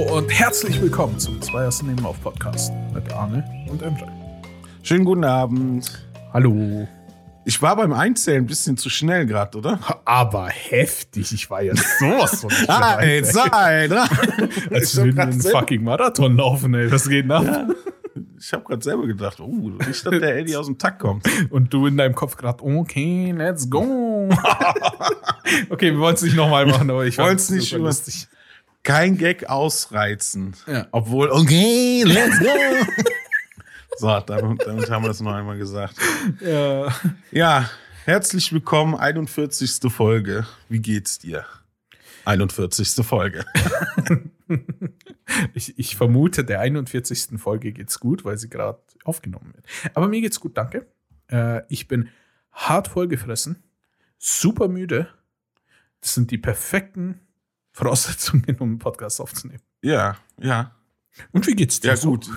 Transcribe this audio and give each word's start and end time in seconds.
Hallo 0.00 0.16
und 0.16 0.30
herzlich 0.30 0.80
willkommen 0.80 1.18
zum 1.18 1.42
Zweiersten 1.42 1.88
Nebenauf 1.88 2.18
Podcast 2.22 2.72
mit 2.94 3.12
Arne 3.12 3.44
und 3.70 3.82
Emre. 3.82 4.10
Schönen 4.82 5.04
guten 5.04 5.24
Abend. 5.24 5.90
Hallo. 6.32 6.88
Ich 7.44 7.60
war 7.60 7.76
beim 7.76 7.92
Einzählen 7.92 8.44
ein 8.44 8.46
bisschen 8.46 8.78
zu 8.78 8.88
schnell 8.88 9.26
gerade, 9.26 9.58
oder? 9.58 9.78
Aber 10.06 10.48
heftig, 10.48 11.34
ich 11.34 11.50
war 11.50 11.60
ja 11.60 11.74
sowas 11.76 12.40
von 12.40 12.50
Ah, 12.68 12.92
dabei. 12.92 13.08
ey, 13.08 13.24
sein. 13.24 13.92
Als 14.70 14.96
würden 14.96 15.16
wir 15.16 15.22
einen 15.22 15.42
fucking 15.42 15.84
Marathon 15.84 16.34
laufen, 16.34 16.72
ey. 16.72 16.88
Das 16.88 17.06
geht 17.06 17.26
nach. 17.26 17.44
Ich 18.38 18.54
habe 18.54 18.64
gerade 18.64 18.82
selber 18.82 19.06
gedacht, 19.06 19.38
oh, 19.38 19.68
nicht, 19.86 20.06
dass 20.06 20.18
der 20.18 20.38
Eddie 20.38 20.56
aus 20.56 20.64
dem 20.64 20.78
Takt 20.78 21.00
kommt. 21.00 21.26
Und 21.50 21.74
du 21.74 21.86
in 21.86 21.98
deinem 21.98 22.14
Kopf 22.14 22.38
gerade, 22.38 22.64
okay, 22.64 23.34
let's 23.36 23.68
go. 23.68 24.30
okay, 25.68 25.92
wir 25.92 25.98
wollen 25.98 26.14
es 26.14 26.22
nicht 26.22 26.36
nochmal 26.36 26.64
machen, 26.64 26.88
aber 26.88 27.04
ich 27.04 27.18
Wollen's 27.18 27.48
fand's 27.48 27.50
nicht 27.50 27.72
lustig. 27.72 28.28
Kein 28.82 29.18
Gag 29.18 29.48
ausreizen. 29.48 30.56
Ja. 30.66 30.86
Obwohl, 30.90 31.30
okay, 31.30 32.02
let's 32.04 32.38
go. 32.38 32.46
so, 33.98 34.20
damit, 34.20 34.66
damit 34.66 34.90
haben 34.90 35.04
wir 35.04 35.08
das 35.08 35.20
noch 35.20 35.34
einmal 35.34 35.58
gesagt. 35.58 35.96
Ja. 36.40 36.94
Ja, 37.30 37.70
herzlich 38.04 38.52
willkommen, 38.52 38.94
41. 38.94 39.92
Folge. 39.92 40.46
Wie 40.68 40.80
geht's 40.80 41.18
dir? 41.18 41.44
41. 42.24 43.04
Folge. 43.06 43.44
Ich, 45.54 45.78
ich 45.78 45.94
vermute, 45.94 46.44
der 46.44 46.58
41. 46.58 47.38
Folge 47.38 47.72
geht's 47.72 48.00
gut, 48.00 48.24
weil 48.24 48.36
sie 48.36 48.48
gerade 48.48 48.80
aufgenommen 49.04 49.52
wird. 49.54 49.64
Aber 49.94 50.08
mir 50.08 50.20
geht's 50.20 50.40
gut, 50.40 50.56
danke. 50.56 50.88
Äh, 51.30 51.62
ich 51.68 51.86
bin 51.86 52.08
hart 52.50 52.88
vollgefressen, 52.88 53.62
super 54.18 54.66
müde. 54.66 55.08
Das 56.00 56.14
sind 56.14 56.32
die 56.32 56.38
perfekten 56.38 57.20
Voraussetzungen, 57.80 58.56
um 58.58 58.68
einen 58.68 58.78
Podcast 58.78 59.20
aufzunehmen. 59.20 59.62
Ja, 59.82 60.16
ja. 60.38 60.72
Und 61.32 61.46
wie 61.46 61.54
geht's 61.54 61.80
dir? 61.80 61.88
Ja, 61.88 61.96
so? 61.96 62.10
gut. 62.10 62.28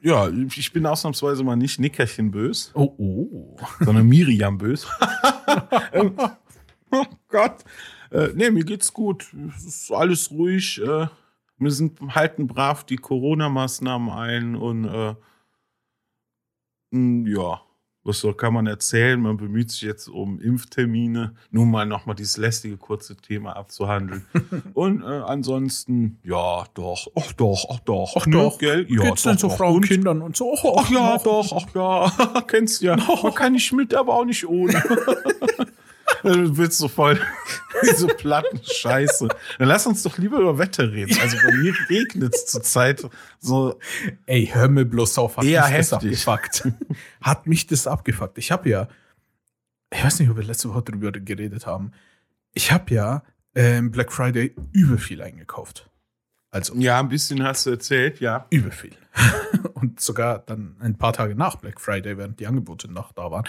Ja, 0.00 0.28
ich 0.28 0.72
bin 0.72 0.86
ausnahmsweise 0.86 1.42
mal 1.42 1.56
nicht 1.56 1.80
Nickerchen 1.80 2.30
bös. 2.30 2.70
Oh, 2.74 2.94
oh. 2.98 3.56
sondern 3.80 4.06
Miriam 4.06 4.58
bös. 4.58 4.86
Ähm, 5.92 6.14
oh 6.90 7.06
Gott. 7.28 7.64
Äh, 8.10 8.28
nee, 8.34 8.50
mir 8.50 8.64
geht's 8.64 8.92
gut. 8.92 9.34
Es 9.56 9.64
ist 9.64 9.90
alles 9.90 10.30
ruhig. 10.30 10.78
Äh, 10.80 11.06
wir 11.58 11.70
sind 11.70 11.98
halten 12.14 12.46
brav 12.46 12.84
die 12.84 12.96
Corona-Maßnahmen 12.96 14.10
ein 14.10 14.56
und 14.56 14.84
äh, 14.84 15.14
mh, 16.90 17.28
ja, 17.30 17.62
was 18.08 18.20
soll, 18.20 18.34
kann 18.34 18.54
man 18.54 18.66
erzählen? 18.66 19.20
Man 19.20 19.36
bemüht 19.36 19.70
sich 19.70 19.82
jetzt 19.82 20.08
um 20.08 20.40
Impftermine, 20.40 21.34
nur 21.50 21.66
mal 21.66 21.86
nochmal 21.86 22.16
dieses 22.16 22.36
lästige 22.38 22.76
kurze 22.76 23.16
Thema 23.16 23.54
abzuhandeln. 23.56 24.24
und 24.74 25.02
äh, 25.02 25.04
ansonsten, 25.04 26.18
ja, 26.24 26.64
doch, 26.74 27.06
ach 27.14 27.32
doch, 27.34 27.66
ach 27.70 27.80
doch, 27.80 28.14
Ach 28.16 28.26
ne, 28.26 28.32
doch. 28.32 28.58
gell? 28.58 28.86
Ja, 28.88 29.02
geht's 29.02 29.22
denn 29.22 29.34
doch, 29.34 29.40
so 29.40 29.48
doch. 29.48 29.56
Frauen, 29.58 29.76
Und? 29.76 29.86
Kindern 29.86 30.22
und 30.22 30.36
so? 30.36 30.56
Oh, 30.62 30.76
Ach 30.80 30.90
ja, 30.90 31.18
doch, 31.18 31.52
ach 31.52 31.74
ja, 31.74 32.40
kennst 32.48 32.82
ja. 32.82 32.96
Man 32.96 33.34
kann 33.34 33.52
nicht 33.52 33.72
mit, 33.72 33.94
aber 33.94 34.14
auch 34.14 34.24
nicht 34.24 34.46
ohne. 34.48 34.82
Du 36.22 36.56
willst 36.56 36.78
so 36.78 36.88
voll 36.88 37.20
diese 37.82 38.08
platten 38.08 38.60
Scheiße. 38.62 39.28
Dann 39.58 39.68
lass 39.68 39.86
uns 39.86 40.02
doch 40.02 40.18
lieber 40.18 40.38
über 40.40 40.58
Wetter 40.58 40.90
reden. 40.92 41.16
Also 41.20 41.36
bei 41.36 41.52
mir 41.56 41.74
regnet 41.88 42.34
es 42.34 42.46
zurzeit 42.46 43.06
so. 43.38 43.78
Ey, 44.26 44.46
hör 44.52 44.68
mir 44.68 44.84
bloß 44.84 45.18
auf, 45.18 45.36
hat 45.36 45.44
Eher 45.44 45.62
mich 45.68 45.76
das 45.76 45.92
heftig. 45.92 46.26
abgefuckt. 46.28 46.68
hat 47.20 47.46
mich 47.46 47.66
das 47.66 47.86
abgefuckt. 47.86 48.38
Ich 48.38 48.50
habe 48.50 48.68
ja, 48.68 48.88
ich 49.92 50.02
weiß 50.04 50.18
nicht, 50.20 50.28
ob 50.30 50.36
wir 50.36 50.44
letzte 50.44 50.70
Woche 50.70 50.82
darüber 50.82 51.12
geredet 51.12 51.66
haben. 51.66 51.92
Ich 52.54 52.72
habe 52.72 52.92
ja 52.94 53.22
ähm, 53.54 53.90
Black 53.90 54.12
Friday 54.12 54.54
übel 54.72 54.98
viel 54.98 55.22
eingekauft. 55.22 55.88
Also 56.50 56.74
Ja, 56.76 56.98
ein 56.98 57.08
bisschen 57.08 57.42
hast 57.44 57.66
du 57.66 57.70
erzählt, 57.70 58.20
ja. 58.20 58.46
übel 58.50 58.70
viel. 58.72 58.96
Und 59.80 60.00
sogar 60.00 60.40
dann 60.40 60.74
ein 60.80 60.98
paar 60.98 61.12
Tage 61.12 61.36
nach 61.36 61.56
Black 61.56 61.80
Friday, 61.80 62.18
während 62.18 62.40
die 62.40 62.48
Angebote 62.48 62.90
noch 62.90 63.12
da 63.12 63.30
waren, 63.30 63.44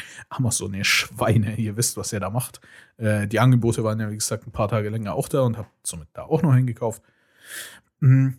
so 0.52 0.68
eine 0.68 0.86
Schweine. 0.86 1.56
Ihr 1.56 1.76
wisst, 1.76 1.98
was 1.98 2.14
ihr 2.14 2.20
da 2.20 2.30
macht. 2.30 2.62
Äh, 2.98 3.28
die 3.28 3.40
Angebote 3.40 3.84
waren 3.84 4.00
ja, 4.00 4.12
wie 4.12 4.16
gesagt, 4.16 4.46
ein 4.46 4.52
paar 4.52 4.68
Tage 4.68 4.90
länger 4.90 5.16
auch 5.16 5.28
da 5.28 5.42
und 5.42 5.58
habe 5.58 5.70
somit 5.84 6.10
da 6.14 6.24
auch 6.24 6.44
noch 6.44 6.54
hingekauft. 6.54 7.02
Mm. 8.00 8.30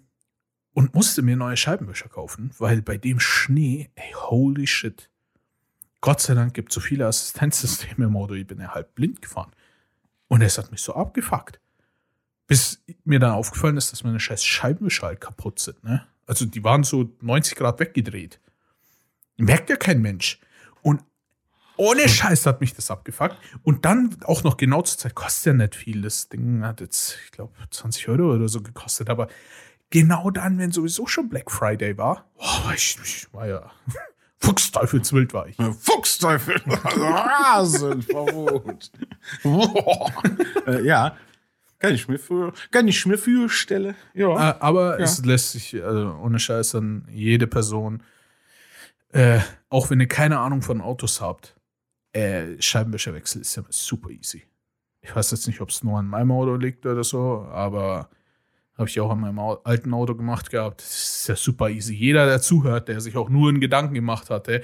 Und 0.72 0.94
musste 0.94 1.22
mir 1.22 1.36
neue 1.36 1.56
Scheibenwischer 1.56 2.08
kaufen, 2.08 2.52
weil 2.58 2.80
bei 2.80 2.96
dem 2.96 3.18
Schnee, 3.18 3.90
ey, 3.96 4.12
holy 4.14 4.68
shit. 4.68 5.10
Gott 6.00 6.20
sei 6.20 6.34
Dank 6.34 6.54
gibt 6.54 6.70
es 6.70 6.76
so 6.76 6.80
viele 6.80 7.06
Assistenzsysteme 7.06 8.04
im 8.04 8.16
Auto, 8.16 8.34
ich 8.34 8.46
bin 8.46 8.60
ja 8.60 8.72
halb 8.72 8.94
blind 8.94 9.20
gefahren. 9.20 9.50
Und 10.28 10.42
es 10.42 10.58
hat 10.58 10.70
mich 10.70 10.80
so 10.80 10.94
abgefuckt. 10.94 11.60
Bis 12.46 12.82
mir 13.04 13.18
dann 13.18 13.32
aufgefallen 13.32 13.76
ist, 13.76 13.90
dass 13.90 14.04
meine 14.04 14.20
scheiß 14.20 14.44
Scheibenwischer 14.44 15.08
halt 15.08 15.20
kaputt 15.20 15.58
sind. 15.58 15.82
Ne? 15.82 16.06
Also 16.30 16.46
die 16.46 16.62
waren 16.62 16.84
so 16.84 17.10
90 17.22 17.56
Grad 17.56 17.80
weggedreht. 17.80 18.38
Merkt 19.36 19.68
ja 19.68 19.74
kein 19.74 20.00
Mensch. 20.00 20.38
Und 20.80 21.02
ohne 21.76 22.08
Scheiß 22.08 22.46
hat 22.46 22.60
mich 22.60 22.72
das 22.72 22.88
abgefuckt. 22.88 23.36
Und 23.64 23.84
dann 23.84 24.16
auch 24.22 24.44
noch 24.44 24.56
genau 24.56 24.80
zur 24.82 24.96
Zeit, 24.96 25.16
kostet 25.16 25.46
ja 25.46 25.52
nicht 25.54 25.74
viel. 25.74 26.02
Das 26.02 26.28
Ding 26.28 26.64
hat 26.64 26.80
jetzt, 26.80 27.18
ich 27.24 27.32
glaube, 27.32 27.52
20 27.70 28.08
Euro 28.10 28.32
oder 28.32 28.48
so 28.48 28.62
gekostet. 28.62 29.10
Aber 29.10 29.26
genau 29.90 30.30
dann, 30.30 30.56
wenn 30.58 30.70
sowieso 30.70 31.08
schon 31.08 31.28
Black 31.28 31.50
Friday 31.50 31.98
war, 31.98 32.30
oh, 32.36 32.70
ich, 32.76 32.96
ich 33.02 33.26
war 33.34 33.48
ja 33.48 33.68
Fuchsteufelswild 34.38 35.34
war 35.34 35.48
ich. 35.48 35.56
Fuchsteufel. 35.56 36.62
Rasen, 36.64 38.02
verrückt. 38.02 38.92
Boah. 39.42 40.12
äh, 40.68 40.84
ja. 40.84 41.16
Kann 41.80 41.94
ich 41.94 42.06
mir 42.08 42.18
für, 42.18 42.52
kann 42.70 42.86
ich 42.88 43.04
mir 43.06 43.18
vorstellen. 43.18 43.96
Ja. 44.14 44.50
Äh, 44.50 44.54
aber 44.60 44.98
Ja. 44.98 45.04
es 45.04 45.24
lässt 45.24 45.52
sich, 45.52 45.82
also 45.82 46.14
ohne 46.22 46.38
Scheiß, 46.38 46.74
an 46.76 47.08
jede 47.10 47.46
Person, 47.46 48.02
äh, 49.12 49.40
auch 49.70 49.90
wenn 49.90 49.98
ihr 50.00 50.06
keine 50.08 50.38
Ahnung 50.38 50.62
von 50.62 50.80
Autos 50.80 51.20
habt, 51.20 51.56
äh, 52.12 52.60
Scheibenwischerwechsel 52.60 53.40
ist 53.40 53.56
ja 53.56 53.62
super 53.68 54.10
easy. 54.10 54.44
Ich 55.00 55.14
weiß 55.16 55.30
jetzt 55.32 55.46
nicht, 55.46 55.60
ob 55.60 55.70
es 55.70 55.82
nur 55.82 55.98
an 55.98 56.06
meinem 56.06 56.30
Auto 56.32 56.54
liegt 56.56 56.84
oder 56.86 57.02
so, 57.02 57.46
aber 57.50 58.10
habe 58.76 58.88
ich 58.88 59.00
auch 59.00 59.10
an 59.10 59.20
meinem 59.20 59.38
alten 59.38 59.92
Auto 59.94 60.14
gemacht 60.14 60.50
gehabt. 60.50 60.80
Das 60.82 60.90
ist 61.20 61.28
ja 61.28 61.36
super 61.36 61.68
easy. 61.70 61.94
Jeder, 61.94 62.26
der 62.26 62.40
zuhört, 62.42 62.88
der 62.88 63.00
sich 63.00 63.16
auch 63.16 63.28
nur 63.30 63.48
einen 63.48 63.60
Gedanken 63.60 63.94
gemacht 63.94 64.28
hatte, 64.30 64.62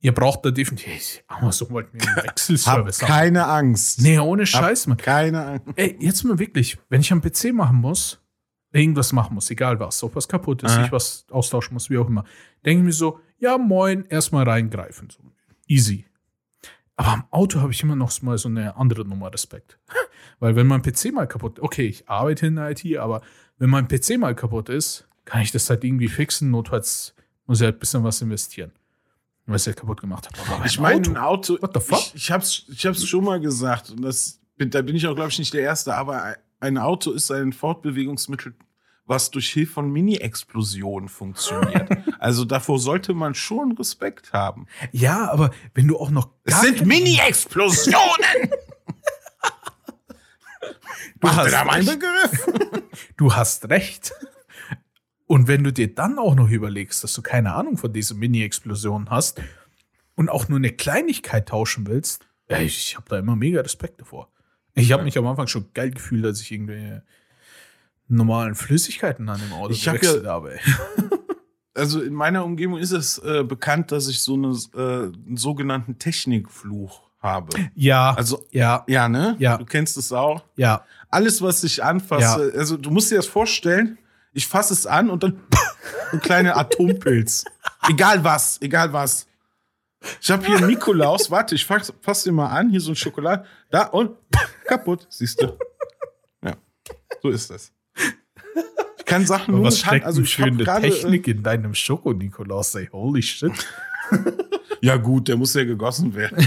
ihr 0.00 0.12
braucht 0.12 0.44
da 0.44 0.50
definitiv, 0.50 1.22
Amazon 1.26 1.70
wollte 1.70 1.96
mir 1.96 2.02
einen 2.02 2.16
Hab 2.16 2.24
Wechselservice 2.24 3.02
haben. 3.02 3.08
keine 3.08 3.46
Angst. 3.46 4.00
Nee, 4.00 4.18
ohne 4.18 4.46
Scheiß, 4.46 4.86
Mann. 4.86 4.96
Keine 4.98 5.44
Angst. 5.44 5.66
Ey, 5.76 5.96
jetzt 6.00 6.24
mal 6.24 6.38
wirklich, 6.38 6.78
wenn 6.88 7.00
ich 7.00 7.12
am 7.12 7.20
PC 7.20 7.52
machen 7.52 7.76
muss, 7.76 8.20
irgendwas 8.72 9.12
machen 9.12 9.34
muss, 9.34 9.50
egal 9.50 9.80
was, 9.80 10.02
ob 10.02 10.14
was 10.14 10.28
kaputt 10.28 10.62
ist, 10.62 10.72
Aha. 10.72 10.84
ich 10.84 10.92
was 10.92 11.26
austauschen 11.30 11.74
muss, 11.74 11.90
wie 11.90 11.98
auch 11.98 12.08
immer, 12.08 12.24
denke 12.64 12.80
ich 12.80 12.84
mir 12.86 12.92
so, 12.92 13.20
ja, 13.38 13.56
moin, 13.58 14.04
erstmal 14.08 14.44
reingreifen. 14.48 15.08
So. 15.10 15.20
Easy. 15.66 16.06
Aber 16.96 17.12
am 17.12 17.24
Auto 17.30 17.60
habe 17.60 17.72
ich 17.72 17.82
immer 17.82 17.94
noch 17.94 18.10
mal 18.22 18.36
so 18.38 18.48
eine 18.48 18.76
andere 18.76 19.04
Nummer 19.04 19.32
Respekt. 19.32 19.78
Weil 20.40 20.56
wenn 20.56 20.66
mein 20.66 20.82
PC 20.82 21.12
mal 21.12 21.26
kaputt 21.26 21.60
okay, 21.60 21.86
ich 21.86 22.08
arbeite 22.08 22.46
in 22.46 22.56
der 22.56 22.70
IT, 22.70 22.96
aber 22.96 23.22
wenn 23.58 23.70
mein 23.70 23.88
PC 23.88 24.18
mal 24.18 24.34
kaputt 24.34 24.68
ist, 24.68 25.08
kann 25.24 25.42
ich 25.42 25.52
das 25.52 25.68
halt 25.70 25.84
irgendwie 25.84 26.08
fixen. 26.08 26.50
Notfalls 26.50 27.14
muss 27.46 27.60
ich 27.60 27.64
halt 27.64 27.76
ein 27.76 27.78
bisschen 27.80 28.02
was 28.04 28.20
investieren. 28.20 28.72
Was 29.48 29.66
ich 29.66 29.76
kaputt 29.76 30.00
gemacht 30.02 30.28
habe. 30.28 30.52
Aber 30.52 30.66
Ich 30.66 30.78
meine, 30.78 31.08
ein 31.08 31.16
Auto. 31.16 31.56
What 31.60 31.72
the 31.72 31.80
fuck? 31.80 31.98
Ich, 31.98 32.14
ich 32.14 32.30
hab's, 32.30 32.64
ich 32.68 32.84
hab's 32.84 33.04
schon 33.06 33.24
mal 33.24 33.40
gesagt 33.40 33.90
und 33.90 34.02
das, 34.02 34.40
da 34.58 34.82
bin 34.82 34.94
ich 34.94 35.06
auch, 35.06 35.14
glaube 35.14 35.30
ich, 35.30 35.38
nicht 35.38 35.54
der 35.54 35.62
Erste, 35.62 35.94
aber 35.94 36.36
ein 36.60 36.76
Auto 36.76 37.12
ist 37.12 37.30
ein 37.30 37.54
Fortbewegungsmittel, 37.54 38.54
was 39.06 39.30
durch 39.30 39.48
Hilfe 39.48 39.72
von 39.72 39.90
Mini-Explosionen 39.90 41.08
funktioniert. 41.08 41.88
also 42.18 42.44
davor 42.44 42.78
sollte 42.78 43.14
man 43.14 43.34
schon 43.34 43.72
Respekt 43.72 44.34
haben. 44.34 44.66
Ja, 44.92 45.30
aber 45.30 45.50
wenn 45.72 45.88
du 45.88 45.98
auch 45.98 46.10
noch. 46.10 46.28
Es 46.44 46.60
sind 46.60 46.84
Mini-Explosionen! 46.84 48.50
Du 51.20 51.28
hast 51.28 51.52
da 51.52 51.62
recht. 51.62 51.88
Begriff? 51.88 52.82
Du 53.16 53.34
hast 53.34 53.68
recht. 53.68 54.12
Und 55.28 55.46
wenn 55.46 55.62
du 55.62 55.72
dir 55.72 55.94
dann 55.94 56.18
auch 56.18 56.34
noch 56.34 56.48
überlegst, 56.48 57.04
dass 57.04 57.12
du 57.12 57.20
keine 57.22 57.54
Ahnung 57.54 57.76
von 57.76 57.92
dieser 57.92 58.14
Mini-Explosion 58.14 59.10
hast 59.10 59.40
und 60.16 60.30
auch 60.30 60.48
nur 60.48 60.56
eine 60.58 60.70
Kleinigkeit 60.72 61.48
tauschen 61.50 61.86
willst, 61.86 62.26
ja, 62.48 62.58
ich, 62.60 62.78
ich 62.78 62.96
habe 62.96 63.04
da 63.10 63.18
immer 63.18 63.36
mega 63.36 63.60
Respekt 63.60 64.00
davor. 64.00 64.30
Ich 64.74 64.90
habe 64.90 65.02
mich 65.04 65.18
am 65.18 65.26
Anfang 65.26 65.46
schon 65.46 65.66
geil 65.74 65.90
gefühlt, 65.90 66.24
als 66.24 66.40
ich 66.40 66.50
irgendwie 66.50 67.00
normalen 68.08 68.54
Flüssigkeiten 68.54 69.28
an 69.28 69.38
dem 69.38 69.52
Auto 69.52 69.70
Ich 69.72 69.86
hab 69.86 69.96
gewechselt 70.00 70.24
ja- 70.24 70.30
habe. 70.32 70.58
Also 71.74 72.02
in 72.02 72.12
meiner 72.12 72.44
Umgebung 72.44 72.76
ist 72.80 72.90
es 72.90 73.18
äh, 73.18 73.44
bekannt, 73.44 73.92
dass 73.92 74.08
ich 74.08 74.18
so 74.20 74.34
eine, 74.34 74.48
äh, 74.74 75.16
einen 75.28 75.36
sogenannten 75.36 75.96
Technikfluch 75.96 77.02
habe. 77.20 77.56
Ja, 77.76 78.14
Also, 78.14 78.44
ja, 78.50 78.82
ja, 78.88 79.08
ne? 79.08 79.36
Ja. 79.38 79.58
Du 79.58 79.64
kennst 79.64 79.96
es 79.96 80.10
auch. 80.12 80.42
ja. 80.56 80.84
alles, 81.08 81.40
was 81.40 81.62
ich 81.62 81.84
anfasse, 81.84 82.52
also 82.56 82.76
du 82.76 82.90
musst 82.90 83.12
dir 83.12 83.16
das 83.16 83.28
vorstellen, 83.28 83.96
ich 84.32 84.46
fasse 84.46 84.72
es 84.72 84.86
an 84.86 85.10
und 85.10 85.22
dann 85.22 85.40
ein 86.12 86.20
kleiner 86.20 86.56
Atompilz. 86.56 87.44
egal 87.88 88.24
was, 88.24 88.60
egal 88.62 88.92
was. 88.92 89.26
Ich 90.20 90.30
habe 90.30 90.46
hier 90.46 90.60
Nikolaus, 90.60 91.30
warte, 91.30 91.54
ich 91.56 91.66
fasse 91.66 91.92
fass 92.00 92.22
den 92.22 92.34
mal 92.34 92.48
an, 92.48 92.70
hier 92.70 92.80
so 92.80 92.92
ein 92.92 92.96
Schokolade, 92.96 93.44
da 93.70 93.84
und 93.86 94.16
kaputt, 94.66 95.06
siehst 95.10 95.42
du. 95.42 95.58
Ja, 96.44 96.54
so 97.22 97.30
ist 97.30 97.50
das. 97.50 97.72
kann 99.04 99.26
Sachen 99.26 99.54
nur 99.54 99.64
was 99.64 99.80
steckt 99.80 100.04
also 100.04 100.22
ich 100.22 100.38
habe 100.38 100.52
gerade 100.52 100.88
Technik 100.88 101.26
in 101.26 101.42
deinem 101.42 101.74
Schoko-Nikolaus, 101.74 102.74
ey, 102.76 102.88
holy 102.92 103.22
shit. 103.22 103.52
Ja, 104.80 104.96
gut, 104.96 105.28
der 105.28 105.36
muss 105.36 105.54
ja 105.54 105.64
gegossen 105.64 106.14
werden. 106.14 106.46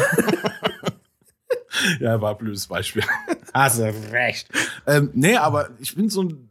ja, 2.00 2.22
war 2.22 2.32
ein 2.32 2.38
blödes 2.38 2.68
Beispiel. 2.68 3.04
Hast 3.54 3.80
du 3.80 3.94
recht. 4.12 4.48
Ähm, 4.88 5.10
nee, 5.14 5.36
aber 5.36 5.72
ich 5.80 5.96
bin 5.96 6.10
so 6.10 6.24
ein 6.24 6.50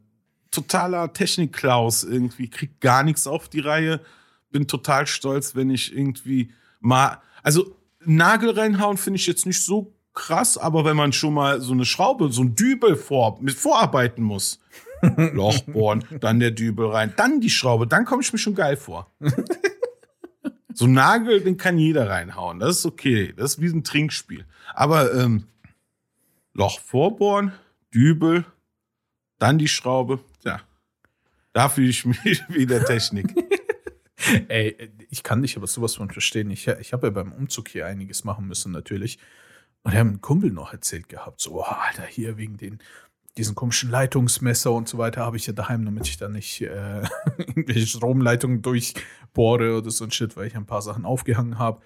totaler 0.51 1.13
Technik-Klaus 1.13 2.05
irgendwie, 2.05 2.49
krieg 2.49 2.81
gar 2.81 3.03
nichts 3.03 3.27
auf 3.27 3.49
die 3.49 3.61
Reihe. 3.61 4.01
Bin 4.51 4.67
total 4.67 5.07
stolz, 5.07 5.55
wenn 5.55 5.71
ich 5.71 5.95
irgendwie 5.95 6.53
mal, 6.81 7.19
also 7.43 7.77
Nagel 8.05 8.51
reinhauen 8.51 8.97
finde 8.97 9.19
ich 9.19 9.27
jetzt 9.27 9.47
nicht 9.47 9.65
so 9.65 9.95
krass, 10.13 10.59
aber 10.59 10.85
wenn 10.85 10.97
man 10.97 11.13
schon 11.13 11.35
mal 11.35 11.61
so 11.61 11.73
eine 11.73 11.85
Schraube, 11.85 12.33
so 12.33 12.43
ein 12.43 12.55
Dübel 12.57 12.97
vor, 12.97 13.41
mit 13.41 13.55
vorarbeiten 13.55 14.25
muss, 14.25 14.61
Loch 15.17 15.61
bohren, 15.61 16.05
dann 16.21 16.41
der 16.41 16.51
Dübel 16.51 16.87
rein, 16.87 17.15
dann 17.17 17.41
die 17.41 17.51
Schraube, 17.51 17.87
dann 17.87 18.05
komme 18.05 18.23
ich 18.23 18.33
mir 18.33 18.39
schon 18.39 18.55
geil 18.55 18.77
vor. 18.77 19.11
So 20.81 20.87
ein 20.87 20.93
Nagel, 20.93 21.43
den 21.43 21.59
kann 21.59 21.79
jeder 21.79 22.09
reinhauen. 22.09 22.59
Das 22.59 22.79
ist 22.79 22.87
okay. 22.87 23.35
Das 23.37 23.53
ist 23.53 23.61
wie 23.61 23.67
ein 23.67 23.85
Trinkspiel. 23.85 24.47
Aber 24.73 25.13
ähm, 25.13 25.45
Loch 26.55 26.81
vorbohren, 26.81 27.53
Dübel, 27.93 28.47
dann 29.39 29.59
die 29.59 29.69
Schraube. 29.69 30.21
Da 31.53 31.69
fühle 31.69 31.89
ich 31.89 32.05
mich 32.05 32.43
wie 32.49 32.67
der 32.67 32.85
Technik. 32.85 33.35
Ey, 34.49 34.93
ich 35.09 35.23
kann 35.23 35.43
dich 35.43 35.57
aber 35.57 35.67
sowas 35.67 35.95
von 35.95 36.11
verstehen. 36.11 36.51
Ich, 36.51 36.69
ich 36.69 36.93
habe 36.93 37.07
ja 37.09 37.11
beim 37.11 37.33
Umzug 37.33 37.69
hier 37.69 37.87
einiges 37.87 38.25
machen 38.25 38.47
müssen, 38.47 38.73
natürlich. 38.73 39.19
Und 39.83 39.93
wir 39.93 40.01
haben 40.01 40.09
einen 40.09 40.21
Kumpel 40.21 40.51
noch 40.51 40.73
erzählt 40.73 41.09
gehabt, 41.09 41.41
so, 41.41 41.61
oh, 41.61 41.63
Alter, 41.63 42.05
hier 42.05 42.37
wegen 42.37 42.59
den, 42.59 42.81
diesen 43.39 43.55
komischen 43.55 43.91
Leitungsmesser 43.91 44.73
und 44.73 44.89
so 44.89 44.99
weiter 44.99 45.25
habe 45.25 45.39
ich 45.39 45.47
ja 45.47 45.55
daheim, 45.55 45.85
damit 45.85 46.07
ich 46.07 46.19
da 46.19 46.29
nicht 46.29 46.61
äh, 46.61 47.03
irgendwelche 47.39 47.87
Stromleitungen 47.87 48.61
durchbohre 48.61 49.79
oder 49.79 49.91
so 49.91 50.05
ein 50.05 50.11
Shit, 50.11 50.37
weil 50.37 50.49
ich 50.49 50.57
ein 50.57 50.67
paar 50.67 50.83
Sachen 50.83 51.07
aufgehangen 51.07 51.59
habe. 51.59 51.81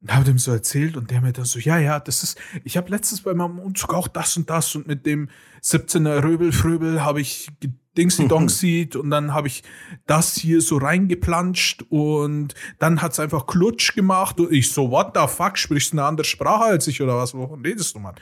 Und 0.00 0.14
habe 0.14 0.24
dem 0.24 0.38
so 0.38 0.50
erzählt 0.50 0.96
und 0.96 1.10
der 1.10 1.20
mir 1.20 1.34
dann 1.34 1.44
so, 1.44 1.58
ja, 1.58 1.76
ja, 1.76 2.00
das 2.00 2.22
ist, 2.22 2.40
ich 2.64 2.78
habe 2.78 2.88
letztens 2.88 3.20
bei 3.20 3.34
meinem 3.34 3.58
Umzug 3.58 3.92
auch 3.92 4.08
das 4.08 4.34
und 4.38 4.48
das 4.48 4.74
und 4.74 4.86
mit 4.86 5.04
dem 5.04 5.28
17er 5.62 6.22
Röbel-Fröbel 6.22 7.04
habe 7.04 7.20
ich 7.20 7.50
Dingsy 8.00 8.28
Dongseed 8.28 8.96
und 8.96 9.10
dann 9.10 9.34
habe 9.34 9.48
ich 9.48 9.62
das 10.06 10.34
hier 10.34 10.60
so 10.60 10.78
reingeplanscht 10.78 11.84
und 11.90 12.54
dann 12.78 13.02
hat's 13.02 13.20
einfach 13.20 13.46
Klutsch 13.46 13.94
gemacht 13.94 14.40
und 14.40 14.52
ich 14.52 14.72
so, 14.72 14.90
what 14.90 15.12
the 15.14 15.26
fuck, 15.28 15.58
sprichst 15.58 15.92
du 15.92 15.98
eine 15.98 16.06
andere 16.06 16.24
Sprache 16.24 16.64
als 16.64 16.86
ich 16.86 17.02
oder 17.02 17.16
was, 17.16 17.34
wovon 17.34 17.60
redest 17.62 17.94
du, 17.94 17.98
Mann? 17.98 18.14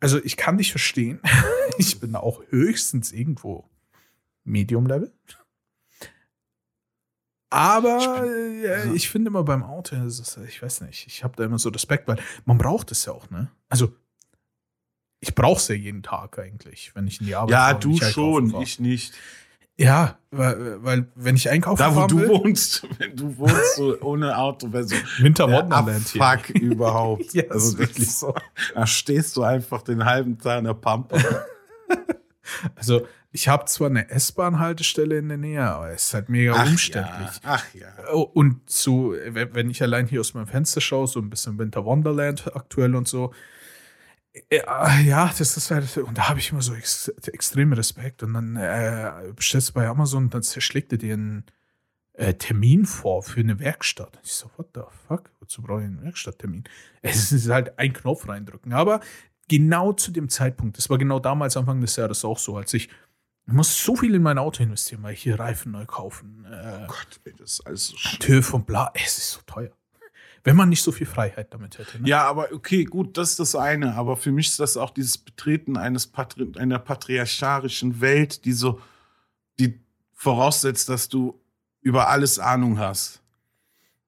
Also 0.00 0.18
ich 0.24 0.36
kann 0.36 0.58
dich 0.58 0.70
verstehen. 0.70 1.20
Ich 1.78 2.00
bin 2.00 2.14
auch 2.16 2.42
höchstens 2.50 3.12
irgendwo 3.12 3.64
Medium-Level. 4.44 5.10
Aber 7.48 8.26
äh, 8.26 8.92
ich 8.94 9.08
finde 9.08 9.28
immer 9.28 9.42
beim 9.42 9.62
Auto, 9.62 9.96
ist, 9.96 10.38
ich 10.46 10.62
weiß 10.62 10.82
nicht, 10.82 11.06
ich 11.06 11.24
habe 11.24 11.34
da 11.36 11.44
immer 11.44 11.58
so 11.58 11.70
Respekt, 11.70 12.08
weil 12.08 12.18
man 12.44 12.58
braucht 12.58 12.92
es 12.92 13.06
ja 13.06 13.14
auch, 13.14 13.30
ne? 13.30 13.50
Also 13.70 13.94
ich 15.24 15.34
brauche 15.36 15.58
es 15.58 15.68
ja 15.68 15.76
jeden 15.76 16.02
Tag 16.02 16.38
eigentlich, 16.38 16.90
wenn 16.94 17.06
ich 17.06 17.20
in 17.20 17.26
die 17.26 17.34
Arbeit 17.36 17.50
Ja, 17.52 17.74
du 17.74 17.92
ich 17.92 18.04
schon, 18.10 18.50
fahre. 18.50 18.64
ich 18.64 18.80
nicht. 18.80 19.14
Ja, 19.78 20.18
weil, 20.32 20.82
weil 20.84 21.06
wenn 21.14 21.36
ich 21.36 21.48
einkaufen 21.48 21.78
Da, 21.78 21.94
wo 21.94 22.06
du 22.06 22.18
will, 22.18 22.28
wohnst, 22.28 22.86
wenn 22.98 23.16
du 23.16 23.38
wohnst 23.38 23.76
so 23.76 23.98
ohne 24.02 24.36
Auto, 24.36 24.70
wäre 24.72 24.84
so 24.84 24.96
Winter 25.18 25.46
der 25.46 25.56
Wonderland 25.62 26.08
hier. 26.08 26.20
Abfuck 26.22 26.50
überhaupt. 26.56 27.24
Ja, 27.34 27.44
also 27.50 27.78
wirklich 27.78 28.10
so. 28.12 28.34
Da 28.74 28.86
stehst 28.86 29.36
du 29.36 29.42
einfach 29.44 29.82
den 29.82 30.04
halben 30.04 30.38
Tag 30.38 30.58
in 30.58 30.64
der 30.64 30.74
Pampa. 30.74 31.16
Also 32.74 33.06
ich 33.30 33.48
habe 33.48 33.64
zwar 33.64 33.88
eine 33.88 34.10
S-Bahn-Haltestelle 34.10 35.16
in 35.18 35.28
der 35.28 35.38
Nähe, 35.38 35.62
aber 35.62 35.90
es 35.90 36.04
ist 36.08 36.14
halt 36.14 36.28
mega 36.28 36.60
umständlich. 36.64 37.30
Ja, 37.36 37.40
ach 37.44 37.64
ja. 37.74 37.86
Oh, 38.12 38.22
Und 38.34 38.68
so, 38.70 39.14
wenn 39.28 39.54
wenn 39.54 39.70
ich 39.70 39.82
allein 39.82 40.06
hier 40.06 40.20
aus 40.20 40.34
meinem 40.34 40.48
Fenster 40.48 40.80
schaue, 40.82 41.06
so 41.06 41.18
ein 41.20 41.30
bisschen 41.30 41.58
Winter 41.58 41.84
Wonderland 41.84 42.54
aktuell 42.54 42.94
und 42.94 43.08
so. 43.08 43.32
Ja, 44.50 44.98
ja, 45.00 45.32
das 45.36 45.56
ist 45.56 45.70
halt, 45.70 45.94
und 45.98 46.16
da 46.16 46.28
habe 46.28 46.38
ich 46.38 46.52
immer 46.52 46.62
so 46.62 46.74
ex 46.74 47.08
extremen 47.08 47.74
Respekt. 47.74 48.22
Und 48.22 48.32
dann 48.34 48.56
äh, 48.56 49.32
bestellst 49.34 49.70
du 49.70 49.72
bei 49.74 49.86
Amazon, 49.86 50.30
dann 50.30 50.42
schlägt 50.42 50.92
er 50.92 50.98
dir 50.98 51.14
einen 51.14 51.44
äh, 52.14 52.34
Termin 52.34 52.86
vor 52.86 53.22
für 53.22 53.40
eine 53.40 53.58
Werkstatt. 53.58 54.16
Und 54.16 54.26
ich 54.26 54.32
so, 54.32 54.50
what 54.56 54.68
the 54.74 54.82
fuck? 55.06 55.30
Wozu 55.40 55.62
brauche 55.62 55.80
ich 55.80 55.86
einen 55.86 56.02
Werkstatttermin? 56.02 56.64
Es 57.02 57.32
ist 57.32 57.48
halt 57.50 57.78
ein 57.78 57.92
Knopf 57.92 58.26
reindrücken. 58.26 58.72
Aber 58.72 59.00
genau 59.48 59.92
zu 59.92 60.10
dem 60.10 60.28
Zeitpunkt, 60.30 60.78
das 60.78 60.88
war 60.88 60.96
genau 60.96 61.18
damals, 61.18 61.56
Anfang 61.56 61.80
des 61.80 61.96
Jahres 61.96 62.24
auch 62.24 62.38
so, 62.38 62.56
als 62.56 62.72
ich, 62.72 62.88
ich 63.46 63.52
muss 63.52 63.84
so 63.84 63.96
viel 63.96 64.14
in 64.14 64.22
mein 64.22 64.38
Auto 64.38 64.62
investieren, 64.62 65.02
weil 65.02 65.14
ich 65.14 65.22
hier 65.22 65.38
Reifen 65.38 65.72
neu 65.72 65.84
kaufen, 65.84 66.46
äh, 66.50 66.86
Gott, 66.86 67.20
ey, 67.24 67.34
das 67.36 67.54
ist 67.54 67.66
alles 67.66 67.86
so 67.88 67.96
schlimm. 67.96 68.20
TÜV 68.20 68.54
und 68.54 68.66
bla. 68.66 68.90
Es 68.94 69.18
ist 69.18 69.30
so 69.32 69.40
teuer. 69.44 69.72
Wenn 70.44 70.56
man 70.56 70.68
nicht 70.68 70.82
so 70.82 70.90
viel 70.90 71.06
Freiheit 71.06 71.54
damit 71.54 71.78
hätte. 71.78 72.00
Ne? 72.02 72.08
Ja, 72.08 72.24
aber 72.24 72.48
okay, 72.52 72.84
gut, 72.84 73.16
das 73.16 73.30
ist 73.30 73.38
das 73.40 73.54
eine. 73.54 73.94
Aber 73.94 74.16
für 74.16 74.32
mich 74.32 74.48
ist 74.48 74.58
das 74.60 74.76
auch 74.76 74.90
dieses 74.90 75.16
Betreten 75.18 75.76
eines 75.76 76.06
Patri 76.08 76.50
einer 76.58 76.78
patriarchalischen 76.80 78.00
Welt, 78.00 78.44
die 78.44 78.52
so, 78.52 78.80
die 79.60 79.78
voraussetzt, 80.14 80.88
dass 80.88 81.08
du 81.08 81.40
über 81.80 82.08
alles 82.08 82.38
Ahnung 82.38 82.78
hast. 82.78 83.20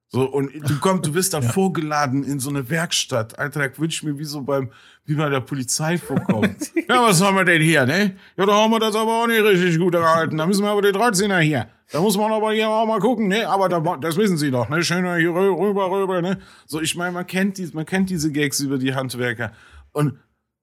So, 0.08 0.22
und 0.30 0.52
du 0.54 0.78
kommst, 0.78 1.06
du 1.06 1.14
wirst 1.14 1.34
dann 1.34 1.42
Ja. 1.44 1.50
vorgeladen 1.50 2.22
in 2.22 2.38
so 2.38 2.48
eine 2.50 2.68
Werkstatt. 2.70 3.36
Alter, 3.38 3.68
da 3.68 3.78
würde 3.78 3.92
ich 3.92 4.02
mir 4.04 4.16
wie 4.16 4.24
so 4.24 4.42
beim, 4.42 4.70
wie 5.04 5.14
bei 5.14 5.28
der 5.28 5.40
Polizei 5.40 5.98
vorkommen. 5.98 6.54
ja, 6.88 7.02
was 7.02 7.20
haben 7.20 7.36
wir 7.36 7.44
denn 7.44 7.60
hier, 7.62 7.84
ne? 7.84 8.16
Ja, 8.36 8.46
da 8.46 8.52
haben 8.54 8.70
wir 8.70 8.78
das 8.78 8.94
aber 8.94 9.22
auch 9.22 9.26
nicht 9.26 9.42
richtig 9.42 9.76
gut 9.78 9.92
gehalten. 9.92 10.36
Da 10.36 10.46
müssen 10.46 10.62
wir 10.62 10.70
aber 10.70 10.82
den 10.82 10.94
13er 10.94 11.38
hier. 11.40 11.68
Da 11.92 12.00
muss 12.00 12.16
man 12.16 12.32
aber 12.32 12.52
hier 12.52 12.68
auch 12.68 12.86
mal 12.86 12.98
gucken, 12.98 13.28
ne? 13.28 13.48
Aber 13.48 13.68
da, 13.68 13.80
das 13.98 14.16
wissen 14.16 14.36
Sie 14.36 14.50
doch, 14.50 14.68
ne? 14.68 14.82
Schön 14.82 15.04
hier 15.04 15.30
rü- 15.30 15.58
rüber, 15.58 15.90
rüber, 15.90 16.22
ne? 16.22 16.38
So, 16.66 16.80
ich 16.80 16.96
meine, 16.96 17.12
man 17.12 17.26
kennt 17.26 17.58
die, 17.58 17.68
man 17.72 17.86
kennt 17.86 18.10
diese 18.10 18.32
Gags 18.32 18.60
über 18.60 18.78
die 18.78 18.94
Handwerker. 18.94 19.52
Und 19.92 20.18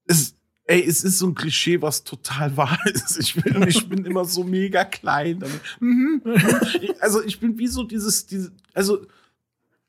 es, 0.07 0.35
ey, 0.65 0.83
es 0.83 1.03
ist 1.03 1.19
so 1.19 1.27
ein 1.27 1.35
Klischee, 1.35 1.81
was 1.81 2.03
total 2.03 2.57
wahr 2.57 2.77
ist. 2.85 3.17
Ich 3.19 3.35
bin, 3.35 3.65
ich 3.67 3.87
bin 3.87 4.03
immer 4.05 4.25
so 4.25 4.43
mega 4.43 4.83
klein. 4.83 5.43
mhm. 5.79 6.21
Also, 6.99 7.23
ich 7.23 7.39
bin 7.39 7.57
wie 7.57 7.67
so 7.67 7.83
dieses, 7.83 8.25
diese, 8.25 8.51
also, 8.73 9.05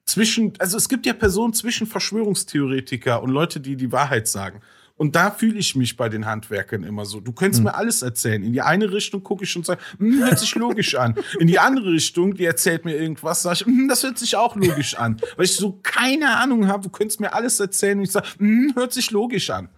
zwischen, 0.05 0.53
also 0.59 0.77
es 0.77 0.89
gibt 0.89 1.07
ja 1.07 1.13
Personen 1.15 1.55
zwischen 1.55 1.87
Verschwörungstheoretiker 1.87 3.23
und 3.23 3.31
Leute, 3.31 3.61
die 3.61 3.77
die 3.77 3.91
Wahrheit 3.93 4.29
sagen. 4.29 4.61
Und 5.03 5.17
da 5.17 5.33
fühle 5.33 5.59
ich 5.59 5.75
mich 5.75 5.97
bei 5.97 6.09
den 6.09 6.27
Handwerkern 6.27 6.85
immer 6.85 7.07
so. 7.07 7.19
Du 7.19 7.33
könntest 7.33 7.65
mir 7.65 7.75
alles 7.75 8.03
erzählen. 8.03 8.41
In 8.45 8.53
die 8.53 8.63
eine 8.63 8.93
Richtung 8.93 9.25
gucke 9.25 9.43
ich 9.43 9.57
und 9.57 9.67
sage, 9.67 9.81
hm, 9.99 10.23
hört 10.23 10.39
sich 10.39 10.55
logisch 10.55 10.95
an. 10.95 11.17
In 11.41 11.49
die 11.49 11.59
andere 11.59 11.91
Richtung, 11.91 12.35
die 12.37 12.45
erzählt 12.45 12.85
mir 12.85 12.97
irgendwas, 12.97 13.43
sage 13.43 13.55
ich, 13.55 13.67
hm, 13.67 13.89
das 13.89 14.05
hört 14.05 14.17
sich 14.17 14.37
auch 14.37 14.55
logisch 14.55 14.95
an. 14.95 15.21
Weil 15.35 15.47
ich 15.47 15.57
so 15.57 15.81
keine 15.83 16.37
Ahnung 16.37 16.69
habe, 16.69 16.85
du 16.85 16.89
könntest 16.89 17.19
mir 17.19 17.35
alles 17.35 17.59
erzählen 17.59 17.99
und 17.99 18.05
ich 18.05 18.13
sage, 18.13 18.29
hm, 18.39 18.75
hört 18.77 18.93
sich 18.93 19.11
logisch 19.11 19.51
an. 19.51 19.71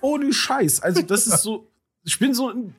Ohne 0.00 0.32
Scheiß. 0.32 0.78
Also 0.78 1.02
das 1.02 1.26
ist 1.26 1.42
so, 1.42 1.68
ich 2.04 2.20
bin 2.20 2.32
so 2.32 2.50
ein 2.50 2.72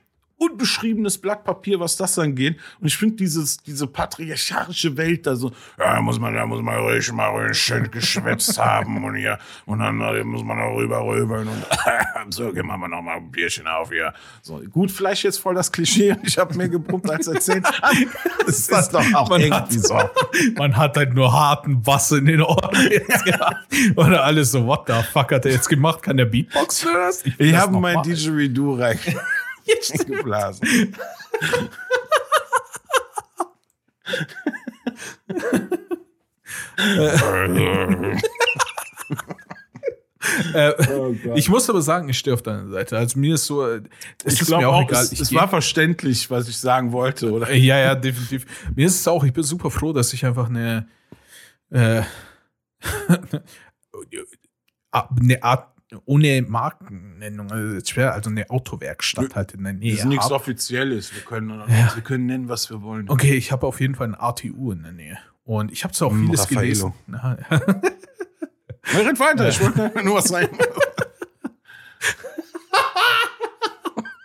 unbeschriebenes 0.50 1.18
Blatt 1.18 1.44
Papier, 1.44 1.80
was 1.80 1.96
das 1.98 2.18
angeht. 2.20 2.58
Und 2.80 2.88
ich 2.88 2.98
finde 2.98 3.16
dieses, 3.16 3.58
diese 3.58 3.88
patriarchalische 3.88 4.96
Welt 4.98 5.26
da 5.28 5.36
so, 5.36 5.50
ja, 5.80 5.96
da 5.96 6.02
muss 6.02 6.20
man, 6.20 6.34
da 6.34 6.46
muss 6.46 6.62
man 6.62 6.78
ruhig 6.80 7.12
mal 7.12 7.28
ruhig 7.28 7.58
schön 7.58 7.90
geschwätzt 7.92 8.58
haben 8.60 9.04
und 9.04 9.16
hier, 9.16 9.38
und 9.66 9.80
dann 9.80 10.02
äh, 10.02 10.24
muss 10.24 10.44
man 10.44 10.60
auch 10.60 10.76
rüber 10.76 11.06
rübeln 11.06 11.48
und 11.48 11.64
so, 12.34 12.52
gehen 12.52 12.66
wir 12.68 12.78
mal 12.78 12.88
noch 12.88 13.02
mal 13.02 13.18
ein 13.18 13.32
Bierchen 13.32 13.68
auf 13.68 13.90
hier. 13.90 14.14
So, 14.42 14.62
gut, 14.72 14.92
vielleicht 14.92 15.24
jetzt 15.24 15.40
voll 15.40 15.56
das 15.56 15.72
Klischee 15.72 16.16
ich 16.24 16.38
habe 16.38 16.56
mir 16.56 16.70
gepumpt 16.70 17.10
als 17.10 17.28
erzählt. 17.28 17.66
Das 18.46 18.58
ist 18.60 18.72
das 18.72 18.90
doch 18.90 19.14
auch 19.14 19.30
Man 19.30 19.40
irgendwie 19.42 19.78
hat- 19.80 19.88
so. 19.88 19.98
Man 20.58 20.76
hat 20.76 20.98
halt 20.98 21.14
nur 21.14 21.32
harten 21.32 21.82
Bass 21.82 22.12
in 22.12 22.26
den 22.26 22.42
Ohren 22.42 22.76
jetzt 22.92 23.24
gehabt. 23.24 23.66
Oder 23.96 24.24
alles 24.24 24.52
so, 24.52 24.66
what 24.66 24.84
the 24.88 24.94
fuck 25.14 25.32
hat 25.32 25.46
er 25.46 25.52
jetzt 25.54 25.70
gemacht? 25.70 26.02
Kann 26.04 26.18
der 26.18 26.26
Beatbox 26.26 26.86
was? 26.86 27.24
will 27.26 27.34
Ich 27.38 27.52
das 27.54 27.62
habe 27.62 27.80
mein. 27.80 28.02
Didgeridoo 28.04 28.76
rein 28.76 29.00
geblasen. 30.06 30.96
Äh, 40.54 40.74
Oh 40.90 41.14
ich 41.36 41.50
muss 41.50 41.70
aber 41.70 41.82
sagen, 41.82 42.08
ich 42.10 42.18
stehe 42.18 42.34
auf 42.34 42.42
deiner 42.42 42.70
Seite. 42.70 42.98
Also 42.98 43.20
mir 43.20 43.36
ist 43.36 43.46
so, 43.46 43.66
es 43.68 43.82
ich 44.26 44.42
ist 44.42 44.48
glaube 44.48 44.64
mir 44.64 44.70
auch, 44.70 44.84
auch, 44.84 44.90
egal. 44.90 45.04
es, 45.04 45.20
es 45.20 45.34
war 45.34 45.50
verständlich, 45.50 46.32
was 46.32 46.48
ich 46.48 46.58
sagen 46.58 46.94
wollte, 46.94 47.30
oder? 47.32 47.50
Äh, 47.50 47.58
Ja, 47.58 47.78
ja, 47.78 47.94
definitiv. 47.96 48.46
Mir 48.74 48.88
ist 48.88 49.00
es 49.02 49.08
auch, 49.08 49.24
ich 49.26 49.34
bin 49.34 49.44
super 49.44 49.70
froh, 49.70 49.92
dass 49.92 50.14
ich 50.14 50.26
einfach 50.26 50.48
eine, 50.50 50.88
äh, 51.72 52.04
eine 54.92 55.44
Art, 55.44 55.73
ohne 56.06 56.42
Markennennung, 56.42 57.52
also 57.52 57.74
jetzt 57.76 57.90
schwer, 57.92 58.14
also 58.14 58.30
eine 58.30 58.50
Autowerkstatt 58.50 59.36
halt 59.36 59.52
in 59.54 59.64
der 59.64 59.74
Nähe. 59.74 59.92
Das 59.92 60.00
ist 60.02 60.06
nichts 60.06 60.26
hab. 60.26 60.32
Offizielles. 60.34 61.14
Wir 61.14 61.22
können, 61.24 61.50
Ja. 61.68 61.92
wir 61.96 62.04
können 62.04 62.26
nennen, 62.26 62.50
was 62.50 62.70
wir 62.70 62.82
wollen. 62.82 63.10
Okay, 63.10 63.36
ich 63.36 63.52
habe 63.52 63.66
auf 63.68 63.80
jeden 63.82 63.96
Fall 63.96 64.08
ein 64.08 64.16
ATU 64.16 64.72
in 64.72 64.84
der 64.84 64.92
Nähe. 64.92 65.18
Und 65.46 65.72
ich 65.72 65.84
habe 65.84 65.94
zwar 65.94 66.08
auch 66.10 66.14
Mm, 66.14 66.26
vieles 66.28 66.42
Raffaello. 66.42 66.62
gelesen. 66.64 66.94
Na, 67.08 67.38
Ja, 67.50 69.00
red 69.00 69.20
weiter, 69.20 69.48
ich 69.50 69.60
wollte 69.62 70.04
nur 70.04 70.16
was 70.16 70.26
sagen. 70.26 70.58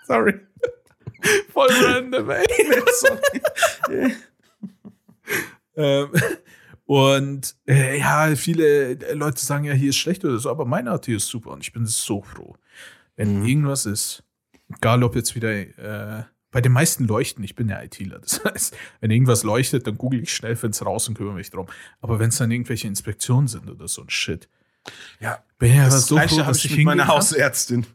Sorry. 0.06 0.34
voll 1.52 1.68
random, 1.70 2.30
ey. 2.30 2.46
ähm, 5.76 6.10
und 6.88 7.54
äh, 7.68 7.98
ja, 7.98 8.34
viele 8.34 8.94
Leute 9.12 9.44
sagen 9.44 9.64
ja, 9.64 9.74
hier 9.74 9.90
ist 9.90 9.98
schlecht 9.98 10.24
oder 10.24 10.38
so, 10.38 10.48
aber 10.48 10.64
mein 10.64 10.88
AT 10.88 11.06
ist 11.08 11.26
super 11.26 11.50
und 11.50 11.62
ich 11.62 11.74
bin 11.74 11.84
so 11.84 12.22
froh. 12.22 12.56
Wenn 13.14 13.40
mhm. 13.40 13.46
irgendwas 13.46 13.84
ist, 13.84 14.22
egal 14.74 15.02
ob 15.02 15.14
jetzt 15.14 15.34
wieder, 15.34 15.50
äh, 15.52 16.24
bei 16.50 16.62
den 16.62 16.72
meisten 16.72 17.06
leuchten, 17.06 17.44
ich 17.44 17.54
bin 17.54 17.68
ja 17.68 17.82
ITler, 17.82 18.18
das 18.22 18.42
heißt, 18.42 18.74
wenn 19.02 19.10
irgendwas 19.10 19.42
leuchtet, 19.42 19.86
dann 19.86 19.98
google 19.98 20.22
ich 20.22 20.32
schnell, 20.32 20.56
finde 20.56 20.76
es 20.76 20.86
raus 20.86 21.06
und 21.08 21.18
kümmere 21.18 21.34
mich 21.34 21.50
drum. 21.50 21.66
Aber 22.00 22.18
wenn 22.20 22.30
es 22.30 22.38
dann 22.38 22.50
irgendwelche 22.50 22.86
Inspektionen 22.88 23.48
sind 23.48 23.68
oder 23.68 23.86
so 23.86 24.00
ein 24.00 24.08
Shit. 24.08 24.48
Ja, 25.20 25.44
bin 25.58 25.74
ja 25.74 25.90
das 25.90 26.06
so 26.06 26.16
froh, 26.16 26.38
dass 26.38 26.64
ich 26.64 26.74
mit 26.74 26.86
meiner 26.86 27.06
Hausärztin. 27.06 27.86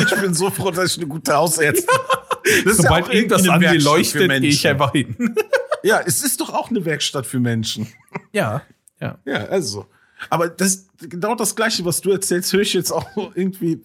Ich 0.00 0.20
bin 0.20 0.34
so 0.34 0.50
froh, 0.50 0.72
dass 0.72 0.90
ich 0.90 0.98
eine 0.98 1.06
gute 1.06 1.32
Hausärztin 1.36 1.88
habe. 1.88 2.74
Sobald 2.74 3.06
ja 3.06 3.12
irgendwas 3.12 3.48
an 3.48 3.60
dir 3.60 3.78
leuchtet, 3.78 4.28
gehe 4.28 4.48
ich 4.48 4.66
einfach 4.66 4.90
hin. 4.90 5.14
Ja, 5.82 6.00
es 6.04 6.22
ist 6.22 6.40
doch 6.40 6.52
auch 6.52 6.70
eine 6.70 6.84
Werkstatt 6.84 7.26
für 7.26 7.40
Menschen. 7.40 7.86
Ja, 8.32 8.62
ja. 9.00 9.18
Ja, 9.24 9.46
also. 9.46 9.86
Aber 10.30 10.48
das 10.48 10.86
genau 10.98 11.34
das 11.34 11.56
Gleiche, 11.56 11.84
was 11.84 12.00
du 12.00 12.10
erzählst, 12.10 12.52
höre 12.52 12.60
ich 12.60 12.72
jetzt 12.72 12.90
auch 12.90 13.06
irgendwie. 13.34 13.82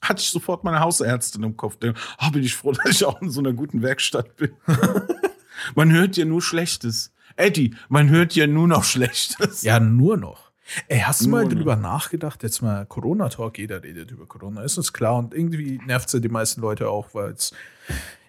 Hatte 0.00 0.20
ich 0.20 0.30
sofort 0.30 0.64
meine 0.64 0.80
Hausärztin 0.80 1.42
im 1.42 1.56
Kopf. 1.56 1.76
Denke, 1.76 1.98
oh, 2.20 2.30
bin 2.30 2.42
ich 2.42 2.54
froh, 2.54 2.72
dass 2.84 2.94
ich 2.94 3.04
auch 3.04 3.20
in 3.20 3.30
so 3.30 3.40
einer 3.40 3.52
guten 3.52 3.82
Werkstatt 3.82 4.36
bin. 4.36 4.52
man 5.74 5.92
hört 5.92 6.16
ja 6.16 6.24
nur 6.24 6.42
Schlechtes. 6.42 7.12
Eddie, 7.36 7.74
man 7.88 8.10
hört 8.10 8.34
ja 8.34 8.46
nur 8.46 8.68
noch 8.68 8.84
Schlechtes. 8.84 9.62
Ja, 9.62 9.80
nur 9.80 10.16
noch. 10.16 10.52
Ey, 10.88 11.00
hast 11.00 11.22
du 11.22 11.28
mal 11.28 11.48
drüber 11.48 11.76
nachgedacht? 11.76 12.42
Jetzt 12.42 12.62
mal 12.62 12.86
Corona-Talk, 12.86 13.58
jeder 13.58 13.82
redet 13.82 14.10
über 14.10 14.26
Corona, 14.26 14.62
ist 14.62 14.78
uns 14.78 14.92
klar. 14.92 15.16
Und 15.16 15.34
irgendwie 15.34 15.80
nervt 15.86 16.06
es 16.06 16.14
ja 16.14 16.20
die 16.20 16.28
meisten 16.28 16.60
Leute 16.60 16.88
auch, 16.88 17.14
weil 17.14 17.32
es 17.32 17.52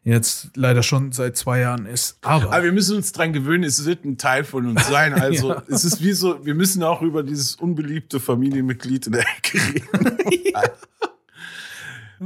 jetzt 0.04 0.50
leider 0.56 0.84
schon 0.84 1.12
seit 1.12 1.38
zwei 1.38 1.60
Jahren 1.60 1.86
ist. 1.86 2.18
Aber, 2.22 2.52
Aber 2.52 2.64
wir 2.64 2.72
müssen 2.72 2.98
uns 2.98 3.12
dran 3.12 3.32
gewöhnen, 3.32 3.64
es 3.64 3.86
wird 3.86 4.04
ein 4.06 4.18
Teil 4.18 4.44
von 4.44 4.68
uns 4.68 4.88
sein. 4.88 5.14
Also 5.24 5.50
ja. 5.52 5.64
es 5.70 5.86
ist 5.86 6.04
wie 6.04 6.12
so, 6.12 6.46
wir 6.46 6.54
müssen 6.54 6.84
auch 6.84 7.02
über 7.02 7.24
dieses 7.24 7.56
unbeliebte 7.56 8.20
Familienmitglied 8.20 9.08
in 9.08 9.14
der 9.14 9.22
Ecke 9.22 9.58
reden. 9.58 10.18
ja. 10.54 10.64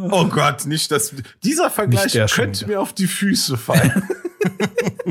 Oh 0.09 0.25
Gott, 0.25 0.65
nicht 0.65 0.91
dass 0.91 1.13
dieser 1.43 1.69
Vergleich 1.69 2.13
könnte 2.31 2.67
mir 2.67 2.81
auf 2.81 2.93
die 2.93 3.07
Füße 3.07 3.57
fallen. 3.57 4.03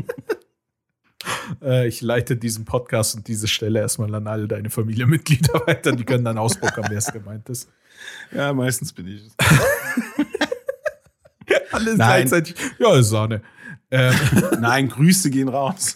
äh, 1.61 1.87
ich 1.87 2.01
leite 2.01 2.35
diesen 2.35 2.65
Podcast 2.65 3.15
und 3.15 3.27
diese 3.27 3.47
Stelle 3.47 3.79
erstmal 3.79 4.13
an 4.15 4.27
alle 4.27 4.47
deine 4.47 4.69
Familienmitglieder 4.69 5.65
weiter. 5.65 5.93
Die 5.93 6.03
können 6.03 6.25
dann 6.25 6.37
ausbockern, 6.37 6.85
wer 6.89 6.97
es 6.97 7.11
gemeint 7.11 7.47
ist. 7.49 7.69
Ja, 8.31 8.53
meistens 8.53 8.91
bin 8.93 9.07
ich 9.07 9.25
es. 9.25 9.35
Alle 11.71 11.95
Nein. 11.95 12.27
gleichzeitig. 12.27 12.55
Ja, 12.79 13.01
Sahne. 13.01 13.41
Ähm. 13.91 14.15
Nein, 14.59 14.89
Grüße 14.89 15.29
gehen 15.29 15.49
raus. 15.49 15.95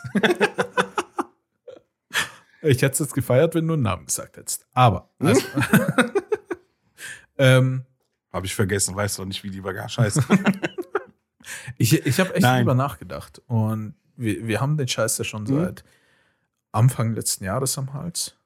ich 2.62 2.82
hätte 2.82 2.94
es 2.94 3.00
jetzt 3.00 3.14
gefeiert, 3.14 3.56
wenn 3.56 3.68
du 3.68 3.74
einen 3.74 3.84
Namen 3.84 4.06
gesagt 4.06 4.38
hättest. 4.38 4.66
Aber. 4.74 5.10
Also, 5.20 5.42
ähm, 7.38 7.86
habe 8.32 8.46
ich 8.46 8.56
vergessen, 8.56 8.96
weißt 8.96 9.20
du 9.20 9.26
nicht, 9.26 9.44
wie 9.44 9.50
die 9.50 9.62
Bagage 9.62 9.98
heißt. 9.98 10.22
ich 11.78 12.06
ich 12.06 12.20
habe 12.20 12.34
echt 12.34 12.42
Nein. 12.42 12.60
drüber 12.60 12.76
nachgedacht. 12.76 13.42
Und 13.48 13.96
wir, 14.16 14.48
wir 14.48 14.62
haben 14.62 14.78
den 14.78 14.88
Scheiß 14.88 15.18
ja 15.18 15.24
schon 15.24 15.44
mhm. 15.44 15.64
seit 15.64 15.84
Anfang 16.72 17.14
letzten 17.14 17.44
Jahres 17.44 17.78
am 17.78 17.94
Hals. 17.94 18.38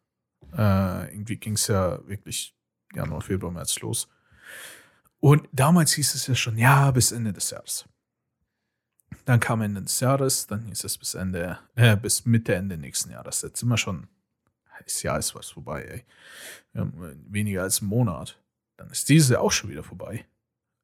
Äh, 0.57 1.13
irgendwie 1.13 1.37
ging 1.37 1.53
es 1.53 1.67
ja 1.67 1.99
wirklich 2.07 2.55
Januar, 2.93 3.21
Februar, 3.21 3.51
März 3.51 3.79
los. 3.79 4.07
Und 5.25 5.49
damals 5.51 5.93
hieß 5.93 6.13
es 6.13 6.27
ja 6.27 6.35
schon, 6.35 6.55
ja, 6.55 6.91
bis 6.91 7.11
Ende 7.11 7.33
des 7.33 7.49
Jahres. 7.49 7.85
Dann 9.25 9.39
kam 9.39 9.63
Ende 9.63 9.81
des 9.81 9.99
Jahres, 9.99 10.45
dann 10.45 10.65
hieß 10.65 10.83
es 10.83 10.99
bis 10.99 11.15
Ende, 11.15 11.57
äh, 11.73 11.97
bis 11.97 12.27
Mitte, 12.27 12.53
Ende 12.53 12.77
nächsten 12.77 13.09
Jahres. 13.09 13.41
Jetzt 13.41 13.59
sind 13.59 13.69
wir 13.69 13.77
schon, 13.79 14.07
das 14.83 15.01
Jahr 15.01 15.17
ist 15.17 15.33
was 15.33 15.49
vorbei, 15.49 15.83
ey. 15.83 16.05
Haben 16.79 17.25
weniger 17.27 17.63
als 17.63 17.81
einen 17.81 17.89
Monat. 17.89 18.39
Dann 18.77 18.91
ist 18.91 19.09
dieses 19.09 19.29
Jahr 19.29 19.41
auch 19.41 19.51
schon 19.51 19.71
wieder 19.71 19.81
vorbei. 19.81 20.27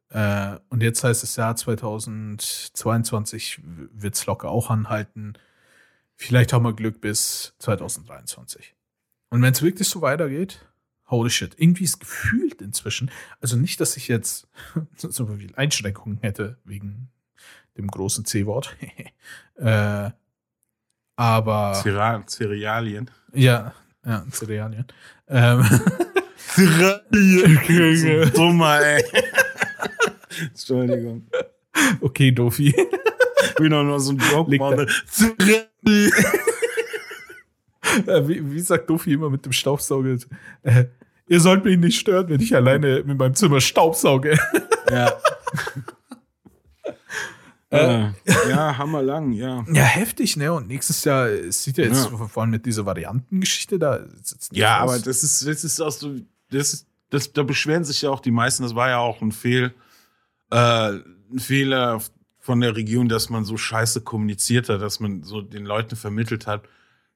Äh, 0.09 0.57
und 0.69 0.81
jetzt 0.81 1.03
heißt 1.03 1.23
es 1.23 1.35
Jahr 1.35 1.55
2022 1.55 3.61
wird 3.63 4.15
es 4.15 4.25
locker 4.25 4.49
auch 4.49 4.71
anhalten. 4.71 5.33
Vielleicht 6.15 6.51
haben 6.51 6.65
wir 6.65 6.73
Glück 6.73 6.99
bis 6.99 7.53
2023. 7.59 8.75
Und 9.29 9.43
wenn 9.43 9.53
es 9.53 9.61
wirklich 9.61 9.87
so 9.87 10.01
weitergeht, 10.01 10.67
holy 11.11 11.29
shit, 11.29 11.53
irgendwie 11.57 11.83
ist 11.83 11.99
gefühlt 11.99 12.61
inzwischen, 12.61 13.11
also 13.41 13.57
nicht, 13.57 13.79
dass 13.79 13.97
ich 13.97 14.07
jetzt 14.07 14.47
so 14.97 15.27
viel 15.27 15.53
Einschränkungen 15.55 16.19
hätte 16.21 16.57
wegen 16.63 17.09
dem 17.77 17.87
großen 17.87 18.25
C-Wort, 18.25 18.75
äh, 19.55 20.09
aber 21.17 21.73
Cerealien. 22.25 23.11
Ja, 23.33 23.73
ja, 24.03 24.25
Cerealien. 24.31 24.85
Ähm, 25.27 25.63
Cerealien. 26.37 28.31
dummer, 28.33 28.81
ey. 28.81 29.03
Entschuldigung. 30.39 31.27
Okay, 31.99 32.31
Dofi. 32.31 32.73
Wie 33.59 33.69
noch 33.69 33.83
nur 33.83 33.99
so 33.99 34.13
ein 34.13 34.17
Joke 34.31 34.57
machen. 34.57 34.87
Äh, 35.85 36.09
wie, 38.27 38.51
wie 38.51 38.59
sagt 38.59 38.89
Dofi 38.89 39.13
immer 39.13 39.29
mit 39.29 39.45
dem 39.45 39.51
Staubsauger? 39.51 40.17
Äh, 40.63 40.85
ihr 41.27 41.39
sollt 41.39 41.65
mich 41.65 41.77
nicht 41.77 41.99
stören, 41.99 42.29
wenn 42.29 42.41
ich 42.41 42.55
alleine 42.55 43.03
mit 43.03 43.17
meinem 43.17 43.35
Zimmer 43.35 43.61
staubsauge. 43.61 44.37
Ja. 44.89 45.13
äh, 47.71 48.09
ja, 48.49 48.77
hammerlang, 48.77 49.31
ja. 49.31 49.65
Ja, 49.71 49.83
heftig, 49.83 50.35
ne? 50.37 50.51
Und 50.51 50.67
nächstes 50.67 51.03
Jahr 51.03 51.29
sieht 51.49 51.77
ja 51.77 51.85
jetzt 51.85 52.09
ja. 52.11 52.27
vor 52.27 52.43
allem 52.43 52.51
mit 52.51 52.65
dieser 52.65 52.85
Variantengeschichte 52.85 53.79
da. 53.79 54.05
Ja, 54.51 54.79
aber 54.79 54.99
das 54.99 55.23
ist, 55.23 55.47
das 55.47 55.63
ist 55.63 55.79
auch 55.79 55.91
so, 55.91 56.15
das, 56.49 56.85
das, 57.09 57.31
da 57.31 57.43
beschweren 57.43 57.83
sich 57.83 58.01
ja 58.01 58.09
auch 58.09 58.19
die 58.19 58.31
meisten, 58.31 58.63
das 58.63 58.75
war 58.75 58.89
ja 58.89 58.97
auch 58.97 59.21
ein 59.21 59.31
Fehl, 59.31 59.73
äh, 60.49 60.55
ein 60.55 61.39
Fehler 61.39 62.01
von 62.39 62.59
der 62.59 62.75
Regierung, 62.75 63.07
dass 63.07 63.29
man 63.29 63.45
so 63.45 63.55
scheiße 63.55 64.01
kommuniziert 64.01 64.67
hat, 64.67 64.81
dass 64.81 64.99
man 64.99 65.23
so 65.23 65.41
den 65.41 65.63
Leuten 65.63 65.95
vermittelt 65.95 66.47
hat, 66.47 66.63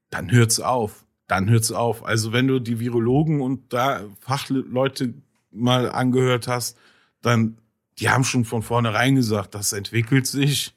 dann 0.10 0.32
hört's 0.32 0.60
auf 0.60 1.06
dann 1.28 1.50
hört's 1.50 1.72
auf. 1.72 2.06
Also 2.06 2.34
wenn 2.34 2.48
du 2.48 2.60
die 2.60 2.80
Virologen 2.80 3.42
und 3.42 3.74
da 3.74 4.04
Fachleute 4.20 5.14
mal 5.52 5.90
angehört 5.92 6.48
hast, 6.48 6.78
dann, 7.22 7.58
die 8.00 8.10
haben 8.10 8.24
schon 8.24 8.46
von 8.46 8.62
vornherein 8.62 9.16
gesagt, 9.16 9.56
das 9.56 9.74
entwickelt 9.74 10.28
sich. 10.28 10.76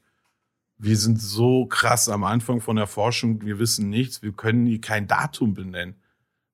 Wir 0.78 0.96
sind 0.96 1.20
so 1.20 1.66
krass 1.66 2.08
am 2.08 2.24
Anfang 2.24 2.60
von 2.60 2.76
der 2.76 2.86
Forschung, 2.86 3.42
wir 3.44 3.58
wissen 3.58 3.90
nichts, 3.90 4.22
wir 4.22 4.32
können 4.32 4.80
kein 4.80 5.08
Datum 5.08 5.54
benennen. 5.54 5.96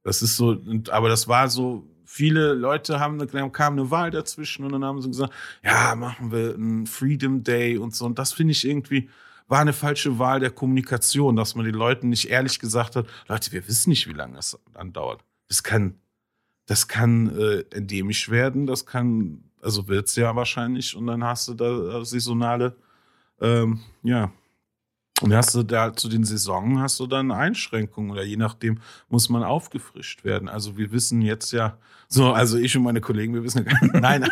Das 0.03 0.23
ist 0.23 0.37
so, 0.37 0.59
aber 0.91 1.09
das 1.09 1.29
war 1.29 1.49
so, 1.49 1.87
viele 2.07 2.53
Leute 2.53 3.01
haben, 3.01 3.19
dann 3.19 3.51
kam 3.51 3.73
eine 3.73 3.91
Wahl 3.91 4.11
dazwischen 4.11 4.65
und 4.65 4.73
dann 4.73 4.85
haben 4.85 5.03
sie 5.03 5.09
gesagt, 5.09 5.33
ja, 5.65 5.95
machen 5.97 6.31
wir 6.31 6.55
einen 6.55 6.87
Freedom 6.87 7.43
Day 7.43 7.77
und 7.77 7.95
so. 7.95 8.05
Und 8.05 8.19
das 8.19 8.33
finde 8.33 8.53
ich 8.53 8.67
irgendwie, 8.67 9.09
war 9.47 9.61
eine 9.61 9.73
falsche 9.73 10.19
Wahl 10.19 10.41
der 10.41 10.51
Kommunikation, 10.51 11.37
dass 11.37 11.55
man 11.55 11.65
den 11.65 11.75
Leuten 11.75 12.09
nicht 12.09 12.31
ehrlich 12.31 12.59
gesagt 12.59 12.97
hat, 12.97 13.07
Leute, 13.29 13.53
wir 13.53 13.67
wissen 13.69 13.91
nicht, 13.91 14.09
wie 14.09 14.13
lange 14.13 14.37
das 14.37 14.59
andauert. 14.75 15.23
Das 15.49 15.63
kann, 15.63 16.01
das 16.67 16.89
kann 16.89 17.37
äh, 17.39 17.65
endemisch 17.75 18.31
werden, 18.31 18.67
das 18.67 18.87
kann, 18.87 19.45
also 19.61 19.89
wird 19.89 20.09
es 20.09 20.17
ja 20.17 20.35
wahrscheinlich, 20.35 20.97
und 20.97 21.07
dann 21.07 21.23
hast 21.25 21.49
du 21.49 21.55
da 21.55 22.01
äh, 22.01 22.05
saisonale, 22.05 22.77
ähm, 23.41 23.81
ja, 24.03 24.33
und 25.21 25.33
hast 25.33 25.55
du 25.55 25.63
da 25.63 25.93
zu 25.93 26.09
den 26.09 26.25
Saisonen 26.25 26.81
hast 26.81 26.99
du 26.99 27.07
dann 27.07 27.31
Einschränkungen 27.31 28.11
oder 28.11 28.25
je 28.25 28.37
nachdem 28.37 28.81
muss 29.09 29.29
man 29.29 29.45
aufgefrischt 29.45 30.25
werden. 30.25 30.49
Also 30.49 30.77
wir 30.77 30.91
wissen 30.91 31.23
jetzt 31.23 31.53
ja, 31.53 31.79
so, 32.09 32.33
also 32.33 32.59
ich 32.59 32.77
und 32.77 32.83
meine 32.83 33.01
Kollegen, 33.01 33.33
wir 33.33 33.45
wissen 33.45 33.65
ja, 33.65 33.89
nein, 34.01 34.29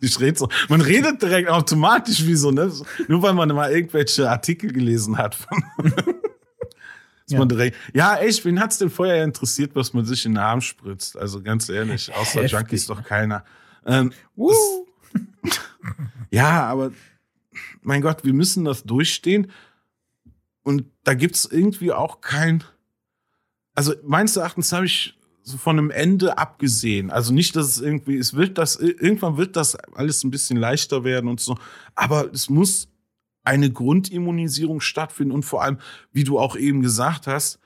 ich 0.00 0.20
rede 0.20 0.38
so. 0.38 0.48
Man 0.68 0.80
redet 0.80 1.20
direkt 1.22 1.48
automatisch 1.48 2.24
wie 2.26 2.34
so, 2.34 2.50
ne? 2.50 2.72
Nur 3.08 3.22
weil 3.22 3.34
man 3.34 3.48
mal 3.48 3.72
irgendwelche 3.72 4.30
Artikel 4.30 4.72
gelesen 4.72 5.18
hat. 5.18 5.36
ja. 7.28 7.38
Man 7.38 7.48
direkt, 7.48 7.76
ja, 7.94 8.16
echt, 8.16 8.44
wen 8.44 8.60
hat's 8.60 8.78
denn 8.78 8.90
vorher 8.90 9.24
interessiert, 9.24 9.74
was 9.74 9.92
man 9.92 10.04
sich 10.04 10.24
in 10.24 10.32
den 10.32 10.38
Arm 10.38 10.60
spritzt? 10.60 11.16
Also 11.16 11.42
ganz 11.42 11.68
ehrlich, 11.68 12.14
außer 12.14 12.42
Heftig. 12.42 12.52
Junkies 12.52 12.86
doch 12.86 13.02
keiner. 13.02 13.44
Ähm, 13.84 14.12
das, 14.36 14.56
ja, 16.30 16.64
aber 16.64 16.92
mein 17.82 18.02
Gott, 18.02 18.24
wir 18.24 18.34
müssen 18.34 18.64
das 18.64 18.84
durchstehen. 18.84 19.50
Und 20.62 20.84
da 21.04 21.14
gibt's 21.14 21.44
irgendwie 21.46 21.92
auch 21.92 22.20
kein. 22.20 22.62
Also 23.74 23.94
meines 24.04 24.36
Erachtens 24.36 24.72
habe 24.72 24.86
ich 24.86 25.17
so 25.48 25.56
von 25.56 25.78
einem 25.78 25.90
Ende 25.90 26.38
abgesehen. 26.38 27.10
Also 27.10 27.32
nicht, 27.32 27.56
dass 27.56 27.66
es 27.66 27.80
irgendwie, 27.80 28.16
es 28.16 28.34
wird 28.34 28.58
das, 28.58 28.76
irgendwann 28.76 29.36
wird 29.36 29.56
das 29.56 29.76
alles 29.76 30.22
ein 30.24 30.30
bisschen 30.30 30.58
leichter 30.58 31.04
werden 31.04 31.28
und 31.28 31.40
so. 31.40 31.56
Aber 31.94 32.30
es 32.32 32.50
muss 32.50 32.88
eine 33.44 33.70
Grundimmunisierung 33.70 34.80
stattfinden 34.80 35.32
und 35.32 35.44
vor 35.44 35.62
allem, 35.62 35.78
wie 36.12 36.24
du 36.24 36.38
auch 36.38 36.54
eben 36.54 36.82
gesagt 36.82 37.26
hast, 37.26 37.60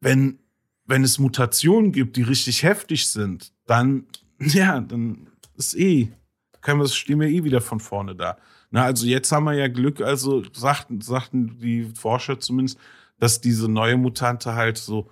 wenn, 0.00 0.38
wenn 0.86 1.02
es 1.02 1.18
Mutationen 1.18 1.90
gibt, 1.90 2.16
die 2.16 2.22
richtig 2.22 2.62
heftig 2.62 3.08
sind, 3.08 3.52
dann, 3.66 4.06
ja, 4.38 4.80
dann 4.80 5.26
ist 5.56 5.74
eh, 5.74 6.12
können 6.60 6.80
wir, 6.80 6.88
stehen 6.88 7.20
wir 7.20 7.28
eh 7.28 7.42
wieder 7.42 7.60
von 7.60 7.80
vorne 7.80 8.14
da. 8.14 8.38
Na, 8.70 8.84
also 8.84 9.06
jetzt 9.06 9.30
haben 9.32 9.44
wir 9.44 9.54
ja 9.54 9.68
Glück, 9.68 10.00
also 10.00 10.44
sagten, 10.52 11.00
sagten 11.00 11.58
die 11.58 11.90
Forscher 11.94 12.40
zumindest, 12.40 12.78
dass 13.18 13.40
diese 13.40 13.68
neue 13.68 13.96
Mutante 13.96 14.54
halt 14.54 14.78
so, 14.78 15.10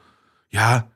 ja, 0.50 0.90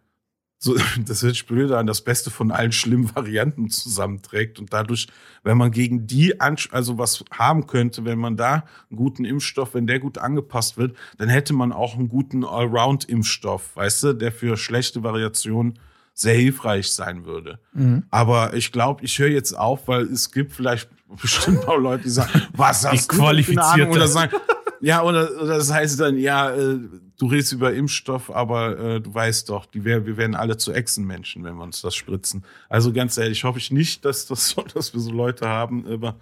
so, 0.65 0.75
das 1.07 1.23
hört 1.23 1.35
sich 1.35 1.47
blöd 1.47 1.71
an, 1.73 1.87
das 1.87 2.01
Beste 2.01 2.31
von 2.31 2.51
allen 2.51 2.73
schlimmen 2.73 3.15
Varianten 3.15 3.69
zusammenträgt. 3.69 4.59
Und 4.59 4.73
dadurch, 4.73 5.09
wenn 5.43 5.59
man 5.59 5.71
gegen 5.71 6.07
die 6.07 6.41
also 6.41 6.99
was 6.99 7.23
haben 7.31 7.67
könnte, 7.67 8.05
wenn 8.05 8.19
man 8.19 8.37
da 8.37 8.65
einen 8.91 8.97
guten 8.97 9.25
Impfstoff, 9.25 9.75
wenn 9.75 9.87
der 9.87 10.01
gut 10.01 10.19
angepasst 10.19 10.79
wird, 10.79 10.97
dann 11.19 11.29
hätte 11.29 11.53
man 11.53 11.71
auch 11.71 11.97
einen 11.97 12.09
guten 12.09 12.45
Allround-Impfstoff, 12.45 13.77
weißt 13.77 14.03
du, 14.05 14.13
der 14.15 14.33
für 14.33 14.57
schlechte 14.57 15.03
Variationen 15.03 15.79
sehr 16.15 16.35
hilfreich 16.35 16.91
sein 16.93 17.27
würde. 17.27 17.59
Mhm. 17.75 18.05
Aber 18.11 18.55
ich 18.55 18.73
glaube, 18.73 19.05
ich 19.05 19.19
höre 19.19 19.29
jetzt 19.29 19.53
auf, 19.53 19.87
weil 19.89 20.05
es 20.05 20.33
gibt 20.33 20.53
vielleicht 20.53 20.89
bestimmt 21.21 21.69
auch 21.69 21.77
Leute, 21.77 22.05
die 22.05 22.11
sagen, 22.11 22.43
was 22.53 22.87
hast 22.87 23.13
die 23.13 23.17
du 23.17 23.23
Ahnung? 23.61 23.91
Oder 23.91 24.09
sagen, 24.09 24.33
ja, 24.81 25.03
oder, 25.03 25.31
oder 25.43 25.59
das 25.59 25.73
heißt 25.73 26.01
dann, 26.01 26.17
ja, 26.17 26.55
äh, 26.55 26.79
du 27.19 27.27
redest 27.27 27.53
über 27.53 27.73
Impfstoff, 27.73 28.31
aber 28.31 28.79
äh, 28.79 29.01
du 29.01 29.13
weißt 29.13 29.49
doch, 29.49 29.67
die 29.67 29.85
wär, 29.85 30.07
wir 30.07 30.17
werden 30.17 30.35
alle 30.35 30.57
zu 30.57 30.73
Echsenmenschen, 30.73 31.45
wenn 31.45 31.57
wir 31.57 31.63
uns 31.63 31.81
das 31.81 31.95
spritzen. 31.95 32.45
Also 32.69 32.93
ganz 32.93 33.17
ehrlich, 33.17 33.45
hoffe 33.45 33.59
ich 33.59 33.71
nicht, 33.71 34.05
dass, 34.05 34.27
das 34.27 34.49
so, 34.49 34.63
dass 34.75 34.95
wir 34.95 35.01
so 35.01 35.13
Leute 35.13 35.49
haben, 35.49 35.87
aber 35.87 36.17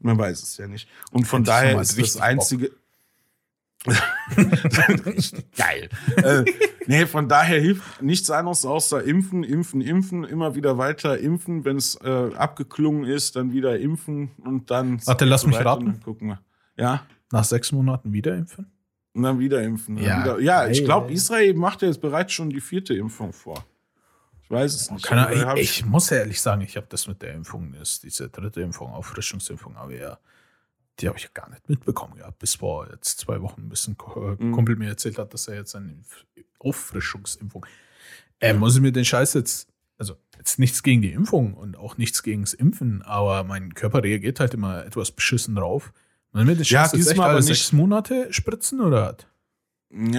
man 0.00 0.18
weiß 0.18 0.42
es 0.42 0.56
ja 0.56 0.66
nicht. 0.66 0.88
Und 1.10 1.26
von 1.26 1.44
daher 1.44 1.80
ist 1.80 1.98
das 1.98 2.16
einzige. 2.16 2.70
Geil. 5.56 5.88
äh, 6.16 6.44
nee, 6.86 7.04
von 7.06 7.28
daher 7.28 7.60
hilft 7.60 8.00
nichts 8.00 8.30
anderes 8.30 8.64
außer 8.64 9.02
impfen, 9.02 9.42
impfen, 9.42 9.80
impfen, 9.80 10.22
immer 10.22 10.54
wieder 10.54 10.78
weiter 10.78 11.18
impfen. 11.18 11.64
Wenn 11.64 11.78
es 11.78 11.96
äh, 11.96 12.30
abgeklungen 12.36 13.04
ist, 13.04 13.34
dann 13.34 13.52
wieder 13.52 13.80
impfen 13.80 14.30
und 14.44 14.70
dann. 14.70 15.04
Warte, 15.04 15.24
lass 15.24 15.46
mich 15.46 15.56
raten. 15.56 16.00
Gucken 16.00 16.28
wir. 16.28 16.40
Ja. 16.76 17.04
Nach 17.32 17.44
sechs 17.44 17.72
Monaten 17.72 18.12
wieder 18.12 18.36
impfen? 18.36 18.70
Und 19.14 19.24
dann 19.24 19.38
wieder 19.38 19.62
impfen. 19.62 19.98
Ja, 19.98 20.22
wieder. 20.22 20.40
ja 20.40 20.68
ich 20.68 20.84
glaube, 20.84 21.12
Israel 21.12 21.54
macht 21.54 21.82
ja 21.82 21.88
jetzt 21.88 22.00
bereits 22.00 22.32
schon 22.32 22.50
die 22.50 22.60
vierte 22.60 22.94
Impfung 22.94 23.32
vor. 23.32 23.64
Ich 24.42 24.50
weiß 24.50 24.74
es 24.74 24.90
nicht. 24.90 25.04
Keine, 25.04 25.32
ich, 25.34 25.62
ich, 25.62 25.78
ich, 25.80 25.86
muss 25.86 26.10
ja 26.10 26.18
ehrlich 26.18 26.40
sagen, 26.40 26.62
ich 26.62 26.76
habe 26.76 26.86
das 26.88 27.06
mit 27.06 27.20
der 27.22 27.34
Impfung, 27.34 27.74
ist 27.74 28.02
diese 28.04 28.28
dritte 28.28 28.62
Impfung, 28.62 28.90
Auffrischungsimpfung, 28.92 29.76
aber 29.76 29.94
ja, 29.94 30.18
die 30.98 31.08
habe 31.08 31.18
ich 31.18 31.24
ja 31.24 31.30
gar 31.32 31.50
nicht 31.50 31.68
mitbekommen 31.68 32.16
gehabt, 32.16 32.38
bis 32.38 32.56
vor 32.56 32.88
jetzt 32.90 33.18
zwei 33.18 33.40
Wochen 33.40 33.62
ein 33.62 33.68
bisschen 33.68 33.96
mhm. 34.38 34.52
Kumpel 34.52 34.76
mir 34.76 34.88
erzählt 34.88 35.18
hat, 35.18 35.32
dass 35.34 35.48
er 35.48 35.56
jetzt 35.56 35.74
eine 35.74 35.94
Auffrischungsimpfung. 36.58 37.66
Äh, 38.40 38.54
muss 38.54 38.74
ich 38.74 38.82
mir 38.82 38.92
den 38.92 39.04
Scheiß 39.04 39.34
jetzt, 39.34 39.68
also 39.98 40.16
jetzt 40.36 40.58
nichts 40.58 40.82
gegen 40.82 41.02
die 41.02 41.12
Impfung 41.12 41.54
und 41.54 41.76
auch 41.76 41.96
nichts 41.96 42.22
gegen 42.22 42.42
das 42.42 42.54
Impfen, 42.54 43.02
aber 43.02 43.44
mein 43.44 43.74
Körper 43.74 44.02
reagiert 44.02 44.40
halt 44.40 44.54
immer 44.54 44.84
etwas 44.84 45.12
beschissen 45.12 45.54
drauf. 45.54 45.92
Wollen 46.32 46.48
wir 46.48 46.56
das 46.56 46.70
ja, 46.70 46.88
dieses 46.88 47.14
Mal 47.14 47.30
aber 47.30 47.42
sechs 47.42 47.72
Monate 47.72 48.32
spritzen 48.32 48.80
oder 48.80 49.16
was? 49.18 49.26
Nee, 49.94 50.18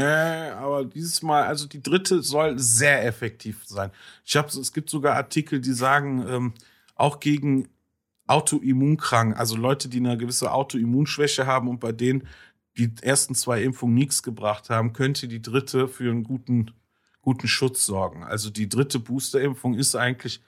aber 0.51 0.85
dieses 0.85 1.23
Mal, 1.23 1.45
also 1.45 1.67
die 1.67 1.81
dritte 1.81 2.21
soll 2.21 2.59
sehr 2.59 3.05
effektiv 3.05 3.63
sein. 3.65 3.89
Ich 4.23 4.35
habe, 4.35 4.47
es 4.47 4.71
gibt 4.71 4.89
sogar 4.89 5.15
Artikel, 5.15 5.59
die 5.59 5.73
sagen, 5.73 6.23
ähm, 6.27 6.53
auch 6.93 7.19
gegen 7.19 7.67
Autoimmunkranken, 8.27 9.35
also 9.35 9.57
Leute, 9.57 9.89
die 9.89 9.97
eine 9.97 10.15
gewisse 10.17 10.51
Autoimmunschwäche 10.51 11.47
haben 11.47 11.67
und 11.67 11.79
bei 11.79 11.91
denen 11.91 12.27
die 12.77 12.91
ersten 13.01 13.33
zwei 13.33 13.63
Impfungen 13.63 13.95
nichts 13.95 14.21
gebracht 14.21 14.69
haben, 14.69 14.93
könnte 14.93 15.27
die 15.27 15.41
dritte 15.41 15.87
für 15.87 16.09
einen 16.09 16.23
guten, 16.23 16.71
guten 17.21 17.47
Schutz 17.47 17.85
sorgen. 17.85 18.23
Also 18.23 18.51
die 18.51 18.69
dritte 18.69 18.99
Boosterimpfung 18.99 19.73
ist 19.73 19.95
eigentlich, 19.95 20.41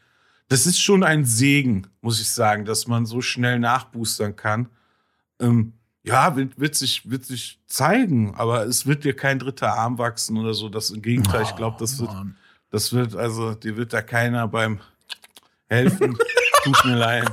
das 0.47 0.67
ist 0.67 0.79
schon 0.79 1.03
ein 1.03 1.25
Segen, 1.25 1.87
muss 2.01 2.21
ich 2.21 2.29
sagen, 2.29 2.65
dass 2.65 2.87
man 2.87 3.05
so 3.05 3.21
schnell 3.21 3.59
nachboostern 3.59 4.35
kann. 4.35 4.69
Ähm, 5.39 5.73
ja, 6.03 6.35
wird, 6.35 6.59
wird, 6.59 6.75
sich, 6.75 7.09
wird 7.09 7.25
sich 7.25 7.59
zeigen, 7.65 8.35
aber 8.35 8.65
es 8.65 8.85
wird 8.85 9.03
dir 9.03 9.15
kein 9.15 9.39
dritter 9.39 9.73
Arm 9.73 9.97
wachsen 9.97 10.37
oder 10.37 10.53
so. 10.53 10.69
Das 10.69 10.91
im 10.91 11.01
Gegenteil, 11.01 11.41
oh, 11.41 11.49
ich 11.49 11.55
glaube, 11.55 11.77
das 11.79 11.99
wird, 11.99 12.11
das 12.69 12.93
wird, 12.93 13.15
also, 13.15 13.55
dir 13.55 13.75
wird 13.75 13.91
da 13.93 14.01
keiner 14.01 14.47
beim 14.47 14.79
helfen. 15.67 16.17
Tut 16.63 16.85
mir 16.85 16.95
leid. 16.95 17.31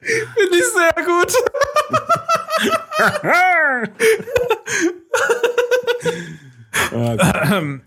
Finde 0.00 0.56
ich 0.56 0.64
sehr 0.64 1.04
gut. 1.04 1.32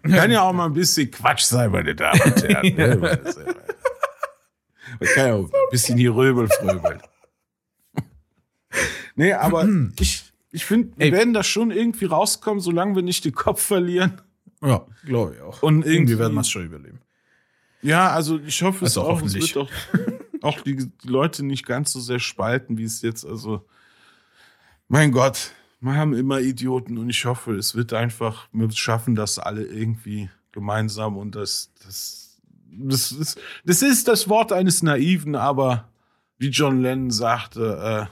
kann 0.21 0.31
ja 0.31 0.41
auch 0.41 0.53
mal 0.53 0.65
ein 0.65 0.73
bisschen 0.73 1.09
Quatsch 1.09 1.43
sein, 1.43 1.71
meine 1.71 1.95
Damen 1.95 2.21
und 2.21 2.43
Herren. 2.43 2.75
Ne? 2.75 3.19
Man 4.99 5.09
kann 5.13 5.27
ja 5.27 5.35
ein 5.37 5.49
bisschen 5.71 5.97
hier 5.97 6.15
röbel 6.15 6.47
fröbeln. 6.47 7.01
nee, 9.15 9.33
aber 9.33 9.67
ich, 9.99 10.23
ich 10.51 10.65
finde, 10.65 10.97
wir 10.97 11.11
werden 11.11 11.33
da 11.33 11.43
schon 11.43 11.71
irgendwie 11.71 12.05
rauskommen, 12.05 12.59
solange 12.59 12.95
wir 12.95 13.03
nicht 13.03 13.25
den 13.25 13.33
Kopf 13.33 13.61
verlieren. 13.61 14.21
Ja, 14.61 14.85
glaube 15.05 15.35
ich 15.35 15.41
auch. 15.41 15.63
Und 15.63 15.85
irgendwie 15.85 16.19
werden 16.19 16.33
wir 16.33 16.41
es 16.41 16.49
schon 16.49 16.65
überleben. 16.65 16.99
Ja, 17.81 18.11
also 18.11 18.39
ich 18.39 18.61
hoffe 18.61 18.85
es 18.85 18.97
also 18.97 19.09
auch. 19.09 19.21
Es 19.21 19.33
wird 19.33 19.57
auch, 19.57 19.71
auch 20.41 20.61
die, 20.61 20.75
die, 20.75 21.07
Leute 21.07 21.43
nicht 21.43 21.65
ganz 21.65 21.91
so 21.91 21.99
sehr 21.99 22.19
spalten, 22.19 22.77
wie 22.77 22.83
es 22.83 23.01
jetzt, 23.01 23.25
also 23.25 23.65
mein 24.87 25.11
Gott, 25.11 25.51
wir 25.79 25.95
haben 25.95 26.13
immer 26.13 26.39
Idioten 26.41 26.99
und 26.99 27.09
ich 27.09 27.25
hoffe, 27.25 27.55
es 27.55 27.73
wird 27.73 27.93
einfach, 27.93 28.47
wir 28.51 28.69
schaffen 28.71 29.15
das 29.15 29.39
alle 29.39 29.63
irgendwie 29.63 30.29
gemeinsam 30.51 31.17
und 31.17 31.33
das, 31.33 31.71
das 31.83 32.20
das 32.71 33.11
ist, 33.11 33.39
das 33.65 33.81
ist 33.81 34.07
das 34.07 34.29
Wort 34.29 34.51
eines 34.51 34.81
Naiven, 34.83 35.35
aber 35.35 35.89
wie 36.37 36.49
John 36.49 36.81
Lennon 36.81 37.11
sagte, 37.11 38.07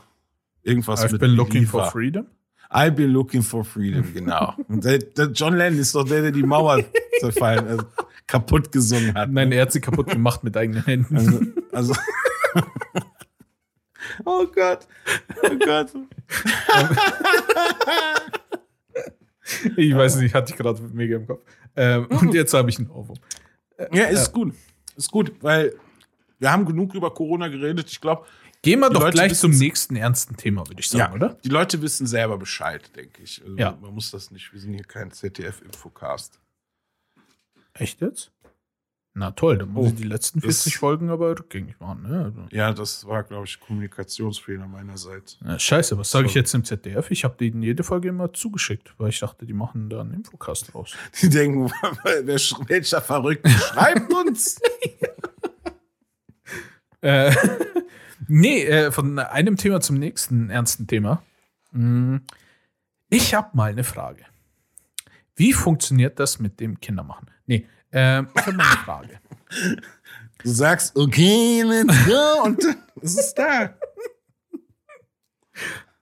äh, 0.63 0.69
irgendwas 0.69 1.03
I've 1.03 1.11
mit 1.13 1.21
been 1.21 1.31
looking 1.31 1.61
Liva. 1.61 1.71
for 1.71 1.91
freedom. 1.91 2.27
I've 2.71 2.91
been 2.91 3.09
looking 3.11 3.41
for 3.41 3.63
freedom, 3.65 4.13
genau. 4.13 4.53
Der, 4.67 4.99
der 4.99 5.27
John 5.31 5.55
Lennon 5.55 5.79
ist 5.79 5.95
doch 5.95 6.03
der, 6.03 6.21
der 6.21 6.31
die 6.31 6.43
Mauer 6.43 6.83
zerfallen, 7.19 7.67
also 7.67 7.83
kaputt 8.27 8.71
gesungen 8.71 9.15
hat. 9.15 9.31
Nein, 9.31 9.51
er 9.51 9.63
hat 9.63 9.71
sie 9.71 9.81
kaputt 9.81 10.07
gemacht 10.07 10.43
mit 10.43 10.55
eigenen 10.55 10.85
Händen. 10.85 11.17
Also, 11.17 11.39
also 11.71 11.95
oh 14.25 14.45
Gott, 14.53 14.87
oh 15.43 15.55
Gott. 15.65 15.91
ich 19.77 19.95
weiß 19.95 20.17
nicht, 20.17 20.35
hatte 20.35 20.53
ich 20.53 20.57
gerade 20.57 20.79
mega 20.93 21.15
im 21.17 21.25
Kopf. 21.25 21.41
Ähm, 21.75 22.05
und 22.05 22.33
jetzt 22.35 22.53
habe 22.53 22.69
ich 22.69 22.77
einen 22.77 22.91
Ohrwurm. 22.91 23.17
Ja, 23.91 24.05
ist 24.05 24.27
ja. 24.27 24.33
gut. 24.33 24.55
Ist 24.95 25.11
gut, 25.11 25.31
weil 25.41 25.73
wir 26.39 26.51
haben 26.51 26.65
genug 26.65 26.93
über 26.93 27.13
Corona 27.13 27.47
geredet. 27.47 27.89
Ich 27.91 28.01
glaube. 28.01 28.25
Gehen 28.61 28.81
wir 28.81 28.89
doch 28.89 29.01
Leute 29.01 29.13
gleich 29.13 29.39
zum 29.39 29.51
nächsten 29.51 29.95
ernsten 29.95 30.35
Thema, 30.35 30.67
würde 30.67 30.81
ich 30.81 30.89
sagen, 30.89 31.13
ja, 31.13 31.15
oder? 31.15 31.37
Die 31.45 31.49
Leute 31.49 31.81
wissen 31.81 32.05
selber 32.05 32.37
Bescheid, 32.37 32.93
denke 32.93 33.23
ich. 33.23 33.41
Also 33.41 33.55
ja. 33.55 33.77
Man 33.79 33.93
muss 33.93 34.11
das 34.11 34.31
nicht. 34.31 34.51
Wir 34.51 34.59
sind 34.59 34.73
hier 34.73 34.83
kein 34.83 35.11
ZDF-Infocast. 35.11 36.39
Echt 37.73 38.01
jetzt? 38.01 38.31
Na 39.19 39.31
toll, 39.31 39.57
dann 39.57 39.73
muss 39.73 39.87
oh, 39.87 39.89
ich 39.89 39.95
die 39.95 40.03
letzten 40.03 40.39
40 40.39 40.77
Folgen 40.77 41.09
aber 41.09 41.31
rückgängig 41.31 41.77
machen. 41.81 42.03
Ne? 42.03 42.23
Also. 42.23 42.47
Ja, 42.51 42.71
das 42.71 43.05
war, 43.05 43.23
glaube 43.23 43.45
ich, 43.45 43.59
Kommunikationsfehler 43.59 44.65
meinerseits. 44.65 45.37
Ja, 45.43 45.59
scheiße, 45.59 45.97
was 45.97 46.09
sage 46.09 46.27
ich 46.27 46.33
jetzt 46.35 46.53
im 46.53 46.63
ZDF? 46.63 47.11
Ich 47.11 47.25
habe 47.25 47.35
denen 47.35 47.61
jede 47.61 47.83
Folge 47.83 48.07
immer 48.07 48.31
zugeschickt, 48.31 48.93
weil 48.97 49.09
ich 49.09 49.19
dachte, 49.19 49.45
die 49.45 49.51
machen 49.51 49.89
da 49.89 49.99
einen 49.99 50.13
Infocast 50.13 50.73
raus. 50.73 50.95
Die 51.21 51.27
denken, 51.27 51.69
welcher 52.67 53.01
Verrückte 53.01 53.49
schreibt 53.59 54.13
uns? 54.13 54.61
äh, 57.01 57.35
nee, 58.29 58.63
äh, 58.63 58.89
von 58.93 59.19
einem 59.19 59.57
Thema 59.57 59.81
zum 59.81 59.97
nächsten 59.97 60.49
ernsten 60.49 60.87
Thema. 60.87 61.21
Hm, 61.73 62.21
ich 63.09 63.33
habe 63.33 63.49
mal 63.51 63.71
eine 63.71 63.83
Frage. 63.83 64.23
Wie 65.35 65.51
funktioniert 65.51 66.21
das 66.21 66.39
mit 66.39 66.61
dem 66.61 66.79
Kindermachen? 66.79 67.29
Nee, 67.47 67.67
ähm, 67.91 68.27
ich 68.35 68.45
habe 68.45 68.57
mal 68.57 68.65
eine 68.65 68.83
Frage. 68.83 69.19
Du 70.41 70.49
sagst, 70.49 70.95
okay, 70.95 71.63
let's 71.63 72.05
go, 72.05 72.45
und 72.45 72.63
es 73.01 73.19
ist 73.19 73.33
da. 73.33 73.75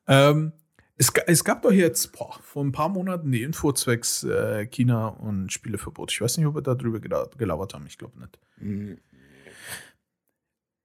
ähm, 0.08 0.54
es, 0.96 1.12
es, 1.26 1.44
gab 1.44 1.64
doch 1.64 1.72
jetzt 1.72 2.12
boah, 2.12 2.38
vor 2.42 2.64
ein 2.64 2.72
paar 2.72 2.90
Monaten 2.90 3.32
die 3.32 3.42
Info 3.42 3.72
zwecks 3.72 4.24
äh, 4.24 4.68
China 4.68 5.08
und 5.08 5.52
Spieleverbot. 5.52 6.12
Ich 6.12 6.22
weiß 6.22 6.38
nicht, 6.38 6.46
ob 6.46 6.54
wir 6.54 6.62
darüber 6.62 7.00
gelabert 7.00 7.74
haben. 7.74 7.88
Ich 7.88 7.98
glaube 7.98 8.20
nicht. 8.20 8.40
Mhm. 8.58 9.00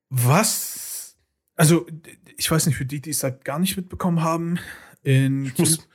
Was? 0.09 1.17
Also, 1.55 1.87
ich 2.37 2.51
weiß 2.51 2.67
nicht, 2.67 2.77
für 2.77 2.87
die, 2.87 3.01
die 3.01 3.11
es 3.11 3.23
halt 3.23 3.45
gar 3.45 3.59
nicht 3.59 3.77
mitbekommen 3.77 4.23
haben. 4.23 4.59
In 5.03 5.47
ich 5.47 5.59
muss, 5.59 5.89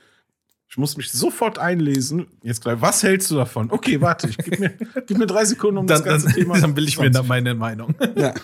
ich 0.68 0.76
muss 0.76 0.96
mich 0.96 1.10
sofort 1.10 1.58
einlesen. 1.58 2.26
Jetzt 2.42 2.60
gleich, 2.60 2.80
was 2.80 3.02
hältst 3.02 3.30
du 3.30 3.36
davon? 3.36 3.70
Okay, 3.70 4.00
warte, 4.00 4.28
ich 4.28 4.36
gib 4.36 4.58
mir, 4.60 4.70
gib 5.06 5.16
mir 5.16 5.26
drei 5.26 5.44
Sekunden, 5.44 5.78
um 5.78 5.86
dann, 5.86 5.98
das 5.98 6.04
ganze 6.04 6.26
dann, 6.26 6.34
Thema. 6.34 6.60
Dann 6.60 6.76
will 6.76 6.86
ich 6.86 6.98
mir 6.98 7.10
da 7.10 7.22
meine 7.22 7.54
Meinung. 7.54 7.94
Ja. 8.16 8.34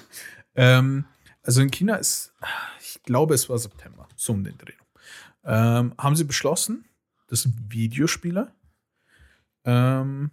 ähm, 0.55 1.05
also 1.43 1.61
in 1.61 1.71
China 1.71 1.97
ist, 1.97 2.33
ich 2.81 3.03
glaube, 3.03 3.35
es 3.35 3.49
war 3.49 3.59
September, 3.59 4.09
so 4.17 4.33
um 4.33 4.45
den 4.45 4.57
Dreh. 4.57 4.73
Ähm, 5.45 5.93
haben 5.99 6.17
sie 6.17 6.25
beschlossen, 6.25 6.87
dass 7.29 7.49
Videospiele 7.69 8.53
ähm, 9.65 10.31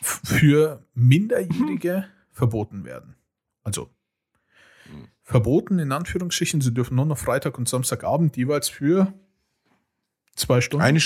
für 0.00 0.86
Minderjährige 0.94 2.06
verboten 2.32 2.84
werden. 2.84 3.16
Also 3.62 3.90
verboten, 5.22 5.78
in 5.78 5.92
Anführungsstrichen. 5.92 6.60
Sie 6.60 6.72
dürfen 6.72 6.96
nur 6.96 7.06
noch 7.06 7.18
Freitag 7.18 7.58
und 7.58 7.68
Samstagabend 7.68 8.36
jeweils 8.36 8.68
für 8.68 9.12
zwei 10.34 10.60
Stunden. 10.60 10.84
Eine, 10.84 11.00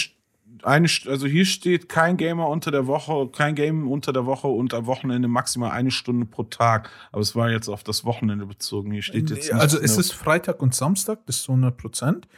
eine, 0.62 0.88
also 1.06 1.26
hier 1.26 1.44
steht 1.44 1.88
kein 1.88 2.16
Gamer 2.16 2.48
unter 2.48 2.70
der 2.70 2.86
Woche, 2.86 3.28
kein 3.28 3.54
Game 3.54 3.90
unter 3.90 4.12
der 4.12 4.26
Woche 4.26 4.48
und 4.48 4.74
am 4.74 4.86
Wochenende 4.86 5.28
maximal 5.28 5.70
eine 5.70 5.90
Stunde 5.90 6.26
pro 6.26 6.44
Tag. 6.44 6.90
Aber 7.12 7.20
es 7.20 7.34
war 7.34 7.50
jetzt 7.50 7.68
auf 7.68 7.84
das 7.84 8.04
Wochenende 8.04 8.46
bezogen. 8.46 8.92
Hier 8.92 9.02
steht 9.02 9.30
jetzt. 9.30 9.52
Also 9.52 9.78
es 9.78 9.96
ist 9.96 10.12
Freitag 10.12 10.62
und 10.62 10.74
Samstag 10.74 11.26
bis 11.26 11.42
zu 11.42 11.52
100 11.52 11.76
Prozent. 11.76 12.28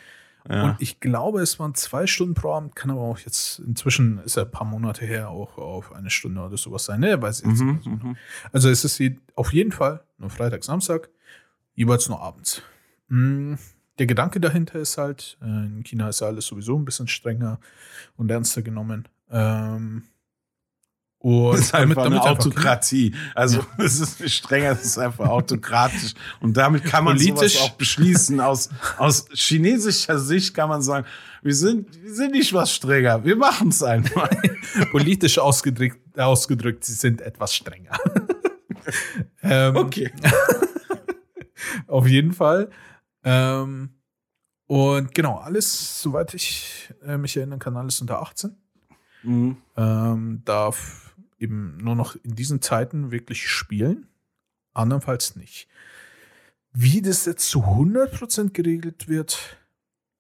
Ja. 0.49 0.65
Und 0.65 0.77
ich 0.79 1.01
glaube, 1.01 1.41
es 1.41 1.59
waren 1.59 1.75
zwei 1.75 2.07
Stunden 2.07 2.35
pro 2.35 2.53
Abend, 2.53 2.77
kann 2.77 2.91
aber 2.91 3.01
auch 3.01 3.19
jetzt, 3.19 3.59
inzwischen 3.59 4.19
ist 4.19 4.37
er 4.37 4.45
ein 4.45 4.51
paar 4.51 4.67
Monate 4.67 5.05
her, 5.05 5.31
auch 5.31 5.59
auf 5.59 5.93
eine 5.93 6.11
Stunde 6.11 6.41
oder 6.41 6.57
sowas 6.57 6.85
sein. 6.85 7.01
Ne, 7.01 7.21
weiß 7.21 7.43
jetzt 7.43 7.61
mhm, 7.61 7.81
so. 7.83 7.91
Mhm. 7.91 8.17
Also 8.53 8.71
es 8.71 8.85
ist 8.85 9.01
auf 9.35 9.53
jeden 9.53 9.73
Fall 9.73 10.05
nur 10.19 10.31
Freitag, 10.31 10.63
Samstag, 10.63 11.11
jeweils 11.75 12.09
nur 12.09 12.21
abends. 12.21 12.63
Mhm. 13.09 13.59
Der 13.99 14.07
Gedanke 14.07 14.41
dahinter 14.41 14.79
ist 14.79 14.99
halt, 14.99 15.39
äh, 15.41 15.47
in 15.47 15.83
China 15.85 16.09
ist 16.09 16.21
ja 16.21 16.27
alles 16.27 16.47
sowieso 16.47 16.79
ein 16.79 16.85
bisschen 16.85 17.09
strenger 17.09 17.59
und 18.17 18.31
ernster 18.31 18.63
genommen. 18.63 19.09
Ähm, 19.31 20.05
und 21.19 21.55
das 21.55 21.61
ist 21.61 21.75
einfach 21.75 22.05
damit, 22.05 22.21
eine 22.21 22.31
Autokratie. 22.31 23.15
Also 23.35 23.59
ja. 23.59 23.85
es 23.85 23.99
ist 23.99 24.21
nicht 24.21 24.37
strenger, 24.37 24.73
es 24.73 24.85
ist 24.85 24.99
einfach 24.99 25.27
autokratisch. 25.27 26.15
Und 26.41 26.57
damit 26.57 26.85
kann 26.85 27.05
man 27.05 27.17
Politisch. 27.17 27.59
auch 27.61 27.71
beschließen. 27.71 28.39
Aus, 28.39 28.69
aus 28.99 29.27
chinesischer 29.33 30.19
Sicht 30.19 30.55
kann 30.55 30.69
man 30.69 30.83
sagen, 30.83 31.07
wir 31.43 31.55
sind, 31.55 32.01
wir 32.03 32.15
sind 32.15 32.33
nicht 32.33 32.53
was 32.53 32.73
strenger, 32.73 33.25
wir 33.25 33.37
machen 33.37 33.71
es 33.71 33.83
einfach. 33.83 34.29
Politisch 34.91 35.39
ausgedrückt, 35.39 35.99
ausgedrückt, 36.19 36.85
sie 36.85 36.95
sind 36.95 37.21
etwas 37.21 37.55
strenger. 37.55 37.99
ähm, 39.43 39.77
okay. 39.77 40.13
auf 41.87 42.07
jeden 42.07 42.33
Fall. 42.33 42.71
Ähm, 43.27 43.91
und 44.67 45.15
genau, 45.15 45.39
alles, 45.39 46.01
soweit 46.01 46.33
ich 46.33 46.95
äh, 47.05 47.19
mich 47.19 47.37
erinnern 47.37 47.59
kann, 47.59 47.77
alles 47.77 48.01
unter 48.01 48.23
18. 48.23 48.57
Mhm. 49.25 49.57
Ähm, 49.77 50.43
darf 50.45 51.15
eben 51.39 51.77
nur 51.79 51.97
noch 51.97 52.17
in 52.23 52.35
diesen 52.35 52.63
Zeiten 52.63 53.11
wirklich 53.11 53.49
spielen, 53.49 54.07
andernfalls 54.73 55.37
nicht. 55.37 55.69
Wie 56.73 57.03
das 57.03 57.27
jetzt 57.27 57.51
zu 57.51 57.65
100% 57.65 58.51
geregelt 58.51 59.09
wird, 59.09 59.59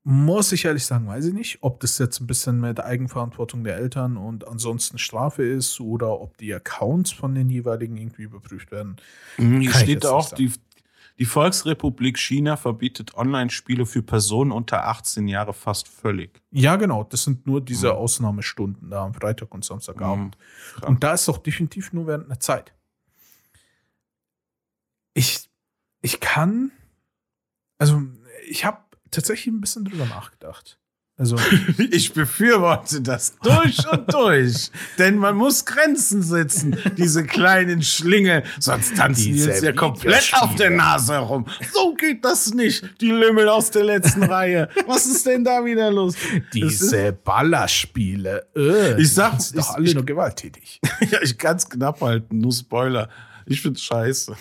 muss 0.02 0.52
ich 0.52 0.64
ehrlich 0.64 0.86
sagen, 0.86 1.08
weiß 1.08 1.26
ich 1.26 1.34
nicht. 1.34 1.58
Ob 1.62 1.80
das 1.80 1.98
jetzt 1.98 2.20
ein 2.20 2.26
bisschen 2.26 2.60
mehr 2.60 2.74
der 2.74 2.86
Eigenverantwortung 2.86 3.64
der 3.64 3.76
Eltern 3.76 4.16
und 4.16 4.46
ansonsten 4.46 4.98
Strafe 4.98 5.42
ist 5.42 5.80
oder 5.80 6.20
ob 6.20 6.36
die 6.38 6.54
Accounts 6.54 7.10
von 7.10 7.34
den 7.34 7.50
jeweiligen 7.50 7.96
irgendwie 7.96 8.22
überprüft 8.22 8.70
werden. 8.70 8.96
Mhm, 9.36 9.60
hier 9.60 9.72
steht 9.74 10.06
auch, 10.06 10.32
die, 10.32 10.52
die 11.18 11.24
Volksrepublik 11.24 12.18
China 12.18 12.56
verbietet 12.56 13.14
Online-Spiele 13.14 13.86
für 13.86 14.02
Personen 14.02 14.52
unter 14.52 14.86
18 14.86 15.28
Jahre 15.28 15.54
fast 15.54 15.88
völlig. 15.88 16.42
Ja, 16.50 16.76
genau. 16.76 17.04
Das 17.04 17.24
sind 17.24 17.46
nur 17.46 17.62
diese 17.62 17.88
mhm. 17.88 17.96
Ausnahmestunden 17.96 18.90
da 18.90 19.04
am 19.04 19.14
Freitag 19.14 19.54
und 19.54 19.64
Samstagabend. 19.64 20.36
Mhm. 20.82 20.88
Und 20.88 21.04
da 21.04 21.14
ist 21.14 21.26
doch 21.26 21.38
definitiv 21.38 21.92
nur 21.92 22.06
während 22.06 22.26
einer 22.26 22.40
Zeit. 22.40 22.74
Ich, 25.14 25.48
ich 26.02 26.20
kann, 26.20 26.70
also 27.78 28.02
ich 28.46 28.66
habe 28.66 28.78
tatsächlich 29.10 29.54
ein 29.54 29.62
bisschen 29.62 29.86
drüber 29.86 30.04
nachgedacht. 30.04 30.78
Also 31.18 31.36
ich 31.90 32.12
befürworte 32.12 33.00
das 33.00 33.36
durch 33.42 33.90
und 33.90 34.12
durch, 34.12 34.70
denn 34.98 35.16
man 35.16 35.34
muss 35.34 35.64
Grenzen 35.64 36.22
setzen, 36.22 36.76
diese 36.98 37.24
kleinen 37.24 37.82
Schlinge, 37.82 38.42
sonst 38.58 38.96
tanzen 38.96 39.32
die 39.32 39.38
jetzt 39.38 39.62
ja 39.62 39.72
komplett 39.72 40.34
auf 40.34 40.54
der 40.56 40.68
Nase 40.70 41.14
herum. 41.14 41.46
So 41.72 41.94
geht 41.94 42.22
das 42.22 42.52
nicht, 42.52 43.00
die 43.00 43.10
Lümmel 43.10 43.48
aus 43.48 43.70
der 43.70 43.84
letzten 43.84 44.22
Reihe. 44.24 44.68
Was 44.86 45.06
ist 45.06 45.24
denn 45.24 45.42
da 45.42 45.64
wieder 45.64 45.90
los? 45.90 46.16
Diese 46.52 47.12
Ballerspiele, 47.14 48.48
äh, 48.54 49.00
ich 49.00 49.14
sag, 49.14 49.38
ist 49.38 49.56
doch 49.56 49.74
alle 49.74 49.86
ich, 49.86 49.94
nur 49.94 50.04
gewalttätig. 50.04 50.80
ja, 51.10 51.22
ich 51.22 51.38
kann's 51.38 51.66
knapp 51.66 52.02
halten, 52.02 52.40
nur 52.40 52.52
Spoiler. 52.52 53.08
Ich 53.46 53.62
find's 53.62 53.80
scheiße. 53.82 54.36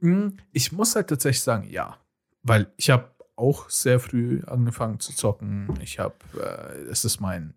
Hm, 0.00 0.36
ich 0.52 0.72
muss 0.72 0.94
halt 0.94 1.08
tatsächlich 1.08 1.40
sagen, 1.40 1.70
ja, 1.70 1.96
weil 2.42 2.70
ich 2.76 2.90
habe 2.90 3.13
auch 3.36 3.68
sehr 3.68 4.00
früh 4.00 4.42
angefangen 4.46 5.00
zu 5.00 5.14
zocken. 5.14 5.78
Ich 5.80 5.98
habe, 5.98 6.14
äh, 6.38 6.90
es 6.90 7.04
ist 7.04 7.20
mein, 7.20 7.54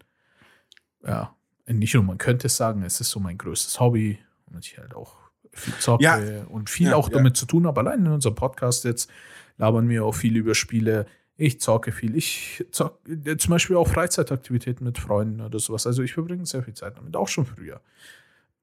ja, 1.06 1.36
nicht 1.68 1.94
nur 1.94 2.04
man 2.04 2.18
könnte 2.18 2.48
es 2.48 2.58
sagen, 2.58 2.84
es 2.84 3.02
ist 3.02 3.10
so 3.10 3.20
mein 3.20 3.38
größtes 3.38 3.80
Hobby 3.80 4.20
und 4.46 4.66
ich 4.66 4.78
halt 4.78 4.96
auch 4.96 5.18
viel 5.52 5.74
zocke 5.80 6.04
ja. 6.04 6.44
und 6.46 6.70
viel 6.70 6.88
ja, 6.88 6.96
auch 6.96 7.10
damit 7.10 7.36
zu 7.36 7.46
tun 7.46 7.68
habe. 7.68 7.80
Allein 7.82 8.06
in 8.06 8.12
unserem 8.12 8.36
Podcast 8.36 8.86
jetzt 8.86 9.10
labern 9.58 9.90
wir 9.90 10.06
auch 10.06 10.16
viel 10.16 10.36
über 10.36 10.56
Spiele. 10.56 11.06
Ich 11.36 11.60
zocke 11.60 11.92
viel. 11.92 12.16
Ich 12.16 12.66
zocke 12.72 13.12
äh, 13.12 13.38
zum 13.38 13.52
Beispiel 13.52 13.76
auch 13.76 13.88
Freizeitaktivitäten 13.88 14.86
mit 14.86 14.98
Freunden 14.98 15.42
oder 15.42 15.60
sowas. 15.60 15.86
Also 15.86 16.04
ich 16.04 16.14
verbringe 16.14 16.46
sehr 16.46 16.64
viel 16.64 16.74
Zeit 16.74 16.98
damit, 16.98 17.16
auch 17.16 17.28
schon 17.28 17.46
früher. 17.46 17.82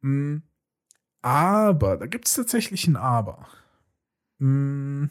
Mm, 0.01 0.39
aber, 1.23 1.97
da 1.97 2.07
gibt 2.07 2.27
es 2.27 2.35
tatsächlich 2.35 2.87
ein 2.87 2.97
Aber. 2.97 3.47
Mm, 4.39 5.07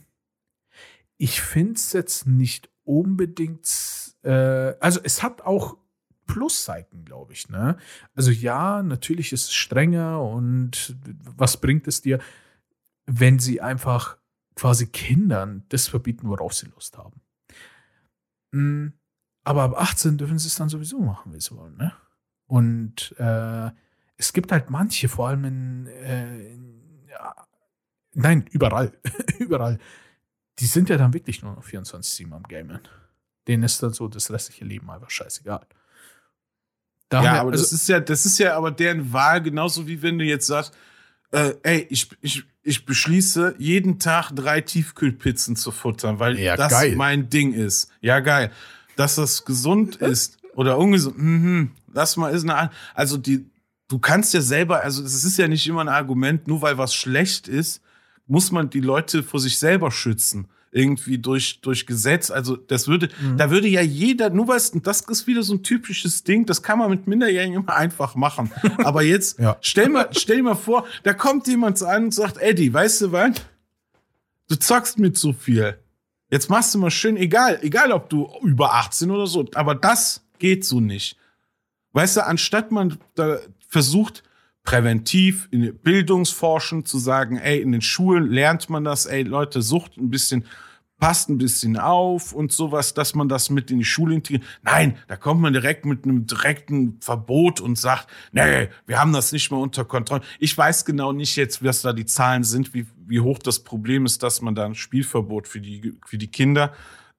ich 1.23 1.39
finde 1.39 1.75
es 1.75 1.93
jetzt 1.93 2.27
nicht 2.27 2.69
unbedingt, 2.83 3.65
äh, 4.23 4.75
also 4.81 4.99
es 5.05 5.23
hat 5.23 5.43
auch 5.43 5.77
Plusseiten, 6.27 7.05
glaube 7.05 7.31
ich. 7.31 7.47
Ne? 7.47 7.77
Also 8.13 8.29
ja, 8.29 8.83
natürlich 8.83 9.31
ist 9.31 9.45
es 9.45 9.53
strenger 9.53 10.21
und 10.21 10.97
was 11.37 11.61
bringt 11.61 11.87
es 11.87 12.01
dir, 12.01 12.19
wenn 13.05 13.39
sie 13.39 13.61
einfach 13.61 14.17
quasi 14.55 14.87
Kindern 14.87 15.63
das 15.69 15.87
verbieten, 15.87 16.27
worauf 16.27 16.53
sie 16.53 16.65
Lust 16.65 16.97
haben. 16.97 17.21
Mhm. 18.51 18.91
Aber 19.45 19.63
ab 19.63 19.79
18 19.79 20.17
dürfen 20.17 20.37
sie 20.37 20.47
es 20.47 20.55
dann 20.55 20.67
sowieso 20.67 20.99
machen, 20.99 21.33
wie 21.33 21.39
sie 21.39 21.55
wollen. 21.55 21.77
Ne? 21.77 21.93
Und 22.47 23.15
äh, 23.17 23.71
es 24.17 24.33
gibt 24.33 24.51
halt 24.51 24.69
manche, 24.69 25.07
vor 25.07 25.29
allem 25.29 25.45
in, 25.45 25.87
äh, 25.87 26.53
in 26.53 27.07
ja, 27.07 27.47
nein, 28.13 28.45
überall, 28.51 28.91
überall, 29.39 29.79
die 30.59 30.65
sind 30.65 30.89
ja 30.89 30.97
dann 30.97 31.13
wirklich 31.13 31.41
nur 31.41 31.55
noch 31.55 31.63
24-7 31.63 32.31
am 32.31 32.43
Gamen. 32.43 32.79
Denen 33.47 33.63
ist 33.63 33.81
dann 33.83 33.93
so 33.93 34.07
das 34.07 34.31
restliche 34.31 34.65
Leben 34.65 34.89
einfach 34.89 35.09
scheißegal. 35.09 35.65
Daher, 37.09 37.33
ja, 37.33 37.41
aber 37.41 37.51
also, 37.51 37.63
das 37.63 37.73
ist 37.73 37.87
ja, 37.89 37.99
das 37.99 38.25
ist 38.25 38.39
ja 38.39 38.57
aber 38.57 38.71
deren 38.71 39.13
Wahl, 39.13 39.41
genauso 39.41 39.87
wie 39.87 40.01
wenn 40.01 40.17
du 40.17 40.25
jetzt 40.25 40.47
sagst, 40.47 40.73
äh, 41.31 41.53
ey, 41.63 41.87
ich, 41.89 42.09
ich, 42.21 42.43
ich 42.63 42.85
beschließe, 42.85 43.55
jeden 43.57 43.99
Tag 43.99 44.31
drei 44.31 44.61
Tiefkühlpizzen 44.61 45.55
zu 45.55 45.71
futtern, 45.71 46.19
weil 46.19 46.39
ja, 46.39 46.55
das 46.55 46.71
geil. 46.71 46.95
mein 46.95 47.29
Ding 47.29 47.53
ist. 47.53 47.91
Ja, 48.01 48.19
geil. 48.19 48.51
Dass 48.95 49.15
das 49.15 49.45
gesund 49.45 49.95
ist 49.97 50.39
oder 50.55 50.77
ungesund, 50.77 51.17
mhm, 51.17 51.71
das 51.87 52.17
mal 52.17 52.33
ist 52.33 52.49
eine, 52.49 52.71
also 52.95 53.17
die, 53.17 53.45
du 53.89 53.99
kannst 53.99 54.33
ja 54.33 54.41
selber, 54.41 54.81
also 54.81 55.03
es 55.03 55.23
ist 55.23 55.37
ja 55.37 55.47
nicht 55.47 55.67
immer 55.67 55.81
ein 55.81 55.89
Argument, 55.89 56.47
nur 56.47 56.61
weil 56.61 56.79
was 56.79 56.95
schlecht 56.95 57.47
ist, 57.47 57.82
muss 58.27 58.51
man 58.51 58.69
die 58.69 58.79
Leute 58.79 59.23
vor 59.23 59.39
sich 59.39 59.59
selber 59.59 59.91
schützen. 59.91 60.47
Irgendwie 60.71 61.19
durch, 61.19 61.61
durch 61.61 61.85
Gesetz. 61.85 62.31
Also, 62.31 62.55
das 62.55 62.87
würde, 62.87 63.09
mhm. 63.21 63.37
da 63.37 63.51
würde 63.51 63.67
ja 63.67 63.81
jeder, 63.81 64.31
nur 64.31 64.47
weil 64.47 64.59
das 64.81 65.01
ist 65.01 65.27
wieder 65.27 65.43
so 65.43 65.53
ein 65.53 65.61
typisches 65.61 66.23
Ding, 66.23 66.47
das 66.47 66.63
kann 66.63 66.79
man 66.79 66.89
mit 66.89 67.05
Minderjährigen 67.05 67.55
immer 67.55 67.75
einfach 67.75 68.15
machen. 68.15 68.51
Aber 68.83 69.03
jetzt, 69.03 69.37
ja. 69.37 69.57
stell 69.61 69.89
mal, 69.89 70.09
stell 70.13 70.37
dir 70.37 70.43
mal 70.43 70.55
vor, 70.55 70.87
da 71.03 71.13
kommt 71.13 71.47
jemand 71.47 71.81
an 71.83 72.05
und 72.05 72.13
sagt, 72.13 72.37
Eddie, 72.37 72.73
weißt 72.73 73.01
du 73.01 73.11
was? 73.11 73.33
Du 74.49 74.55
zockst 74.55 74.97
mit 74.97 75.15
so 75.15 75.31
viel. 75.31 75.77
Jetzt 76.31 76.49
machst 76.49 76.73
du 76.73 76.79
mal 76.79 76.89
schön, 76.89 77.17
egal, 77.17 77.59
egal 77.61 77.91
ob 77.91 78.09
du 78.09 78.27
über 78.41 78.73
18 78.73 79.11
oder 79.11 79.27
so, 79.27 79.45
aber 79.53 79.75
das 79.75 80.25
geht 80.39 80.65
so 80.65 80.79
nicht. 80.79 81.15
Weißt 81.91 82.17
du, 82.17 82.25
anstatt 82.25 82.71
man 82.71 82.97
da 83.13 83.37
versucht, 83.67 84.23
präventiv 84.63 85.47
in 85.51 85.77
Bildungsforschen 85.77 86.85
zu 86.85 86.97
sagen, 86.97 87.37
ey, 87.37 87.61
in 87.61 87.71
den 87.71 87.81
Schulen 87.81 88.27
lernt 88.27 88.69
man 88.69 88.83
das, 88.83 89.05
ey, 89.05 89.23
Leute, 89.23 89.61
sucht 89.61 89.97
ein 89.97 90.09
bisschen, 90.09 90.45
passt 90.99 91.29
ein 91.29 91.37
bisschen 91.37 91.77
auf 91.77 92.31
und 92.31 92.53
sowas, 92.53 92.93
dass 92.93 93.13
man 93.13 93.27
das 93.27 93.49
mit 93.49 93.71
in 93.71 93.79
die 93.79 93.85
Schule 93.85 94.15
integriert. 94.15 94.47
Nein, 94.61 94.97
da 95.09 95.17
kommt 95.17 95.41
man 95.41 95.51
direkt 95.51 95.85
mit 95.85 96.05
einem 96.05 96.27
direkten 96.27 96.97
Verbot 97.01 97.59
und 97.59 97.77
sagt, 97.77 98.07
nee, 98.31 98.69
wir 98.87 98.99
haben 99.01 99.11
das 99.11 99.33
nicht 99.33 99.51
mehr 99.51 99.59
unter 99.59 99.83
Kontrolle. 99.83 100.21
Ich 100.39 100.57
weiß 100.57 100.85
genau 100.85 101.11
nicht 101.11 101.35
jetzt, 101.35 101.61
was 101.61 101.81
da 101.81 101.91
die 101.91 102.05
Zahlen 102.05 102.45
sind, 102.45 102.73
wie, 102.73 102.87
wie 103.05 103.19
hoch 103.19 103.39
das 103.39 103.65
Problem 103.65 104.05
ist, 104.05 104.23
dass 104.23 104.41
man 104.41 104.55
da 104.55 104.65
ein 104.65 104.75
Spielverbot 104.75 105.49
für 105.49 105.59
die, 105.59 105.93
für 106.05 106.17
die 106.17 106.31
Kinder 106.31 106.71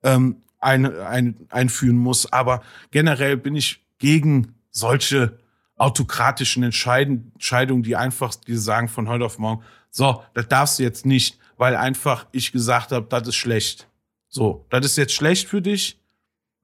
ähm, 0.02 0.36
ein, 0.60 0.86
ein, 0.86 1.36
einführen 1.50 1.98
muss. 1.98 2.32
Aber 2.32 2.62
generell 2.90 3.36
bin 3.36 3.54
ich 3.54 3.84
gegen 3.98 4.54
solche 4.70 5.38
autokratischen 5.76 6.62
Entscheidungen, 6.62 7.82
die 7.82 7.96
einfach, 7.96 8.34
die 8.34 8.56
sagen 8.56 8.88
von 8.88 9.08
heute 9.08 9.24
auf 9.24 9.38
morgen, 9.38 9.62
so, 9.90 10.22
das 10.34 10.48
darfst 10.48 10.78
du 10.78 10.82
jetzt 10.82 11.06
nicht, 11.06 11.38
weil 11.56 11.76
einfach 11.76 12.26
ich 12.32 12.52
gesagt 12.52 12.92
habe, 12.92 13.06
das 13.08 13.28
ist 13.28 13.36
schlecht. 13.36 13.88
So, 14.28 14.66
das 14.70 14.86
ist 14.86 14.96
jetzt 14.96 15.12
schlecht 15.12 15.48
für 15.48 15.62
dich, 15.62 16.00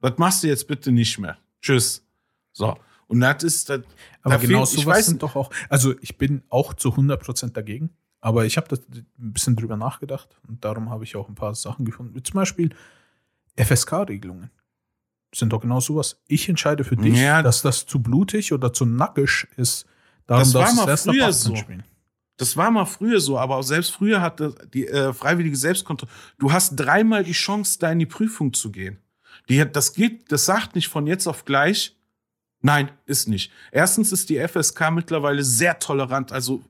das 0.01 0.17
machst 0.17 0.43
du 0.43 0.47
jetzt 0.47 0.67
bitte 0.67 0.91
nicht 0.91 1.17
mehr. 1.19 1.37
Tschüss. 1.61 2.03
So. 2.51 2.77
Und 3.07 3.19
das 3.21 3.43
ist, 3.43 3.69
das, 3.69 3.81
aber 4.21 4.35
da 4.35 4.41
genau 4.41 4.65
so 4.65 4.85
was 4.85 5.05
sind 5.05 5.21
doch 5.21 5.35
auch, 5.35 5.49
also 5.69 5.93
ich 6.01 6.17
bin 6.17 6.43
auch 6.49 6.73
zu 6.73 6.89
100% 6.89 7.51
dagegen. 7.51 7.89
Aber 8.21 8.45
ich 8.45 8.55
habe 8.55 8.67
da 8.67 8.81
ein 8.93 9.33
bisschen 9.33 9.55
drüber 9.55 9.75
nachgedacht 9.75 10.37
und 10.47 10.63
darum 10.63 10.91
habe 10.91 11.03
ich 11.03 11.15
auch 11.15 11.27
ein 11.27 11.35
paar 11.35 11.55
Sachen 11.55 11.85
gefunden. 11.85 12.13
Wie 12.15 12.21
zum 12.21 12.35
Beispiel 12.35 12.69
FSK-Regelungen. 13.57 14.51
Sind 15.33 15.53
doch 15.53 15.61
genau 15.61 15.79
sowas. 15.79 16.19
Ich 16.27 16.49
entscheide 16.49 16.83
für 16.83 16.97
dich, 16.97 17.17
Ja. 17.17 17.41
dass 17.41 17.61
das 17.61 17.85
zu 17.85 18.01
blutig 18.01 18.51
oder 18.53 18.73
zu 18.73 18.85
nackig 18.85 19.47
ist. 19.55 19.85
Darum 20.27 20.43
Das 20.43 20.53
war 20.53 20.73
mal 20.73 20.97
früher 20.97 21.27
18 21.27 21.33
so. 21.51 21.55
spielen. 21.55 21.83
Das 22.37 22.57
war 22.57 22.71
mal 22.71 22.85
früher 22.85 23.19
so, 23.21 23.37
aber 23.37 23.57
auch 23.57 23.61
selbst 23.63 23.91
früher 23.91 24.19
hatte 24.21 24.55
die 24.73 24.87
äh, 24.87 25.13
freiwillige 25.13 25.55
Selbstkontrolle. 25.55 26.11
Du 26.39 26.51
hast 26.51 26.75
dreimal 26.75 27.23
die 27.23 27.33
Chance, 27.33 27.77
da 27.79 27.91
in 27.91 27.99
die 27.99 28.05
Prüfung 28.05 28.51
zu 28.53 28.71
gehen. 28.71 28.97
Die, 29.47 29.63
das 29.71 29.93
geht, 29.93 30.31
das 30.31 30.45
sagt 30.45 30.75
nicht 30.75 30.87
von 30.87 31.05
jetzt 31.07 31.27
auf 31.27 31.45
gleich. 31.45 31.95
Nein, 32.61 32.91
ist 33.05 33.27
nicht. 33.27 33.51
Erstens 33.71 34.11
ist 34.11 34.29
die 34.29 34.37
FSK 34.39 34.91
mittlerweile 34.91 35.43
sehr 35.43 35.79
tolerant. 35.79 36.31
Also 36.31 36.63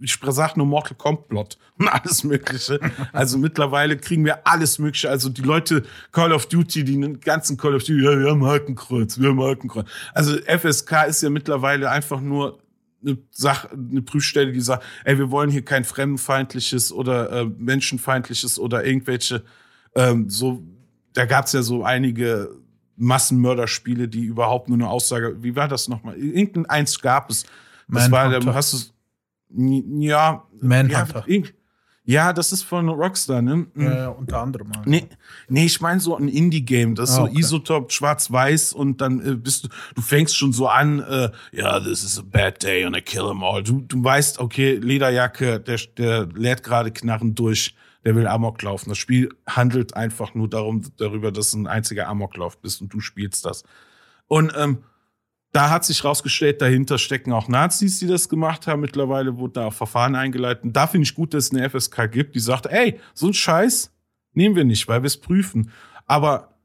ich 0.00 0.18
sag 0.28 0.56
nur 0.56 0.66
Mortal 0.66 0.96
Kombat 0.96 1.58
und 1.78 1.88
alles 1.88 2.24
Mögliche. 2.24 2.80
Also 3.12 3.38
mittlerweile 3.38 3.96
kriegen 3.96 4.24
wir 4.24 4.46
alles 4.46 4.78
Mögliche. 4.78 5.10
Also 5.10 5.28
die 5.28 5.42
Leute 5.42 5.84
Call 6.12 6.32
of 6.32 6.46
Duty, 6.46 6.84
die 6.84 7.18
ganzen 7.20 7.56
Call 7.56 7.74
of 7.74 7.82
Duty, 7.82 8.04
ja, 8.04 8.18
wir 8.18 8.30
haben 8.30 8.44
Hakenkreuz, 8.44 9.18
wir 9.18 9.30
haben 9.30 9.42
Hakenkreuz. 9.42 9.88
Also 10.14 10.36
FSK 10.36 11.06
ist 11.08 11.22
ja 11.22 11.30
mittlerweile 11.30 11.90
einfach 11.90 12.20
nur 12.20 12.60
eine 13.02 13.18
Sache, 13.30 13.70
eine 13.72 14.02
Prüfstelle, 14.02 14.52
die 14.52 14.60
sagt, 14.60 14.84
ey, 15.04 15.18
wir 15.18 15.30
wollen 15.30 15.50
hier 15.50 15.64
kein 15.64 15.84
fremdenfeindliches 15.84 16.92
oder 16.92 17.30
äh, 17.30 17.44
menschenfeindliches 17.44 18.58
oder 18.58 18.84
irgendwelche 18.84 19.44
ähm, 19.94 20.28
so. 20.28 20.62
Da 21.14 21.24
gab's 21.24 21.52
ja 21.52 21.62
so 21.62 21.82
einige 21.82 22.50
Massenmörderspiele, 22.96 24.08
die 24.08 24.24
überhaupt 24.24 24.68
nur 24.68 24.76
eine 24.76 24.88
Aussage. 24.88 25.42
Wie 25.42 25.56
war 25.56 25.66
das 25.66 25.88
nochmal? 25.88 26.16
Irgendein 26.16 26.66
eins 26.66 27.00
gab 27.00 27.30
es. 27.30 27.44
Das 27.88 28.10
war, 28.10 28.26
Manhunter. 28.26 28.46
da 28.46 28.54
hast 28.54 28.72
du 28.72 28.78
ja, 29.50 30.44
Manhunter. 30.60 31.24
ja, 31.26 31.42
ja, 32.04 32.32
das 32.32 32.52
ist 32.52 32.62
von 32.62 32.88
Rockstar, 32.88 33.42
ne? 33.42 33.66
Mhm. 33.74 33.86
Äh, 33.86 34.06
unter 34.06 34.40
anderem. 34.40 34.68
mal. 34.68 34.82
Nee, 34.86 35.06
nee, 35.48 35.66
ich 35.66 35.82
meine 35.82 36.00
so 36.00 36.16
ein 36.16 36.28
Indie-Game, 36.28 36.94
das 36.94 37.10
ist 37.10 37.16
Ah, 37.16 37.18
so 37.18 37.24
okay. 37.24 37.38
Isotop, 37.40 37.92
schwarz-weiß 37.92 38.72
und 38.72 39.02
dann 39.02 39.20
äh, 39.20 39.34
bist 39.34 39.64
du, 39.64 39.68
du 39.94 40.00
fängst 40.00 40.34
schon 40.34 40.54
so 40.54 40.68
an, 40.68 41.00
äh, 41.00 41.30
ja, 41.52 41.78
this 41.80 42.02
is 42.04 42.18
a 42.18 42.22
bad 42.24 42.62
day 42.62 42.82
and 42.86 42.96
I 42.96 43.02
kill 43.02 43.26
them 43.28 43.42
all. 43.44 43.62
Du, 43.62 43.82
du 43.82 44.02
weißt, 44.02 44.38
okay, 44.38 44.76
Lederjacke, 44.76 45.60
der, 45.60 45.78
der 45.98 46.26
lädt 46.34 46.62
gerade 46.62 46.92
Knarren 46.92 47.34
durch, 47.34 47.74
der 48.06 48.16
will 48.16 48.26
Amok 48.26 48.62
laufen. 48.62 48.88
Das 48.88 48.96
Spiel 48.96 49.28
handelt 49.46 49.94
einfach 49.94 50.34
nur 50.34 50.48
darum, 50.48 50.84
darüber, 50.96 51.30
dass 51.30 51.50
du 51.50 51.58
ein 51.58 51.66
einziger 51.66 52.08
Amoklauf 52.08 52.56
bist 52.58 52.80
und 52.80 52.90
du 52.94 53.00
spielst 53.00 53.44
das. 53.44 53.64
Und 54.28 54.54
ähm, 54.56 54.78
da 55.58 55.70
hat 55.70 55.84
sich 55.84 56.04
rausgestellt, 56.04 56.62
dahinter 56.62 56.98
stecken 56.98 57.32
auch 57.32 57.48
Nazis, 57.48 57.98
die 57.98 58.06
das 58.06 58.28
gemacht 58.28 58.68
haben. 58.68 58.80
Mittlerweile 58.80 59.38
wurde 59.38 59.54
da 59.54 59.66
auch 59.66 59.72
Verfahren 59.72 60.14
eingeleitet. 60.14 60.62
Und 60.62 60.76
da 60.76 60.86
finde 60.86 61.02
ich 61.02 61.16
gut, 61.16 61.34
dass 61.34 61.46
es 61.46 61.50
eine 61.50 61.68
FSK 61.68 62.08
gibt, 62.12 62.36
die 62.36 62.38
sagt, 62.38 62.66
ey, 62.66 63.00
so 63.12 63.26
ein 63.26 63.34
Scheiß 63.34 63.92
nehmen 64.34 64.54
wir 64.54 64.62
nicht, 64.62 64.86
weil 64.86 65.02
wir 65.02 65.08
es 65.08 65.16
prüfen. 65.16 65.72
Aber 66.06 66.60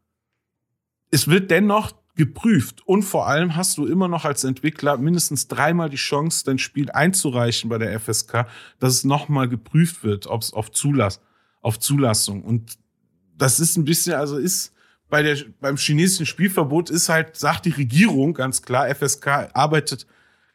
es 1.10 1.28
wird 1.28 1.50
dennoch 1.50 1.94
geprüft. 2.14 2.88
Und 2.88 3.02
vor 3.02 3.28
allem 3.28 3.56
hast 3.56 3.80
du 3.80 3.88
immer 3.88 4.08
noch 4.08 4.26
als 4.26 4.44
Entwickler 4.44 4.98
mindestens 4.98 5.48
dreimal 5.48 5.90
die 5.90 5.98
Chance, 5.98 6.46
dein 6.46 6.60
Spiel 6.60 6.92
einzureichen 6.92 7.72
bei 7.72 7.80
der 7.80 8.00
FSK, 8.00 8.46
dass 8.78 8.94
es 8.94 9.04
nochmal 9.06 9.50
geprüft 9.50 10.04
wird, 10.04 10.28
ob 10.28 10.44
es 10.44 10.54
auf 10.54 10.70
auf 11.64 11.80
Zulassung. 11.80 12.44
Und 12.44 12.78
das 13.36 13.60
ist 13.60 13.76
ein 13.76 13.86
bisschen, 13.86 14.14
also 14.14 14.38
ist 14.38 14.73
bei 15.14 15.22
der, 15.22 15.38
beim 15.62 15.78
chinesischen 15.78 16.26
Spielverbot 16.26 16.90
ist 16.90 17.08
halt, 17.08 17.36
sagt 17.36 17.66
die 17.66 17.70
Regierung 17.70 18.34
ganz 18.34 18.64
klar, 18.64 18.88
FSK 18.96 19.52
arbeitet 19.54 20.08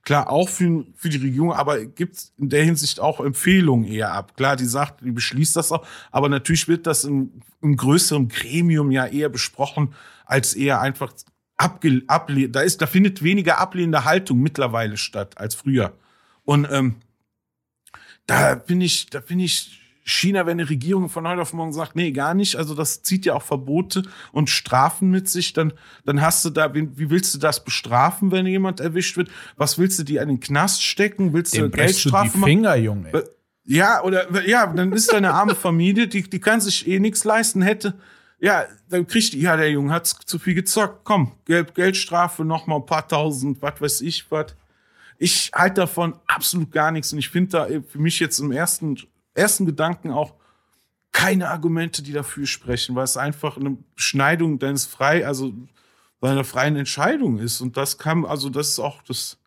klar 0.02 0.28
auch 0.28 0.48
für, 0.48 0.84
für 0.96 1.08
die 1.08 1.18
Regierung, 1.18 1.52
aber 1.52 1.84
gibt 1.84 2.32
in 2.38 2.48
der 2.48 2.64
Hinsicht 2.64 2.98
auch 2.98 3.20
Empfehlungen 3.20 3.86
eher 3.86 4.10
ab. 4.10 4.36
Klar, 4.36 4.56
die 4.56 4.64
sagt, 4.64 5.04
die 5.04 5.12
beschließt 5.12 5.54
das 5.54 5.70
auch, 5.70 5.86
aber 6.10 6.28
natürlich 6.28 6.66
wird 6.66 6.88
das 6.88 7.04
im, 7.04 7.40
im 7.62 7.76
größeren 7.76 8.26
Gremium 8.26 8.90
ja 8.90 9.06
eher 9.06 9.28
besprochen, 9.28 9.94
als 10.26 10.54
eher 10.54 10.80
einfach 10.80 11.12
abge, 11.56 12.02
able, 12.08 12.48
da 12.48 12.62
ist, 12.62 12.82
da 12.82 12.88
findet 12.88 13.22
weniger 13.22 13.58
ablehnende 13.58 14.04
Haltung 14.04 14.40
mittlerweile 14.40 14.96
statt 14.96 15.38
als 15.38 15.54
früher. 15.54 15.92
Und 16.44 16.66
ähm, 16.68 16.96
da 18.26 18.56
bin 18.56 18.80
ich, 18.80 19.06
da 19.06 19.20
bin 19.20 19.38
ich 19.38 19.80
China, 20.08 20.46
wenn 20.46 20.58
eine 20.58 20.68
Regierung 20.70 21.08
von 21.08 21.28
heute 21.28 21.42
auf 21.42 21.52
morgen 21.52 21.72
sagt, 21.72 21.94
nee, 21.96 22.12
gar 22.12 22.34
nicht, 22.34 22.56
also 22.56 22.74
das 22.74 23.02
zieht 23.02 23.26
ja 23.26 23.34
auch 23.34 23.42
Verbote 23.42 24.02
und 24.32 24.48
Strafen 24.50 25.10
mit 25.10 25.28
sich, 25.28 25.52
dann, 25.52 25.72
dann 26.04 26.20
hast 26.22 26.44
du 26.44 26.50
da, 26.50 26.74
wie, 26.74 26.88
wie 26.96 27.10
willst 27.10 27.34
du 27.34 27.38
das 27.38 27.62
bestrafen, 27.62 28.30
wenn 28.30 28.46
jemand 28.46 28.80
erwischt 28.80 29.16
wird? 29.16 29.30
Was 29.56 29.78
willst 29.78 29.98
du 29.98 30.04
die 30.04 30.18
an 30.18 30.28
den 30.28 30.40
Knast 30.40 30.82
stecken? 30.82 31.32
Willst 31.32 31.54
Dem 31.54 31.64
du 31.64 31.70
brechst 31.70 32.04
du 32.04 32.08
die 32.08 32.12
Geldstrafe 32.12 32.38
machen? 32.38 32.48
Finger, 32.48 32.76
Junge. 32.76 33.12
Äh, 33.12 33.22
Ja, 33.64 34.02
oder 34.02 34.46
ja, 34.46 34.66
dann 34.66 34.92
ist 34.92 35.12
da 35.12 35.18
eine 35.18 35.34
arme 35.34 35.54
Familie, 35.54 36.08
die, 36.08 36.22
die 36.22 36.40
kann 36.40 36.60
sich 36.60 36.88
eh 36.88 36.98
nichts 36.98 37.24
leisten 37.24 37.60
hätte. 37.60 37.94
Ja, 38.40 38.64
dann 38.88 39.06
kriegt 39.06 39.34
die, 39.34 39.40
ja, 39.40 39.56
der 39.56 39.70
Junge 39.70 39.92
hat 39.92 40.06
zu 40.06 40.38
viel 40.38 40.54
gezockt. 40.54 41.04
Komm, 41.04 41.32
Geld, 41.44 41.74
Geldstrafe, 41.74 42.44
noch 42.44 42.66
mal 42.66 42.76
ein 42.76 42.86
paar 42.86 43.06
tausend, 43.06 43.60
was 43.60 43.80
weiß 43.80 44.00
ich, 44.00 44.30
was. 44.30 44.54
Ich 45.18 45.50
halte 45.52 45.82
davon 45.82 46.14
absolut 46.26 46.70
gar 46.70 46.92
nichts 46.92 47.12
und 47.12 47.18
ich 47.18 47.28
finde 47.28 47.50
da 47.50 47.66
äh, 47.66 47.82
für 47.82 47.98
mich 47.98 48.20
jetzt 48.20 48.38
im 48.38 48.52
ersten, 48.52 48.96
ersten 49.38 49.66
Gedanken 49.66 50.10
auch 50.10 50.34
keine 51.12 51.48
Argumente, 51.48 52.02
die 52.02 52.12
dafür 52.12 52.46
sprechen, 52.46 52.94
weil 52.94 53.04
es 53.04 53.16
einfach 53.16 53.56
eine 53.56 53.78
Beschneidung 53.94 54.58
deines 54.58 54.84
frei, 54.86 55.26
also 55.26 55.52
deiner 56.20 56.44
freien 56.44 56.76
Entscheidung 56.76 57.38
ist. 57.38 57.60
Und 57.60 57.76
das 57.76 57.98
kann, 57.98 58.24
also 58.24 58.50
das 58.50 58.70
ist 58.70 58.78
auch 58.78 59.02
das, 59.02 59.38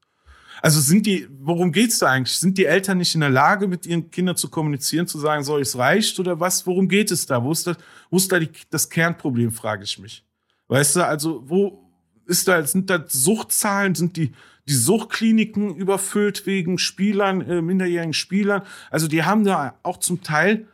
also 0.62 0.80
sind 0.80 1.06
die, 1.06 1.28
worum 1.40 1.72
geht's 1.72 2.00
da 2.00 2.08
eigentlich? 2.08 2.38
Sind 2.38 2.58
die 2.58 2.66
Eltern 2.66 2.98
nicht 2.98 3.16
in 3.16 3.22
der 3.22 3.30
Lage, 3.30 3.68
mit 3.68 3.86
ihren 3.86 4.12
Kindern 4.12 4.36
zu 4.36 4.50
kommunizieren, 4.50 5.08
zu 5.08 5.20
sagen, 5.20 5.44
so, 5.44 5.58
es 5.58 5.78
reicht 5.78 6.20
oder 6.20 6.40
was? 6.40 6.66
Worum 6.68 6.88
geht 6.88 7.12
es 7.12 7.26
da? 7.26 7.44
Wo 7.44 7.52
ist 7.52 7.68
da, 7.68 7.76
wo 8.10 8.18
ist 8.18 8.32
da 8.32 8.40
die, 8.40 8.50
das 8.70 8.90
Kernproblem, 8.90 9.52
frage 9.52 9.84
ich 9.84 9.98
mich. 9.98 10.24
Weißt 10.68 10.96
du, 10.96 11.06
also 11.06 11.44
wo 11.48 11.90
ist 12.26 12.48
da, 12.48 12.64
sind 12.66 12.90
da 12.90 13.04
Suchtzahlen, 13.08 13.96
sind 13.96 14.18
die, 14.18 14.32
die 14.68 14.74
Suchtkliniken 14.74 15.76
überfüllt 15.76 16.46
wegen 16.46 16.78
Spielern, 16.78 17.42
äh, 17.42 17.62
minderjährigen 17.62 18.14
Spielern? 18.14 18.64
Also 18.90 19.08
die 19.08 19.24
haben 19.24 19.44
da 19.44 19.76
auch 19.84 19.98
zum 19.98 20.22
Teil, 20.22 20.68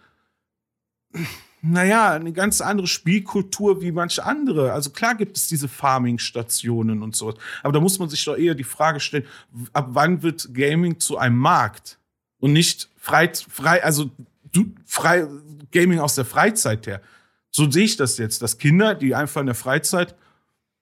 naja, 1.62 2.12
eine 2.12 2.34
ganz 2.34 2.62
andere 2.62 2.88
Spielkultur 2.88 3.82
wie 3.82 3.92
manche 3.92 4.24
andere. 4.24 4.74
Also 4.74 4.92
klar 4.92 5.16
gibt 5.16 5.38
es 5.38 5.48
diese 5.48 5.68
Farming-Stationen 5.68 7.02
und 7.02 7.16
so. 7.16 7.34
Aber 7.64 7.74
da 7.74 7.80
muss 7.80 8.00
man 8.00 8.10
sich 8.10 8.24
doch 8.24 8.38
eher 8.38 8.56
die 8.56 8.64
Frage 8.64 9.00
stellen, 9.00 9.26
ab 9.74 9.88
wann 9.90 10.22
wird 10.22 10.54
Gaming 10.54 11.00
zu 11.00 11.18
einem 11.18 11.38
Markt? 11.38 12.00
Und 12.40 12.54
nicht 12.54 12.90
frei, 12.98 13.32
frei, 13.34 13.84
also 13.84 14.12
du, 14.52 14.72
frei, 14.86 15.28
Gaming 15.72 16.00
aus 16.00 16.16
der 16.16 16.26
Freizeit 16.26 16.88
her. 16.88 17.02
So 17.50 17.70
sehe 17.70 17.86
ich 17.86 17.98
das 17.98 18.18
jetzt, 18.18 18.42
dass 18.42 18.58
Kinder, 18.58 18.94
die 18.94 19.16
einfach 19.16 19.42
in 19.42 19.48
der 19.48 19.56
Freizeit 19.56 20.16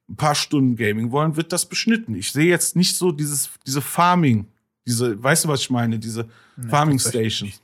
ein 0.09 0.15
paar 0.15 0.35
Stunden 0.35 0.75
Gaming 0.75 1.11
wollen, 1.11 1.35
wird 1.35 1.51
das 1.51 1.65
beschnitten. 1.65 2.15
Ich 2.15 2.31
sehe 2.31 2.45
jetzt 2.45 2.75
nicht 2.75 2.95
so 2.95 3.11
dieses, 3.11 3.49
diese 3.65 3.81
Farming, 3.81 4.47
diese, 4.85 5.21
weißt 5.21 5.45
du, 5.45 5.49
was 5.49 5.61
ich 5.61 5.69
meine, 5.69 5.97
diese 5.99 6.27
Nee, 6.57 6.69
Farming 6.69 6.97
nicht. 6.97 7.61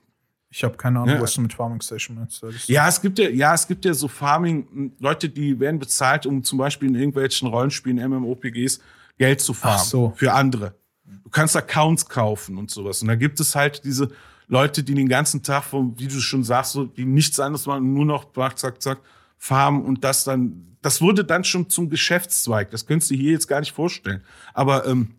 Ich 0.53 0.63
habe 0.65 0.75
keine 0.75 0.99
Ahnung, 0.99 1.15
Ja. 1.15 1.21
was 1.21 1.33
du 1.35 1.41
mit 1.41 1.53
Farming 1.53 1.79
Station 1.79 2.17
meinst. 2.17 2.43
Ja, 2.67 2.87
es 2.89 3.01
gibt 3.01 3.19
ja, 3.19 3.29
ja, 3.29 3.53
es 3.53 3.65
gibt 3.67 3.85
ja 3.85 3.93
so 3.93 4.07
Farming, 4.09 4.91
Leute, 4.99 5.29
die 5.29 5.57
werden 5.59 5.79
bezahlt, 5.79 6.25
um 6.25 6.43
zum 6.43 6.57
Beispiel 6.57 6.89
in 6.89 6.95
irgendwelchen 6.95 7.47
Rollenspielen, 7.47 7.97
MMOPGs, 8.09 8.81
Geld 9.17 9.39
zu 9.39 9.53
farmen. 9.53 9.85
So. 9.85 10.13
Für 10.17 10.33
andere. 10.33 10.75
Du 11.05 11.29
kannst 11.29 11.55
Accounts 11.55 12.05
kaufen 12.07 12.57
und 12.57 12.69
sowas. 12.69 13.01
Und 13.01 13.07
da 13.07 13.15
gibt 13.15 13.39
es 13.39 13.55
halt 13.55 13.85
diese 13.85 14.09
Leute, 14.47 14.83
die 14.83 14.93
den 14.93 15.07
ganzen 15.07 15.41
Tag, 15.43 15.63
vom, 15.63 15.97
wie 15.97 16.07
du 16.07 16.19
schon 16.19 16.43
sagst, 16.43 16.73
so, 16.73 16.83
die 16.85 17.05
nichts 17.05 17.39
anderes 17.39 17.65
machen, 17.65 17.93
nur 17.93 18.03
noch 18.05 18.33
zack, 18.33 18.59
zack, 18.59 18.81
zack, 18.81 18.99
farmen 19.41 19.83
und 19.83 20.03
das 20.03 20.23
dann, 20.23 20.77
das 20.83 21.01
wurde 21.01 21.25
dann 21.25 21.43
schon 21.43 21.67
zum 21.67 21.89
Geschäftszweig. 21.89 22.69
Das 22.69 22.85
könntest 22.85 23.09
du 23.09 23.15
hier 23.15 23.31
jetzt 23.31 23.47
gar 23.47 23.59
nicht 23.59 23.71
vorstellen. 23.71 24.23
Aber 24.53 24.85
ähm, 24.85 25.15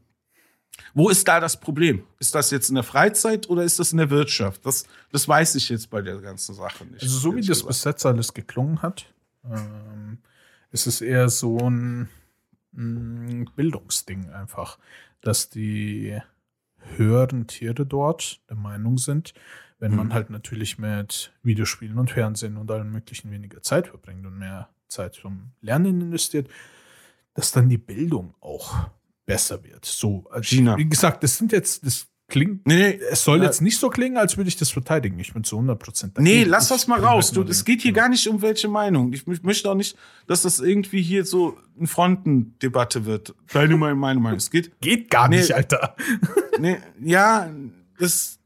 wo 0.94 1.08
ist 1.08 1.26
da 1.26 1.40
das 1.40 1.58
Problem? 1.58 2.04
Ist 2.20 2.32
das 2.36 2.52
jetzt 2.52 2.68
in 2.68 2.76
der 2.76 2.84
Freizeit 2.84 3.50
oder 3.50 3.64
ist 3.64 3.80
das 3.80 3.90
in 3.90 3.98
der 3.98 4.10
Wirtschaft? 4.10 4.64
Das, 4.64 4.86
das 5.10 5.26
weiß 5.26 5.56
ich 5.56 5.68
jetzt 5.70 5.90
bei 5.90 6.02
der 6.02 6.18
ganzen 6.18 6.54
Sache 6.54 6.84
nicht. 6.84 7.02
Also 7.02 7.18
so 7.18 7.34
wie 7.34 7.40
das 7.40 7.64
bis 7.64 7.82
jetzt 7.82 8.06
alles 8.06 8.32
geklungen 8.32 8.80
hat, 8.80 9.06
ähm, 9.44 10.18
ist 10.70 10.86
es 10.86 11.00
eher 11.00 11.28
so 11.28 11.58
ein, 11.58 12.08
ein 12.76 13.50
Bildungsding 13.56 14.30
einfach, 14.30 14.78
dass 15.20 15.50
die 15.50 16.16
höheren 16.96 17.48
Tiere 17.48 17.84
dort 17.84 18.40
der 18.48 18.56
Meinung 18.56 18.98
sind, 18.98 19.34
wenn 19.82 19.96
man 19.96 20.06
Mhm. 20.08 20.12
halt 20.14 20.30
natürlich 20.30 20.78
mit 20.78 21.32
Videospielen 21.42 21.98
und 21.98 22.10
Fernsehen 22.12 22.56
und 22.56 22.70
allem 22.70 22.92
möglichen 22.92 23.32
weniger 23.32 23.62
Zeit 23.62 23.88
verbringt 23.88 24.24
und 24.24 24.38
mehr 24.38 24.68
Zeit 24.88 25.14
zum 25.14 25.50
Lernen 25.60 26.00
investiert, 26.00 26.48
dass 27.34 27.50
dann 27.50 27.68
die 27.68 27.78
Bildung 27.78 28.34
auch 28.40 28.88
besser 29.26 29.64
wird. 29.64 29.84
So, 29.84 30.24
also 30.30 30.56
wie 30.78 30.88
gesagt, 30.88 31.24
das 31.24 31.36
sind 31.36 31.50
jetzt, 31.50 31.84
das 31.84 32.06
klingt, 32.28 32.64
Nee, 32.66 32.76
nee, 32.76 33.00
es 33.10 33.24
soll 33.24 33.38
Ja. 33.38 33.44
jetzt 33.46 33.60
nicht 33.60 33.76
so 33.78 33.90
klingen, 33.90 34.16
als 34.18 34.36
würde 34.36 34.46
ich 34.48 34.56
das 34.56 34.70
verteidigen. 34.70 35.18
Ich 35.18 35.32
bin 35.34 35.42
zu 35.42 35.56
100% 35.58 36.18
Nee, 36.18 36.30
dagegen. 36.36 36.50
lass 36.50 36.68
das 36.68 36.86
mal 36.86 36.96
halt 37.00 37.04
raus. 37.06 37.32
Du, 37.32 37.42
es 37.42 37.64
geht 37.64 37.82
hier 37.82 37.92
gar 37.92 38.08
nicht 38.08 38.28
um 38.28 38.40
welche 38.40 38.68
Meinung. 38.68 39.12
Ich 39.12 39.22
mö- 39.24 39.40
möchte 39.42 39.68
auch 39.68 39.74
nicht, 39.74 39.96
dass 40.28 40.42
das 40.42 40.60
irgendwie 40.60 41.02
hier 41.02 41.24
so 41.24 41.58
eine 41.76 41.88
Frontendebatte 41.88 43.04
wird. 43.04 43.34
Deine 43.52 43.76
Meinung, 43.76 43.98
meine 43.98 44.20
Meinung. 44.20 44.38
Es 44.38 44.50
geht, 44.50 44.80
Geht 44.80 45.10
gar 45.10 45.28
Nee. 45.28 45.38
nicht, 45.38 45.52
Alter. 45.54 45.96
nee, 46.60 46.78
ja, 47.02 47.50
das, 47.98 48.38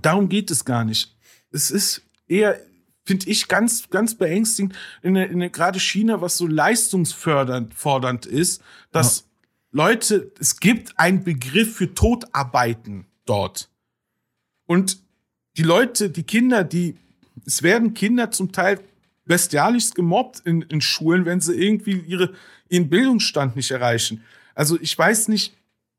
darum 0.00 0.28
geht 0.28 0.50
es 0.50 0.64
gar 0.64 0.84
nicht. 0.84 1.14
Es 1.50 1.70
ist 1.70 2.02
eher, 2.28 2.58
finde 3.04 3.28
ich, 3.28 3.48
ganz, 3.48 3.90
ganz 3.90 4.14
beängstigend, 4.14 4.74
in, 5.02 5.16
in 5.16 5.52
gerade 5.52 5.78
China, 5.78 6.20
was 6.20 6.38
so 6.38 6.46
leistungsfördernd 6.46 7.74
fordernd 7.74 8.26
ist, 8.26 8.62
dass 8.90 9.20
ja. 9.20 9.24
Leute, 9.72 10.32
es 10.38 10.60
gibt 10.60 10.98
einen 10.98 11.24
Begriff 11.24 11.76
für 11.76 11.94
Todarbeiten 11.94 13.06
dort. 13.24 13.68
Und 14.66 14.98
die 15.56 15.62
Leute, 15.62 16.10
die 16.10 16.22
Kinder, 16.22 16.64
die, 16.64 16.96
es 17.46 17.62
werden 17.62 17.94
Kinder 17.94 18.30
zum 18.30 18.52
Teil 18.52 18.80
bestialisch 19.24 19.90
gemobbt 19.90 20.40
in, 20.40 20.62
in 20.62 20.80
Schulen, 20.80 21.24
wenn 21.24 21.40
sie 21.40 21.54
irgendwie 21.54 21.98
ihre, 21.98 22.32
ihren 22.68 22.88
Bildungsstand 22.88 23.56
nicht 23.56 23.70
erreichen. 23.70 24.22
Also 24.54 24.78
ich 24.80 24.96
weiß 24.96 25.28
nicht, 25.28 25.54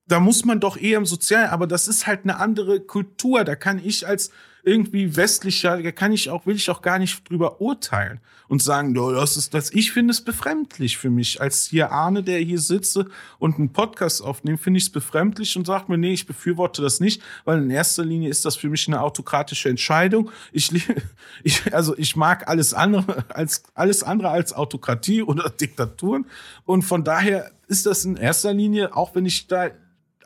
da 0.07 0.19
muss 0.19 0.45
man 0.45 0.59
doch 0.59 0.77
eher 0.77 0.97
im 0.97 1.05
Sozialen, 1.05 1.49
aber 1.49 1.67
das 1.67 1.87
ist 1.87 2.07
halt 2.07 2.21
eine 2.23 2.37
andere 2.37 2.79
Kultur. 2.81 3.43
Da 3.43 3.55
kann 3.55 3.79
ich 3.83 4.07
als 4.07 4.31
irgendwie 4.65 5.15
westlicher, 5.17 5.81
da 5.81 5.91
kann 5.91 6.13
ich 6.13 6.29
auch, 6.29 6.45
will 6.45 6.55
ich 6.55 6.69
auch 6.69 6.81
gar 6.81 6.97
nicht 6.97 7.29
drüber 7.29 7.59
urteilen 7.59 8.21
und 8.47 8.63
sagen, 8.63 8.97
oh, 8.97 9.11
das 9.11 9.35
ist 9.35 9.53
das. 9.53 9.73
Ich 9.73 9.91
finde 9.91 10.11
es 10.11 10.21
befremdlich 10.21 10.97
für 10.97 11.09
mich. 11.09 11.41
Als 11.41 11.65
hier 11.65 11.91
Arne, 11.91 12.23
der 12.23 12.39
hier 12.39 12.59
sitze 12.59 13.07
und 13.39 13.57
einen 13.57 13.73
Podcast 13.73 14.21
aufnimmt, 14.21 14.61
finde 14.61 14.77
ich 14.77 14.85
es 14.85 14.89
befremdlich 14.89 15.57
und 15.57 15.67
sagt 15.67 15.89
mir, 15.89 15.97
nee, 15.97 16.13
ich 16.13 16.25
befürworte 16.25 16.81
das 16.81 17.01
nicht, 17.01 17.21
weil 17.43 17.61
in 17.61 17.69
erster 17.69 18.05
Linie 18.05 18.29
ist 18.29 18.45
das 18.45 18.55
für 18.55 18.69
mich 18.69 18.87
eine 18.87 19.01
autokratische 19.01 19.67
Entscheidung. 19.67 20.31
Ich, 20.53 20.71
ich 21.43 21.73
also 21.73 21.97
ich 21.97 22.15
mag 22.15 22.47
alles 22.47 22.73
andere 22.73 23.25
als, 23.35 23.63
alles 23.73 24.01
andere 24.01 24.29
als 24.29 24.53
Autokratie 24.53 25.23
oder 25.23 25.49
Diktaturen. 25.61 26.25
Und 26.63 26.83
von 26.83 27.03
daher 27.03 27.51
ist 27.67 27.85
das 27.85 28.05
in 28.05 28.15
erster 28.15 28.53
Linie, 28.53 28.95
auch 28.95 29.13
wenn 29.13 29.25
ich 29.25 29.47
da 29.47 29.71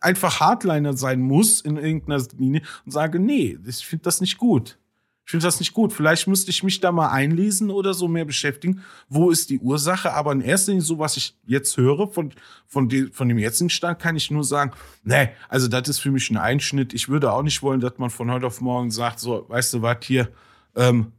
einfach 0.01 0.39
Hardliner 0.39 0.95
sein 0.95 1.21
muss 1.21 1.62
in 1.62 1.77
irgendeiner 1.77 2.23
Linie 2.38 2.62
und 2.86 2.91
sage, 2.91 3.19
nee, 3.19 3.57
ich 3.65 3.86
finde 3.86 4.03
das 4.03 4.21
nicht 4.21 4.38
gut. 4.38 4.77
Ich 5.27 5.31
finde 5.31 5.45
das 5.45 5.60
nicht 5.60 5.73
gut. 5.73 5.91
Vielleicht 5.91 6.25
müsste 6.27 6.51
ich 6.51 6.63
mich 6.63 6.79
da 6.79 6.93
mal 6.93 7.10
einlesen 7.10 7.69
oder 7.69 7.93
so 7.93 8.07
mehr 8.07 8.23
beschäftigen. 8.23 8.81
Wo 9.10 9.29
ist 9.29 9.49
die 9.49 9.60
Ursache? 9.60 10.13
Aber 10.13 10.31
in 10.31 10.39
erster 10.39 10.71
Linie, 10.71 10.86
so 10.86 10.99
was 10.99 11.17
ich 11.17 11.36
jetzt 11.45 11.75
höre 11.75 12.07
von, 12.07 12.31
von, 12.65 12.88
die, 12.88 13.07
von 13.07 13.27
dem 13.27 13.38
jetzigen 13.38 13.69
Stand, 13.69 13.99
kann 13.99 14.15
ich 14.15 14.31
nur 14.31 14.45
sagen, 14.45 14.71
nee, 15.03 15.27
also 15.49 15.67
das 15.67 15.89
ist 15.89 15.99
für 15.99 16.12
mich 16.12 16.29
ein 16.29 16.38
Einschnitt. 16.38 16.93
Ich 16.93 17.10
würde 17.10 17.33
auch 17.33 17.43
nicht 17.43 17.62
wollen, 17.62 17.81
dass 17.81 17.97
man 17.97 18.10
von 18.10 18.31
heute 18.31 18.47
auf 18.47 18.62
morgen 18.62 18.89
sagt, 18.89 19.19
so, 19.19 19.45
weißt 19.49 19.73
du 19.73 19.81
was, 19.81 19.97
hier, 20.03 20.29
ähm, 20.77 21.12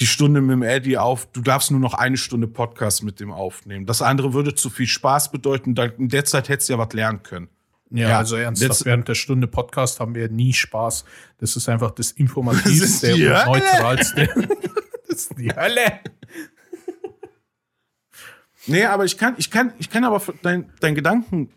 die 0.00 0.06
Stunde 0.06 0.42
mit 0.42 0.52
dem 0.52 0.62
Eddie 0.62 0.98
auf, 0.98 1.26
du 1.32 1.40
darfst 1.40 1.70
nur 1.70 1.80
noch 1.80 1.94
eine 1.94 2.18
Stunde 2.18 2.46
Podcast 2.46 3.02
mit 3.02 3.18
dem 3.18 3.32
aufnehmen. 3.32 3.86
Das 3.86 4.02
andere 4.02 4.34
würde 4.34 4.54
zu 4.54 4.68
viel 4.68 4.86
Spaß 4.86 5.30
bedeuten. 5.30 5.74
In 5.96 6.08
der 6.10 6.26
Zeit 6.26 6.50
hättest 6.50 6.68
du 6.68 6.74
ja 6.74 6.78
was 6.78 6.92
lernen 6.92 7.22
können. 7.22 7.48
Ja, 7.90 8.08
ja, 8.08 8.18
also 8.18 8.36
ernsthaft, 8.36 8.70
jetzt, 8.70 8.84
während 8.84 9.06
der 9.08 9.14
Stunde 9.14 9.46
Podcast 9.46 10.00
haben 10.00 10.14
wir 10.14 10.28
nie 10.28 10.52
Spaß. 10.52 11.04
Das 11.38 11.56
ist 11.56 11.68
einfach 11.68 11.92
das 11.92 12.10
informativste 12.12 13.18
das 13.18 13.46
und 13.46 13.52
neutralste. 13.52 14.28
das 15.08 15.18
ist 15.18 15.38
die 15.38 15.54
Hölle. 15.54 16.00
Nee, 18.66 18.84
aber 18.84 19.04
ich 19.04 19.16
kann, 19.16 19.34
ich 19.38 19.50
kann, 19.50 19.72
ich 19.78 19.88
kann 19.88 20.04
aber 20.04 20.20
dein, 20.42 20.72
dein 20.80 20.96
Gedanken 20.96 21.50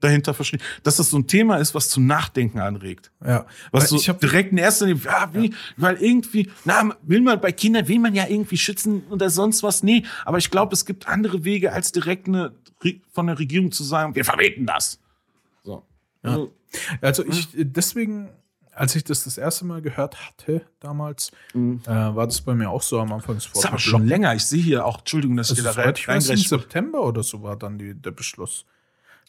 dahinter 0.00 0.32
verstehen, 0.32 0.62
dass 0.82 0.96
das 0.96 1.10
so 1.10 1.18
ein 1.18 1.26
Thema 1.26 1.56
ist, 1.56 1.74
was 1.74 1.90
zum 1.90 2.06
Nachdenken 2.06 2.58
anregt. 2.58 3.12
Ja. 3.22 3.46
Was 3.70 3.90
so 3.90 3.96
ich 3.96 4.06
direkt 4.06 4.52
in 4.52 4.58
erster 4.58 4.86
Linie, 4.86 5.02
wie, 5.32 5.50
ja. 5.50 5.56
weil 5.76 5.96
irgendwie, 5.96 6.50
na, 6.64 6.96
will 7.02 7.20
man 7.20 7.40
bei 7.40 7.52
Kindern, 7.52 7.86
will 7.86 7.98
man 7.98 8.14
ja 8.14 8.26
irgendwie 8.26 8.56
schützen 8.56 9.02
oder 9.10 9.28
sonst 9.28 9.62
was. 9.62 9.82
Nee, 9.82 10.04
aber 10.24 10.38
ich 10.38 10.50
glaube, 10.50 10.72
es 10.72 10.86
gibt 10.86 11.06
andere 11.06 11.44
Wege, 11.44 11.72
als 11.72 11.92
direkt 11.92 12.28
eine, 12.28 12.54
von 13.12 13.26
der 13.26 13.38
Regierung 13.38 13.72
zu 13.72 13.84
sagen, 13.84 14.14
wir 14.14 14.24
verbieten 14.24 14.64
das. 14.64 14.98
Ja. 16.22 16.30
Also, 16.30 16.52
also 17.00 17.26
ich, 17.26 17.48
deswegen, 17.52 18.28
als 18.72 18.94
ich 18.94 19.04
das 19.04 19.24
das 19.24 19.38
erste 19.38 19.64
Mal 19.64 19.82
gehört 19.82 20.16
hatte 20.26 20.62
damals, 20.80 21.32
mhm. 21.54 21.80
äh, 21.86 21.90
war 21.90 22.26
das 22.26 22.40
bei 22.40 22.54
mir 22.54 22.70
auch 22.70 22.82
so 22.82 23.00
am 23.00 23.12
Anfang 23.12 23.36
des 23.36 23.48
Das 23.48 23.64
ist 23.64 23.66
aber 23.66 23.78
schon 23.78 24.06
länger. 24.06 24.34
Ich 24.34 24.44
sehe 24.44 24.62
hier 24.62 24.86
auch, 24.86 25.00
Entschuldigung, 25.00 25.36
dass 25.36 25.50
also 25.50 25.62
ich 25.62 25.74
da 25.74 25.80
rein, 25.80 25.94
ich 25.96 26.08
weiß, 26.08 26.28
Im 26.30 26.36
September 26.36 27.02
oder 27.02 27.22
so 27.22 27.42
war 27.42 27.56
dann 27.56 27.78
die, 27.78 27.94
der 27.94 28.12
Beschluss. 28.12 28.64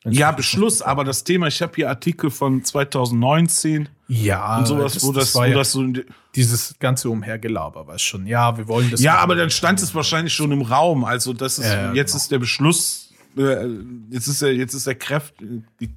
Ja, 0.04 0.32
Beschluss, 0.32 0.82
aber 0.82 1.04
das 1.04 1.24
Thema, 1.24 1.48
ich 1.48 1.62
habe 1.62 1.74
hier 1.76 1.90
Artikel 1.90 2.32
von 2.32 2.64
2019. 2.64 3.88
Ja, 4.08 4.58
und 4.58 4.66
sowas, 4.66 4.96
das, 4.96 5.04
wo 5.04 5.12
das, 5.12 5.26
das, 5.26 5.36
wo 5.36 5.44
ja 5.44 5.54
das 5.54 5.72
so 5.74 5.86
dieses 6.34 6.76
ganze 6.80 7.10
Umhergelaber, 7.10 7.86
weiß 7.86 8.02
schon. 8.02 8.26
Ja, 8.26 8.58
wir 8.58 8.68
wollen 8.68 8.90
das. 8.90 9.00
Ja, 9.00 9.18
aber 9.18 9.36
dann 9.36 9.52
stand 9.52 9.80
es 9.82 9.94
wahrscheinlich 9.94 10.34
schon 10.34 10.52
im 10.52 10.64
Raum. 10.64 11.06
Also 11.06 11.34
das 11.34 11.60
ist 11.60 11.68
ja, 11.68 11.94
jetzt 11.94 12.12
genau. 12.14 12.22
ist 12.24 12.32
der 12.32 12.40
Beschluss, 12.40 13.14
äh, 13.38 13.68
jetzt 14.10 14.28
ist 14.28 14.42
er, 14.42 14.54
jetzt 14.54 14.74
ist 14.74 14.88
der 14.88 14.96
Kräft, 14.96 15.36
die 15.40 15.92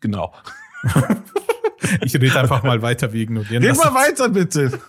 Genau. 0.00 0.34
ich 2.02 2.14
rede 2.14 2.40
einfach 2.40 2.62
mal 2.62 2.82
weiter 2.82 3.12
wegen 3.12 3.36
und 3.36 3.50
Red 3.50 3.62
mal 3.76 3.94
weiter, 3.94 4.28
bitte. 4.28 4.80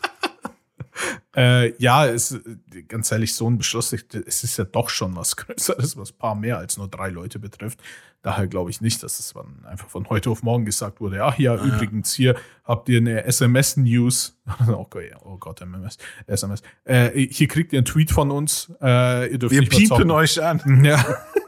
äh, 1.35 1.73
ja, 1.81 2.05
es, 2.05 2.39
ganz 2.87 3.11
ehrlich, 3.11 3.33
so 3.33 3.49
ein 3.49 3.57
Beschluss, 3.57 3.93
es 3.93 4.43
ist 4.43 4.57
ja 4.57 4.65
doch 4.65 4.89
schon 4.89 5.15
was 5.15 5.35
Größeres, 5.35 5.97
was 5.97 6.11
ein 6.11 6.17
paar 6.17 6.35
mehr 6.35 6.57
als 6.57 6.77
nur 6.77 6.87
drei 6.87 7.09
Leute 7.09 7.39
betrifft. 7.39 7.79
Daher 8.23 8.45
glaube 8.47 8.69
ich 8.69 8.81
nicht, 8.81 9.01
dass 9.01 9.19
es 9.19 9.33
einfach 9.65 9.89
von 9.89 10.07
heute 10.09 10.29
auf 10.29 10.43
morgen 10.43 10.63
gesagt 10.63 11.01
wurde, 11.01 11.23
ach 11.23 11.39
ja, 11.39 11.55
ah, 11.55 11.65
übrigens, 11.65 12.13
hier 12.13 12.35
habt 12.63 12.87
ihr 12.87 12.99
eine 12.99 13.23
SMS-News. 13.23 14.39
okay, 14.67 15.13
oh 15.23 15.37
Gott, 15.37 15.61
MMS, 15.61 15.97
SMS. 16.27 16.61
Äh, 16.83 17.27
hier 17.27 17.47
kriegt 17.47 17.73
ihr 17.73 17.79
einen 17.79 17.85
Tweet 17.85 18.11
von 18.11 18.29
uns. 18.29 18.71
Äh, 18.79 19.31
ihr 19.31 19.39
dürft 19.39 19.55
Wir 19.55 19.67
piepen 19.67 20.11
euch 20.11 20.41
an. 20.41 20.83
Ja, 20.85 21.03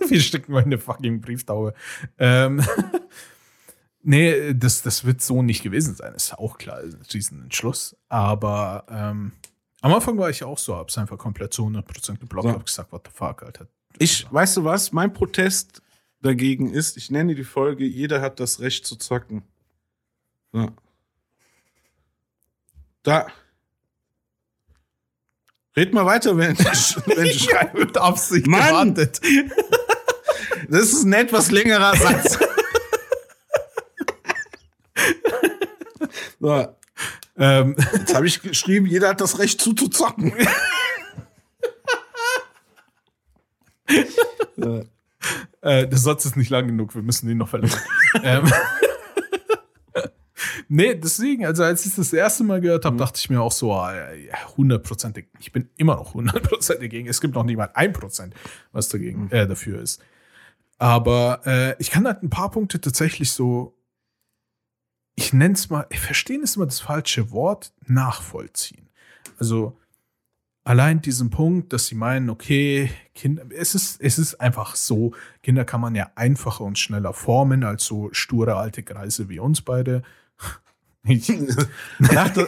wir 0.08 0.20
stecken 0.20 0.52
mal 0.52 0.60
in 0.60 0.66
eine 0.66 0.80
fucking 0.80 1.22
Brieftaube. 1.22 1.76
Ähm, 2.18 2.64
Nee, 4.06 4.54
das, 4.54 4.82
das 4.82 5.06
wird 5.06 5.22
so 5.22 5.42
nicht 5.42 5.64
gewesen 5.64 5.96
sein, 5.96 6.14
ist 6.14 6.38
auch 6.38 6.58
klar, 6.58 6.82
ist 6.82 6.96
ein 6.96 7.06
Riesenentschluss. 7.12 7.96
Aber 8.10 8.86
ähm, 8.90 9.32
am 9.82 9.94
Anfang 9.94 10.18
war 10.18 10.30
ich 10.30 10.44
auch 10.44 10.58
so, 10.58 10.76
hab's 10.76 10.98
einfach 10.98 11.18
komplett 11.18 11.54
zu 11.54 11.66
100% 11.66 12.20
geblockt, 12.20 12.48
so. 12.48 12.54
hab 12.54 12.66
gesagt, 12.66 12.92
what 12.92 13.08
the 13.08 13.12
fuck, 13.14 13.44
Alter. 13.44 13.68
Ich, 13.98 14.28
weißt 14.30 14.58
du 14.58 14.66
was, 14.66 14.92
mein 14.92 15.14
Protest 15.14 15.82
dagegen 16.22 16.72
ist, 16.72 16.98
ich 16.98 17.12
nenne 17.12 17.34
die 17.34 17.46
Folge, 17.46 17.86
jeder 17.86 18.22
hat 18.22 18.42
das 18.42 18.60
Recht 18.60 18.86
zu 18.86 18.98
zocken. 18.98 19.44
So. 20.52 20.70
Da. 23.04 23.28
Red 25.78 25.94
mal 25.94 26.06
weiter, 26.06 26.38
wenn, 26.38 26.58
wenn 26.60 27.26
ich 27.26 27.44
schreibe. 27.44 27.80
Mit 27.80 27.98
Absicht 27.98 28.48
Mann! 28.48 28.94
Gewartet. 28.94 29.22
Das 30.70 30.94
ist 30.94 31.04
ein 31.04 31.14
etwas 31.14 31.52
längerer 31.52 31.96
Satz. 31.96 32.38
So. 36.44 36.68
Ähm, 37.38 37.76
jetzt 37.94 38.14
habe 38.14 38.28
ich 38.28 38.42
geschrieben, 38.42 38.86
jeder 38.86 39.08
hat 39.08 39.22
das 39.22 39.40
Recht 39.40 39.62
zuzuzocken. 39.62 40.34
ja. 44.58 44.82
äh, 45.62 45.88
der 45.88 45.98
Satz 45.98 46.26
ist 46.26 46.36
nicht 46.36 46.50
lang 46.50 46.68
genug, 46.68 46.96
wir 46.96 47.02
müssen 47.02 47.30
ihn 47.30 47.38
noch 47.38 47.48
verlängern. 47.48 47.80
ähm, 48.24 48.52
nee, 50.68 50.96
deswegen, 50.96 51.46
also 51.46 51.64
als 51.64 51.86
ich 51.86 51.96
das 51.96 52.12
erste 52.12 52.44
Mal 52.44 52.60
gehört 52.60 52.84
habe, 52.84 52.96
mhm. 52.96 53.00
dachte 53.00 53.20
ich 53.20 53.30
mir 53.30 53.40
auch 53.42 53.54
so, 53.54 53.72
ah, 53.72 53.94
hundertprozentig, 54.58 55.28
ich 55.40 55.54
bin 55.54 55.70
immer 55.78 55.96
noch 55.96 56.14
hundertprozentig 56.14 56.90
dagegen. 56.90 57.08
Es 57.08 57.22
gibt 57.22 57.36
noch 57.36 57.46
nicht 57.46 57.56
mal 57.56 57.72
ein 57.74 57.94
Prozent, 57.94 58.36
was 58.74 58.90
dagegen, 58.90 59.24
mhm. 59.24 59.32
äh, 59.32 59.48
dafür 59.48 59.82
ist. 59.82 60.02
Aber 60.78 61.40
äh, 61.46 61.76
ich 61.80 61.90
kann 61.90 62.06
halt 62.06 62.22
ein 62.22 62.30
paar 62.30 62.52
Punkte 62.52 62.82
tatsächlich 62.82 63.32
so 63.32 63.78
ich 65.16 65.34
nenne 65.34 65.54
es 65.54 65.70
mal, 65.70 65.86
ich 65.90 66.00
verstehe 66.00 66.40
ist 66.40 66.56
immer 66.56 66.66
das 66.66 66.80
falsche 66.80 67.32
Wort, 67.32 67.74
nachvollziehen. 67.86 68.90
Also 69.38 69.78
allein 70.64 71.02
diesen 71.02 71.30
Punkt, 71.30 71.74
dass 71.74 71.88
sie 71.88 71.96
meinen, 71.96 72.30
okay, 72.30 72.90
Kinder, 73.14 73.44
es 73.56 73.76
ist, 73.76 74.02
es 74.02 74.18
ist 74.18 74.36
einfach 74.36 74.76
so, 74.76 75.14
Kinder 75.42 75.66
kann 75.66 75.82
man 75.82 75.96
ja 75.96 76.12
einfacher 76.16 76.64
und 76.64 76.80
schneller 76.80 77.14
formen 77.14 77.64
als 77.64 77.86
so 77.86 78.10
sture 78.12 78.56
alte 78.56 78.84
Kreise 78.84 79.30
wie 79.30 79.40
uns 79.40 79.62
beide. 79.62 80.04
Ich, 81.06 81.30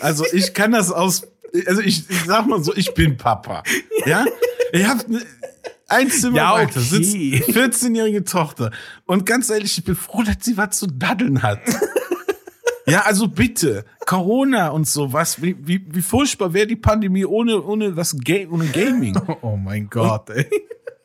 also 0.02 0.24
ich 0.32 0.54
kann 0.54 0.72
das 0.72 0.90
aus, 0.90 1.28
also 1.68 1.82
ich, 1.82 2.10
ich 2.10 2.24
sag 2.24 2.48
mal 2.48 2.64
so, 2.64 2.74
ich 2.74 2.94
bin 2.94 3.18
Papa. 3.18 3.64
Ja? 4.06 4.24
Ich 4.72 4.88
habe 4.88 5.04
ein 5.90 6.10
Zimmer 6.10 6.38
ja, 6.38 6.54
weiter 6.54 6.80
okay. 6.80 7.04
sitzt 7.04 7.16
14-jährige 7.16 8.24
Tochter. 8.24 8.72
Und 9.06 9.26
ganz 9.26 9.50
ehrlich, 9.50 9.78
ich 9.78 9.84
bin 9.84 9.96
froh, 9.96 10.24
dass 10.24 10.38
sie 10.40 10.56
was 10.56 10.78
zu 10.78 10.88
daddeln 10.88 11.44
hat. 11.44 11.60
Ja, 12.86 13.02
also 13.02 13.28
bitte. 13.28 13.86
Corona 14.06 14.70
und 14.70 14.88
sowas. 14.88 15.42
Wie, 15.42 15.56
wie, 15.66 15.84
wie 15.88 16.02
furchtbar 16.02 16.54
wäre 16.54 16.68
die 16.68 16.76
Pandemie 16.76 17.26
ohne, 17.26 17.62
ohne 17.62 17.94
das 17.94 18.16
Ga 18.24 18.48
ohne 18.50 18.68
Gaming. 18.68 19.20
Oh 19.42 19.58
mein 19.58 19.90
Gott, 19.90 20.30
und, 20.30 20.38
ey. 20.38 20.50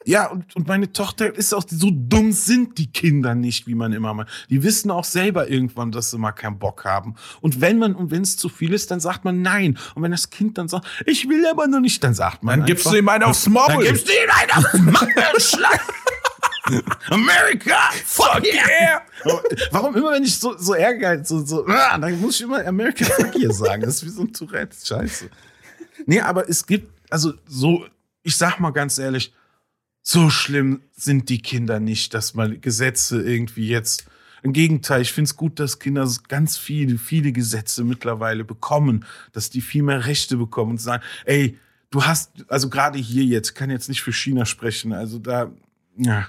Ja, 0.05 0.27
und, 0.27 0.57
und 0.57 0.67
meine 0.67 0.93
Tochter 0.93 1.35
ist 1.35 1.53
auch, 1.53 1.65
so 1.69 1.91
dumm 1.93 2.33
sind 2.33 2.79
die 2.79 2.91
Kinder 2.91 3.35
nicht, 3.35 3.67
wie 3.67 3.75
man 3.75 3.93
immer 3.93 4.15
mal. 4.15 4.27
Die 4.49 4.63
wissen 4.63 4.91
auch 4.91 5.05
selber 5.05 5.49
irgendwann, 5.49 5.93
dass 5.93 6.11
sie 6.11 6.19
mal 6.19 6.33
keinen 6.33 6.59
Bock 6.59 6.85
haben. 6.85 7.17
Und 7.41 7.61
wenn 7.61 7.79
man, 7.79 7.95
und 7.95 8.11
wenn 8.11 8.23
es 8.23 8.37
zu 8.37 8.49
viel 8.49 8.73
ist, 8.73 8.91
dann 8.91 9.01
sagt 9.01 9.25
man 9.25 9.43
nein. 9.43 9.79
Und 9.95 10.03
wenn 10.03 10.11
das 10.11 10.31
Kind 10.31 10.59
dann 10.59 10.69
sagt, 10.69 10.87
ich 11.07 11.29
will 11.29 11.47
aber 11.47 11.67
noch 11.67 11.81
nicht, 11.81 12.03
dann 12.03 12.15
sagt 12.15 12.43
man. 12.43 12.61
Dann 12.61 12.67
gibst 12.67 12.87
du 12.87 12.97
ihm 12.97 13.09
einen 13.09 13.25
aufs 13.25 13.49
Maul. 13.49 13.69
Dann 13.69 13.81
gibst 13.81 14.09
du 14.09 14.13
ihm 14.13 14.31
einen 14.41 14.51
aufs 14.53 14.79
Maul. 14.79 15.09
America! 17.11 17.79
Fuck 18.05 18.45
yeah! 18.45 19.03
Warum 19.71 19.97
immer, 19.97 20.13
wenn 20.13 20.25
ich 20.25 20.39
so, 20.39 20.57
so 20.57 20.75
ärgere, 20.75 21.25
so, 21.25 21.45
so, 21.45 21.67
ah, 21.67 21.99
dann 21.99 22.21
muss 22.21 22.37
ich 22.37 22.43
immer 22.43 22.65
America 22.67 23.05
fuck 23.05 23.37
yeah 23.37 23.53
sagen. 23.53 23.83
Das 23.83 23.97
ist 23.97 24.05
wie 24.05 24.11
so 24.11 24.23
ein 24.23 24.33
Tourette. 24.33 24.77
Scheiße. 24.85 25.31
Nee, 26.07 26.21
aber 26.21 26.49
es 26.49 26.67
gibt, 26.67 26.93
also 27.11 27.35
so, 27.47 27.87
ich 28.23 28.37
sag 28.37 28.59
mal 28.61 28.71
ganz 28.71 28.99
ehrlich, 28.99 29.33
so 30.03 30.31
schlimm 30.31 30.83
sind 30.93 31.29
die 31.29 31.43
Kinder 31.43 31.81
nicht, 31.81 32.15
dass 32.15 32.35
man 32.35 32.61
Gesetze 32.61 33.23
irgendwie 33.23 33.69
jetzt. 33.69 34.07
Im 34.43 34.55
Gegenteil, 34.55 35.03
ich 35.03 35.13
finde 35.13 35.27
es 35.29 35.37
gut, 35.37 35.61
dass 35.61 35.79
Kinder 35.79 36.11
ganz 36.29 36.57
viele, 36.57 36.97
viele 36.97 37.33
Gesetze 37.33 37.85
mittlerweile 37.85 38.43
bekommen, 38.43 39.05
dass 39.33 39.51
die 39.51 39.61
viel 39.61 39.83
mehr 39.83 40.07
Rechte 40.07 40.39
bekommen 40.39 40.73
und 40.73 40.81
sagen, 40.81 41.03
ey, 41.27 41.59
du 41.91 42.05
hast, 42.05 42.33
also 42.49 42.71
gerade 42.71 42.99
hier 42.99 43.25
jetzt, 43.25 43.55
kann 43.55 43.69
jetzt 43.69 43.91
nicht 43.91 44.01
für 44.01 44.15
China 44.15 44.47
sprechen, 44.47 44.95
also 44.95 45.19
da, 45.19 45.53
ja, 45.99 46.29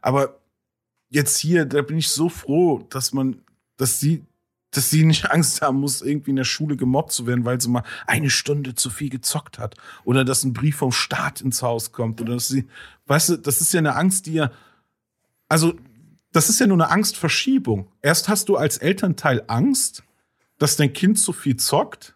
aber 0.00 0.40
jetzt 1.08 1.38
hier, 1.38 1.64
da 1.64 1.82
bin 1.82 1.98
ich 1.98 2.08
so 2.08 2.28
froh, 2.28 2.86
dass 2.90 3.12
man, 3.12 3.42
dass 3.76 4.00
sie, 4.00 4.24
dass 4.70 4.90
sie 4.90 5.04
nicht 5.04 5.30
Angst 5.30 5.62
haben 5.62 5.80
muss, 5.80 6.02
irgendwie 6.02 6.30
in 6.30 6.36
der 6.36 6.44
Schule 6.44 6.76
gemobbt 6.76 7.12
zu 7.12 7.26
werden, 7.26 7.44
weil 7.44 7.60
sie 7.60 7.68
mal 7.68 7.84
eine 8.06 8.30
Stunde 8.30 8.74
zu 8.74 8.90
viel 8.90 9.10
gezockt 9.10 9.58
hat. 9.58 9.76
Oder 10.04 10.24
dass 10.24 10.44
ein 10.44 10.52
Brief 10.52 10.76
vom 10.76 10.92
Staat 10.92 11.40
ins 11.40 11.62
Haus 11.62 11.92
kommt. 11.92 12.20
Oder 12.20 12.34
dass 12.34 12.48
sie, 12.48 12.66
weißt 13.06 13.30
du, 13.30 13.36
das 13.38 13.60
ist 13.60 13.72
ja 13.72 13.78
eine 13.78 13.96
Angst, 13.96 14.26
die 14.26 14.34
ja, 14.34 14.50
also, 15.48 15.74
das 16.32 16.50
ist 16.50 16.60
ja 16.60 16.66
nur 16.66 16.76
eine 16.76 16.90
Angstverschiebung. 16.90 17.90
Erst 18.02 18.28
hast 18.28 18.48
du 18.48 18.56
als 18.56 18.78
Elternteil 18.78 19.44
Angst, 19.46 20.02
dass 20.58 20.76
dein 20.76 20.92
Kind 20.92 21.18
zu 21.18 21.32
viel 21.32 21.56
zockt 21.56 22.14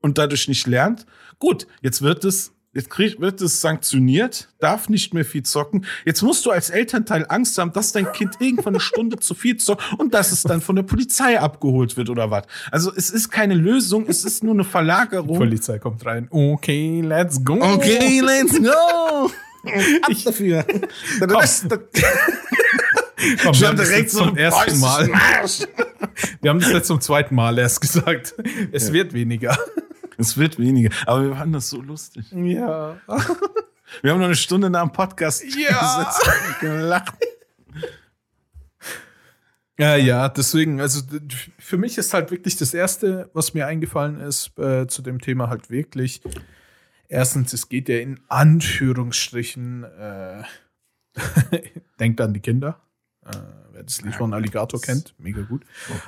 und 0.00 0.16
dadurch 0.16 0.48
nicht 0.48 0.66
lernt. 0.66 1.06
Gut, 1.38 1.66
jetzt 1.82 2.02
wird 2.02 2.24
es 2.24 2.52
Jetzt 2.78 2.90
krieg, 2.90 3.20
wird 3.20 3.40
es 3.40 3.60
sanktioniert, 3.60 4.50
darf 4.60 4.88
nicht 4.88 5.12
mehr 5.12 5.24
viel 5.24 5.42
zocken. 5.42 5.84
Jetzt 6.04 6.22
musst 6.22 6.46
du 6.46 6.52
als 6.52 6.70
Elternteil 6.70 7.26
Angst 7.28 7.58
haben, 7.58 7.72
dass 7.72 7.90
dein 7.90 8.12
Kind 8.12 8.36
irgendwann 8.38 8.74
eine 8.74 8.80
Stunde 8.80 9.18
zu 9.18 9.34
viel 9.34 9.56
zockt 9.56 9.82
und 9.98 10.14
dass 10.14 10.30
es 10.30 10.44
dann 10.44 10.60
von 10.60 10.76
der 10.76 10.84
Polizei 10.84 11.40
abgeholt 11.40 11.96
wird 11.96 12.08
oder 12.08 12.30
was. 12.30 12.44
Also 12.70 12.92
es 12.94 13.10
ist 13.10 13.30
keine 13.30 13.54
Lösung, 13.54 14.06
es 14.06 14.24
ist 14.24 14.44
nur 14.44 14.54
eine 14.54 14.62
Verlagerung. 14.62 15.32
Die 15.32 15.38
Polizei 15.38 15.80
kommt 15.80 16.06
rein. 16.06 16.28
Okay, 16.30 17.00
let's 17.00 17.44
go. 17.44 17.54
Okay, 17.54 18.20
let's 18.20 18.56
go. 18.56 18.70
Ab 19.24 19.32
ich, 20.10 20.22
dafür. 20.22 20.64
Komm. 21.18 21.30
Das, 21.30 21.66
das, 21.66 21.80
Komm, 23.42 23.60
wir 23.60 23.68
haben 23.68 23.76
direkt 23.76 24.10
so 24.10 24.24
zum 24.24 24.36
ersten 24.36 24.78
Mal. 24.78 25.08
wir 26.40 26.50
haben 26.50 26.60
das 26.60 26.70
jetzt 26.70 26.86
zum 26.86 27.00
zweiten 27.00 27.34
Mal 27.34 27.58
erst 27.58 27.80
gesagt. 27.80 28.36
Es 28.70 28.86
ja. 28.86 28.92
wird 28.92 29.14
weniger. 29.14 29.58
Es 30.18 30.36
wird 30.36 30.58
weniger. 30.58 30.90
Aber 31.06 31.22
wir 31.22 31.36
fanden 31.36 31.54
das 31.54 31.70
so 31.70 31.80
lustig. 31.80 32.30
Ja. 32.32 32.98
Wir 34.02 34.12
haben 34.12 34.18
noch 34.18 34.26
eine 34.26 34.36
Stunde 34.36 34.68
nach 34.68 34.82
dem 34.82 34.92
Podcast 34.92 35.42
ja. 35.56 36.00
und 36.00 36.60
gelacht. 36.60 37.14
Ja, 39.80 39.94
ja, 39.94 40.28
deswegen, 40.28 40.80
also 40.80 41.02
für 41.56 41.76
mich 41.76 41.98
ist 41.98 42.12
halt 42.12 42.32
wirklich 42.32 42.56
das 42.56 42.74
Erste, 42.74 43.30
was 43.32 43.54
mir 43.54 43.68
eingefallen 43.68 44.18
ist 44.18 44.58
äh, 44.58 44.88
zu 44.88 45.02
dem 45.02 45.20
Thema 45.20 45.48
halt 45.48 45.70
wirklich, 45.70 46.20
erstens, 47.06 47.52
es 47.52 47.68
geht 47.68 47.88
ja 47.88 47.98
in 47.98 48.18
Anführungsstrichen, 48.26 49.84
äh, 49.84 50.42
denkt 52.00 52.20
an 52.20 52.34
die 52.34 52.40
Kinder, 52.40 52.80
äh, 53.24 53.36
wer 53.70 53.84
das 53.84 54.02
Lied 54.02 54.16
von 54.16 54.34
Alligator 54.34 54.80
kennt, 54.80 55.14
mega 55.16 55.42
gut. 55.42 55.64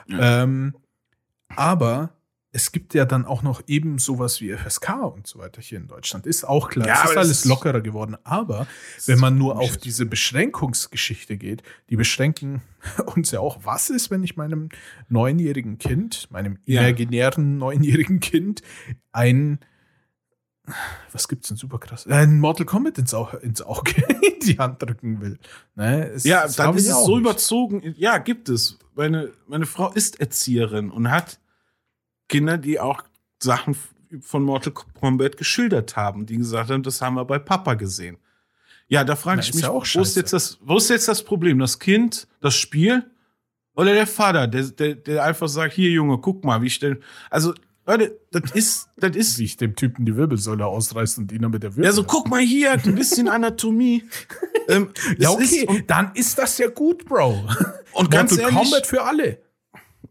Ähm, 0.08 0.74
aber 1.54 2.10
es 2.52 2.72
gibt 2.72 2.94
ja 2.94 3.04
dann 3.04 3.24
auch 3.24 3.42
noch 3.42 3.62
eben 3.68 3.98
sowas 3.98 4.40
wie 4.40 4.52
FSK 4.52 4.90
und 5.14 5.26
so 5.26 5.38
weiter 5.38 5.62
hier 5.62 5.78
in 5.78 5.86
Deutschland. 5.86 6.26
Ist 6.26 6.44
auch 6.44 6.68
klar. 6.68 6.86
Ja, 6.86 7.04
es 7.04 7.10
ist 7.10 7.16
alles 7.16 7.44
lockerer 7.44 7.80
geworden. 7.80 8.16
Aber 8.24 8.66
wenn 9.06 9.20
man 9.20 9.38
nur 9.38 9.58
auf 9.58 9.76
diese 9.76 10.04
Beschränkungsgeschichte 10.04 11.36
geht, 11.36 11.62
die 11.90 11.96
beschränken 11.96 12.62
uns 13.14 13.30
ja 13.30 13.40
auch. 13.40 13.60
Was 13.62 13.88
ist, 13.88 14.10
wenn 14.10 14.24
ich 14.24 14.36
meinem 14.36 14.68
neunjährigen 15.08 15.78
Kind, 15.78 16.28
meinem 16.30 16.58
ja. 16.64 16.80
imaginären 16.80 17.58
neunjährigen 17.58 18.18
Kind 18.20 18.62
ein 19.12 19.60
was 21.10 21.26
gibt's 21.26 21.48
denn 21.48 21.56
super 21.56 21.78
krass? 21.78 22.06
Ein 22.06 22.38
Mortal 22.38 22.64
Kombat 22.66 22.96
ins, 22.98 23.12
Auge, 23.12 23.38
ins 23.38 23.60
Auge 23.60 23.92
in 24.22 24.38
die 24.46 24.58
Hand 24.58 24.80
drücken 24.80 25.20
will. 25.20 25.38
Ne? 25.74 26.10
Es, 26.10 26.22
ja, 26.22 26.46
dann 26.46 26.76
ist 26.76 26.86
es 26.86 27.04
so 27.04 27.16
nicht. 27.16 27.20
überzogen. 27.20 27.94
Ja, 27.96 28.18
gibt 28.18 28.48
es. 28.48 28.78
Meine, 28.94 29.32
meine 29.48 29.66
Frau 29.66 29.90
ist 29.90 30.20
Erzieherin 30.20 30.90
und 30.90 31.10
hat 31.10 31.40
Kinder, 32.30 32.56
die 32.56 32.80
auch 32.80 33.02
Sachen 33.42 33.76
von 34.22 34.42
Mortal 34.42 34.72
Kombat 34.72 35.36
geschildert 35.36 35.96
haben, 35.96 36.24
die 36.24 36.38
gesagt 36.38 36.70
haben, 36.70 36.82
das 36.82 37.02
haben 37.02 37.14
wir 37.14 37.24
bei 37.24 37.38
Papa 37.38 37.74
gesehen. 37.74 38.16
Ja, 38.88 39.04
da 39.04 39.14
frage 39.14 39.40
ich 39.40 39.54
mich, 39.54 39.62
ja 39.62 39.72
wo, 39.72 39.82
ist 39.82 40.16
jetzt 40.16 40.32
das, 40.32 40.58
wo 40.62 40.78
ist 40.78 40.90
jetzt 40.90 41.06
das 41.06 41.22
Problem? 41.22 41.58
Das 41.58 41.78
Kind, 41.78 42.26
das 42.40 42.54
Spiel 42.54 43.04
oder 43.76 43.92
der 43.94 44.06
Vater, 44.06 44.48
der, 44.48 44.64
der, 44.64 44.94
der 44.94 45.24
einfach 45.24 45.48
sagt, 45.48 45.74
hier 45.74 45.90
Junge, 45.90 46.18
guck 46.18 46.44
mal, 46.44 46.62
wie 46.62 46.66
ich 46.66 46.78
denn, 46.78 47.02
also 47.30 47.54
Leute, 47.86 48.20
das 48.30 48.50
ist, 48.52 48.88
das 48.96 49.16
ist. 49.16 49.38
Wie 49.38 49.44
ich 49.44 49.56
dem 49.56 49.74
Typen 49.74 50.04
die 50.06 50.14
Wirbelsäule 50.14 50.66
ausreißt 50.66 51.18
und 51.18 51.32
ihn 51.32 51.42
dann 51.42 51.50
mit 51.50 51.62
der 51.62 51.70
Wirbel. 51.70 51.84
Ja, 51.86 51.92
so 51.92 52.04
guck 52.04 52.28
mal 52.28 52.40
hier, 52.40 52.72
ein 52.72 52.94
bisschen 52.94 53.28
Anatomie. 53.28 54.04
ähm, 54.68 54.90
ja, 55.18 55.30
okay, 55.30 55.66
ist, 55.68 55.84
dann 55.88 56.12
ist 56.14 56.38
das 56.38 56.58
ja 56.58 56.68
gut, 56.68 57.04
Bro. 57.04 57.48
Und 57.92 58.10
ganz 58.10 58.32
Mortal 58.32 58.52
ehrlich, 58.52 58.70
Kombat 58.70 58.86
für 58.86 59.02
alle. 59.02 59.38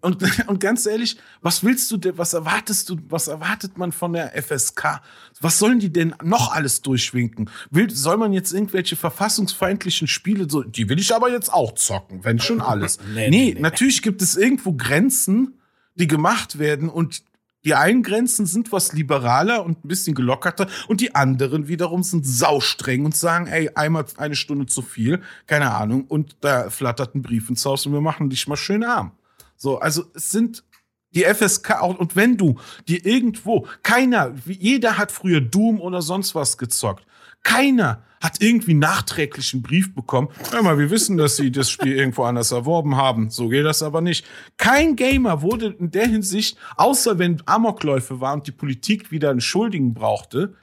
Und, 0.01 0.23
und 0.47 0.59
ganz 0.59 0.85
ehrlich, 0.85 1.17
was 1.41 1.63
willst 1.63 1.89
du 1.91 1.97
denn, 1.97 2.17
was 2.17 2.33
erwartest 2.33 2.89
du, 2.89 2.97
was 3.09 3.27
erwartet 3.27 3.77
man 3.77 3.91
von 3.91 4.13
der 4.13 4.31
FSK? 4.41 5.01
Was 5.41 5.59
sollen 5.59 5.79
die 5.79 5.91
denn 5.91 6.15
noch 6.23 6.53
alles 6.53 6.81
durchwinken? 6.81 7.49
Will, 7.69 7.89
soll 7.89 8.17
man 8.17 8.33
jetzt 8.33 8.53
irgendwelche 8.53 8.95
verfassungsfeindlichen 8.95 10.07
Spiele 10.07 10.49
so, 10.49 10.63
die 10.63 10.89
will 10.89 10.99
ich 10.99 11.13
aber 11.13 11.31
jetzt 11.31 11.51
auch 11.51 11.73
zocken, 11.73 12.23
wenn 12.23 12.39
schon 12.39 12.61
alles. 12.61 12.99
nee, 13.13 13.29
nee, 13.29 13.53
nee, 13.53 13.59
natürlich 13.59 14.01
gibt 14.01 14.21
es 14.21 14.35
irgendwo 14.35 14.73
Grenzen, 14.73 15.59
die 15.95 16.07
gemacht 16.07 16.59
werden 16.59 16.89
und 16.89 17.23
die 17.65 17.75
einen 17.75 18.03
Grenzen 18.03 18.45
sind 18.45 18.71
was 18.71 18.93
liberaler 18.93 19.65
und 19.65 19.83
ein 19.83 19.87
bisschen 19.87 20.15
gelockerter 20.15 20.67
und 20.87 21.01
die 21.01 21.13
anderen 21.13 21.67
wiederum 21.67 22.03
sind 22.03 22.25
saustreng 22.25 23.03
und 23.03 23.15
sagen, 23.15 23.47
ey, 23.47 23.69
einmal 23.75 24.05
eine 24.17 24.35
Stunde 24.35 24.65
zu 24.65 24.81
viel, 24.81 25.21
keine 25.45 25.71
Ahnung, 25.71 26.05
und 26.05 26.37
da 26.39 26.69
flattert 26.69 27.15
ein 27.15 27.21
Brief 27.21 27.49
ins 27.49 27.65
Haus 27.65 27.85
und 27.85 27.91
wir 27.91 28.01
machen 28.01 28.29
dich 28.29 28.47
mal 28.47 28.55
schön 28.55 28.83
arm. 28.83 29.11
So, 29.59 29.77
also 29.79 30.05
es 30.15 30.31
sind 30.31 30.63
die 31.11 31.23
FSK 31.23 31.81
auch, 31.81 31.99
und 31.99 32.15
wenn 32.15 32.37
du 32.37 32.55
dir 32.87 33.05
irgendwo, 33.05 33.67
keiner, 33.83 34.33
jeder 34.45 34.97
hat 34.97 35.11
früher 35.11 35.41
Doom 35.41 35.81
oder 35.81 36.01
sonst 36.01 36.33
was 36.33 36.57
gezockt. 36.57 37.05
Keiner 37.43 38.03
hat 38.21 38.41
irgendwie 38.41 38.73
nachträglich 38.73 39.53
einen 39.53 39.63
Brief 39.63 39.93
bekommen. 39.93 40.29
Hör 40.51 40.61
mal, 40.61 40.77
wir 40.77 40.89
wissen, 40.89 41.17
dass 41.17 41.35
sie 41.35 41.51
das 41.51 41.69
Spiel 41.69 41.95
irgendwo 41.95 42.23
anders 42.23 42.51
erworben 42.51 42.95
haben. 42.95 43.29
So 43.29 43.47
geht 43.49 43.65
das 43.65 43.81
aber 43.81 44.01
nicht. 44.01 44.25
Kein 44.57 44.95
Gamer 44.95 45.41
wurde 45.41 45.75
in 45.79 45.91
der 45.91 46.07
Hinsicht, 46.07 46.57
außer 46.75 47.17
wenn 47.17 47.41
Amokläufe 47.45 48.19
waren 48.19 48.39
und 48.39 48.47
die 48.47 48.51
Politik 48.51 49.11
wieder 49.11 49.29
einen 49.29 49.41
Schuldigen 49.41 49.93
brauchte, 49.93 50.55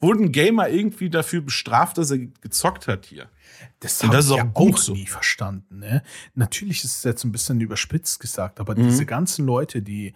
wurden 0.00 0.32
Gamer 0.32 0.68
irgendwie 0.68 1.10
dafür 1.10 1.40
bestraft, 1.40 1.98
dass 1.98 2.10
er 2.10 2.18
gezockt 2.18 2.88
hat 2.88 3.06
hier. 3.06 3.28
Das 3.80 4.02
habe 4.02 4.18
ich 4.18 4.28
ja 4.30 4.50
auch 4.54 4.76
so. 4.76 4.92
nie 4.92 5.06
verstanden. 5.06 5.78
Ne? 5.78 6.02
Natürlich 6.34 6.84
ist 6.84 6.96
es 6.96 7.04
jetzt 7.04 7.24
ein 7.24 7.32
bisschen 7.32 7.60
überspitzt 7.60 8.18
gesagt, 8.18 8.58
aber 8.60 8.74
mhm. 8.74 8.84
diese 8.84 9.06
ganzen 9.06 9.46
Leute, 9.46 9.82
die 9.82 10.14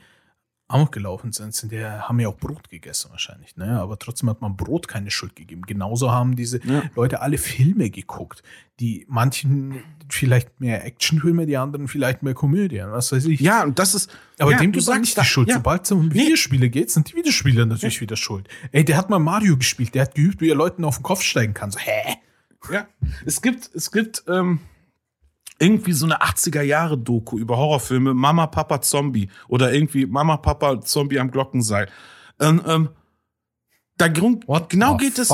Amok 0.73 0.93
gelaufen 0.93 1.33
sind, 1.33 1.55
sind 1.55 1.71
ja, 1.73 2.09
haben 2.09 2.19
ja 2.19 2.29
auch 2.29 2.37
Brot 2.37 2.71
gegessen 2.71 3.11
wahrscheinlich. 3.11 3.57
Ne? 3.57 3.79
Aber 3.79 3.99
trotzdem 3.99 4.31
hat 4.31 4.41
man 4.41 4.57
Brot 4.57 4.89
keine 4.89 5.11
Schuld 5.11 5.37
gegeben. 5.37 5.63
Genauso 5.63 6.11
haben 6.11 6.35
diese 6.35 6.61
ja. 6.67 6.83
Leute 6.97 7.21
alle 7.21 7.39
Filme 7.39 7.91
geguckt. 7.91 8.43
Die 8.81 9.05
manchen 9.09 9.83
vielleicht 10.09 10.61
mehr 10.61 10.85
Actionfilme, 10.85 11.47
die 11.47 11.57
anderen 11.57 11.89
vielleicht 11.89 12.23
mehr 12.23 12.35
Komödien. 12.35 12.91
Was 12.91 13.13
weiß 13.13 13.27
ich. 13.27 13.41
Ja, 13.41 13.63
und 13.65 13.79
das 13.79 13.95
ist. 13.95 14.11
Aber 14.39 14.53
ja, 14.53 14.59
dem 14.59 14.73
du 14.73 14.81
sagst 14.81 15.01
nicht 15.03 15.19
die 15.19 15.25
Schuld. 15.25 15.49
Ja. 15.49 15.57
Sobald 15.57 15.85
es 15.85 15.93
um 15.93 16.13
Videospiele 16.13 16.71
geht, 16.71 16.91
sind 16.91 17.13
die 17.13 17.17
Videospieler 17.17 17.67
natürlich 17.67 18.01
wieder 18.01 18.17
schuld. 18.17 18.49
Ey, 18.73 18.85
der 18.85 18.97
hat 18.97 19.11
mal 19.11 19.19
Mario 19.19 19.57
gespielt, 19.57 19.95
der 19.95 20.03
hat 20.03 20.15
geübt, 20.15 20.41
wie 20.41 20.51
er 20.51 20.57
Leuten 20.57 20.85
auf 20.85 20.97
den 20.97 21.03
Kopf 21.03 21.23
steigen 21.23 21.55
kann. 21.55 21.71
So, 21.71 21.79
hä? 21.79 22.17
Ja. 22.71 22.87
Es 23.25 23.43
gibt, 23.43 23.71
es 23.75 23.91
gibt, 23.91 24.25
ähm, 24.29 24.61
irgendwie 25.59 25.93
so 25.93 26.07
eine 26.07 26.21
80er 26.23 26.63
Jahre 26.63 26.99
Doku 26.99 27.39
über 27.39 27.57
Horrorfilme, 27.57 28.15
Mama, 28.15 28.49
Papa, 28.49 28.81
Zombie 28.81 29.29
oder 29.47 29.73
irgendwie 29.73 30.07
Mama, 30.07 30.37
Papa, 30.37 30.81
Zombie 30.81 31.21
am 31.21 31.31
Glockenseil. 31.31 31.89
Ähm, 32.41 32.61
ähm, 32.67 32.89
da 33.97 34.09
genau 34.09 34.97
geht 34.97 35.19
es. 35.19 35.31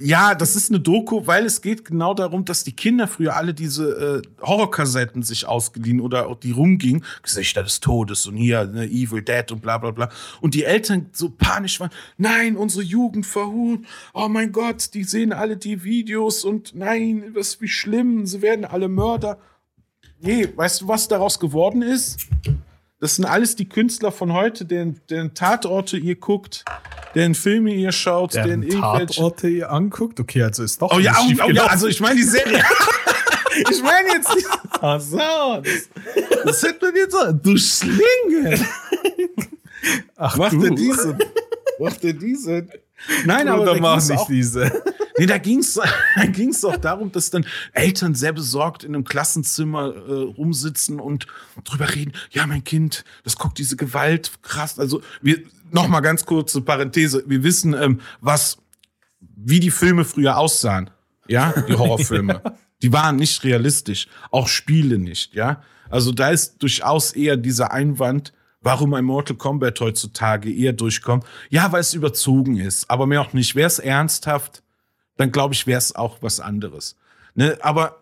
Ja, 0.00 0.36
das 0.36 0.54
ist 0.54 0.70
eine 0.70 0.78
Doku, 0.78 1.26
weil 1.26 1.44
es 1.44 1.60
geht 1.60 1.84
genau 1.84 2.14
darum, 2.14 2.44
dass 2.44 2.62
die 2.62 2.72
Kinder 2.72 3.08
früher 3.08 3.36
alle 3.36 3.52
diese 3.52 4.22
äh, 4.22 4.44
Horrorkassetten 4.46 5.24
sich 5.24 5.48
ausgeliehen 5.48 6.00
oder 6.00 6.36
die 6.40 6.52
rumgingen, 6.52 7.04
Gesichter 7.22 7.64
des 7.64 7.80
Todes 7.80 8.26
und 8.26 8.36
hier 8.36 8.64
ne, 8.66 8.84
Evil 8.84 9.22
Dead 9.22 9.50
und 9.50 9.60
bla 9.60 9.78
bla 9.78 9.90
bla. 9.90 10.08
Und 10.40 10.54
die 10.54 10.62
Eltern 10.62 11.10
so 11.12 11.30
panisch 11.30 11.80
waren, 11.80 11.90
nein, 12.16 12.56
unsere 12.56 12.84
Jugend 12.84 13.26
verhuhn, 13.26 13.86
oh 14.14 14.28
mein 14.28 14.52
Gott, 14.52 14.94
die 14.94 15.02
sehen 15.02 15.32
alle 15.32 15.56
die 15.56 15.82
Videos 15.82 16.44
und 16.44 16.76
nein, 16.76 17.32
was 17.34 17.60
wie 17.60 17.68
schlimm, 17.68 18.24
sie 18.24 18.40
werden 18.40 18.64
alle 18.64 18.88
Mörder. 18.88 19.38
Nee, 20.20 20.48
weißt 20.54 20.82
du, 20.82 20.88
was 20.88 21.08
daraus 21.08 21.40
geworden 21.40 21.82
ist? 21.82 22.28
Das 23.00 23.16
sind 23.16 23.24
alles 23.24 23.56
die 23.56 23.68
Künstler 23.68 24.12
von 24.12 24.32
heute, 24.32 24.64
deren, 24.64 25.00
deren 25.10 25.34
Tatorte 25.34 25.96
ihr 25.96 26.16
guckt, 26.16 26.64
deren 27.18 27.34
Filme 27.34 27.74
ihr 27.74 27.90
schaut, 27.90 28.34
deren, 28.34 28.62
deren 28.62 28.80
Tatorte 28.80 29.48
ihr 29.48 29.72
anguckt. 29.72 30.20
Okay, 30.20 30.44
also 30.44 30.62
ist 30.62 30.80
doch. 30.80 30.92
Oh 30.92 31.00
ja, 31.00 31.16
oh, 31.18 31.32
oh 31.46 31.50
ja, 31.50 31.66
also 31.66 31.88
ich 31.88 32.00
meine 32.00 32.16
die 32.16 32.22
Serie. 32.22 32.62
Ich 33.70 33.82
meine 33.82 34.08
jetzt 34.10 34.32
nicht. 34.36 34.46
Ach 34.80 35.00
so, 35.00 35.16
das, 35.16 35.88
das 36.44 36.62
hätte 36.62 36.86
man 36.86 36.94
jetzt 36.94 37.12
so. 37.12 37.32
Du 37.32 37.56
Schlinge! 37.56 38.64
Ach, 40.16 40.36
Macht 40.36 40.52
du. 40.52 40.64
er 40.64 40.70
diese? 40.70 41.18
Macht 41.80 42.04
er 42.04 42.12
diese? 42.12 42.68
Nein, 43.24 43.48
aber 43.48 43.64
da 43.64 43.74
mach 43.80 44.06
nicht 44.08 44.28
diese. 44.28 44.70
nee, 45.18 45.26
da 45.26 45.38
ging's, 45.38 45.74
da 45.74 46.26
ging's 46.26 46.64
auch 46.64 46.76
darum, 46.76 47.10
dass 47.10 47.30
dann 47.30 47.46
Eltern 47.72 48.14
sehr 48.14 48.32
besorgt 48.32 48.84
in 48.84 48.94
einem 48.94 49.04
Klassenzimmer 49.04 49.92
äh, 49.92 50.12
rumsitzen 50.12 51.00
und 51.00 51.26
drüber 51.64 51.92
reden. 51.92 52.12
Ja, 52.30 52.46
mein 52.46 52.62
Kind, 52.62 53.04
das 53.24 53.36
guckt 53.36 53.58
diese 53.58 53.74
Gewalt 53.74 54.30
krass. 54.42 54.78
Also 54.78 55.00
wir 55.20 55.42
noch 55.70 55.88
mal 55.88 56.00
ganz 56.00 56.24
kurze 56.24 56.60
Parenthese. 56.60 57.24
Wir 57.26 57.42
wissen, 57.42 57.74
ähm, 57.74 58.00
was, 58.20 58.58
wie 59.20 59.60
die 59.60 59.70
Filme 59.70 60.04
früher 60.04 60.38
aussahen. 60.38 60.90
Ja, 61.26 61.52
die 61.68 61.74
Horrorfilme. 61.74 62.42
Die 62.80 62.92
waren 62.92 63.16
nicht 63.16 63.42
realistisch, 63.42 64.06
auch 64.30 64.46
Spiele 64.46 64.98
nicht. 64.98 65.34
Ja, 65.34 65.62
also 65.90 66.12
da 66.12 66.30
ist 66.30 66.62
durchaus 66.62 67.12
eher 67.12 67.36
dieser 67.36 67.72
Einwand, 67.72 68.32
warum 68.60 68.94
ein 68.94 69.04
Mortal 69.04 69.36
Kombat 69.36 69.80
heutzutage 69.80 70.52
eher 70.52 70.72
durchkommt. 70.72 71.24
Ja, 71.50 71.72
weil 71.72 71.80
es 71.80 71.94
überzogen 71.94 72.56
ist, 72.56 72.88
aber 72.88 73.06
mehr 73.06 73.20
auch 73.20 73.32
nicht. 73.32 73.56
Wäre 73.56 73.66
es 73.66 73.80
ernsthaft, 73.80 74.62
dann 75.16 75.32
glaube 75.32 75.54
ich, 75.54 75.66
wäre 75.66 75.78
es 75.78 75.94
auch 75.96 76.18
was 76.22 76.38
anderes. 76.38 76.96
Ne? 77.34 77.58
Aber 77.62 77.96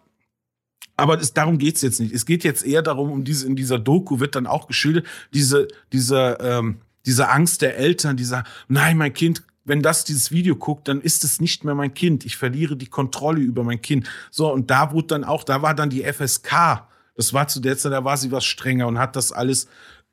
aber 0.99 1.21
es, 1.21 1.35
darum 1.35 1.59
geht's 1.59 1.83
jetzt 1.83 2.01
nicht. 2.01 2.15
Es 2.15 2.25
geht 2.25 2.43
jetzt 2.43 2.65
eher 2.65 2.81
darum, 2.81 3.11
um 3.11 3.25
diese, 3.25 3.47
in 3.47 3.55
dieser 3.55 3.79
Doku 3.79 4.19
wird 4.19 4.35
dann 4.35 4.47
auch 4.47 4.67
geschildert, 4.67 5.07
diese, 5.35 5.69
diese, 5.93 6.39
ähm, 6.41 6.81
diese 7.07 7.29
Angst 7.31 7.63
der 7.63 7.77
Eltern, 7.79 8.17
dieser, 8.17 8.45
nein, 8.69 8.97
mein 8.99 9.13
Kind, 9.13 9.43
wenn 9.65 9.83
das 9.83 10.05
dieses 10.05 10.31
Video 10.31 10.55
guckt, 10.57 10.87
dann 10.89 11.01
ist 11.01 11.25
es 11.25 11.41
nicht 11.41 11.65
mehr 11.65 11.75
mein 11.75 11.95
Kind. 11.95 12.25
Ich 12.25 12.37
verliere 12.37 12.77
die 12.77 12.87
Kontrolle 12.87 13.41
über 13.41 13.65
mein 13.65 13.81
Kind. 13.83 14.09
So, 14.31 14.53
und 14.53 14.71
da 14.71 14.93
wurde 14.93 15.09
dann 15.09 15.25
auch, 15.25 15.43
da 15.45 15.63
war 15.63 15.75
dann 15.75 15.91
die 15.91 16.05
FSK. 16.05 16.85
Das 17.17 17.33
war 17.33 17.49
zu 17.49 17.61
der 17.61 17.77
Zeit, 17.79 17.93
da 17.93 18.05
war 18.05 18.17
sie 18.17 18.31
was 18.31 18.45
strenger 18.45 18.87
und 18.87 18.99
hat 18.99 19.17
das 19.17 19.33
alles, 19.33 19.67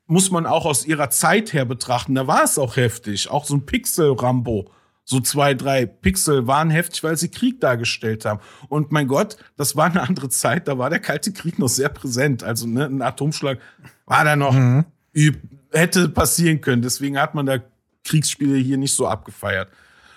muss 0.06 0.30
man 0.30 0.46
auch 0.46 0.64
aus 0.66 0.86
ihrer 0.86 1.10
Zeit 1.10 1.52
her 1.52 1.64
betrachten. 1.66 2.14
Da 2.14 2.26
war 2.26 2.42
es 2.44 2.58
auch 2.58 2.76
heftig. 2.76 3.30
Auch 3.30 3.44
so 3.44 3.54
ein 3.54 3.66
Pixel-Rambo 3.66 4.70
so 5.06 5.20
zwei, 5.20 5.52
drei 5.52 5.84
Pixel 5.84 6.46
waren 6.46 6.70
heftig, 6.70 7.04
weil 7.04 7.16
sie 7.18 7.28
Krieg 7.28 7.60
dargestellt 7.60 8.24
haben. 8.24 8.40
Und 8.68 8.90
mein 8.90 9.06
Gott, 9.06 9.36
das 9.58 9.76
war 9.76 9.84
eine 9.84 10.00
andere 10.00 10.30
Zeit, 10.30 10.66
da 10.66 10.78
war 10.78 10.88
der 10.88 10.98
Kalte 10.98 11.30
Krieg 11.32 11.58
noch 11.58 11.68
sehr 11.68 11.90
präsent. 11.90 12.42
Also 12.42 12.66
ne, 12.66 12.86
ein 12.86 13.02
Atomschlag 13.02 13.58
war 14.06 14.24
da 14.24 14.34
noch, 14.34 14.54
üb- 15.14 15.40
hätte 15.74 16.08
passieren 16.08 16.60
können. 16.60 16.82
Deswegen 16.82 17.18
hat 17.18 17.34
man 17.34 17.46
da 17.46 17.58
Kriegsspiele 18.04 18.56
hier 18.56 18.76
nicht 18.76 18.94
so 18.94 19.06
abgefeiert. 19.06 19.68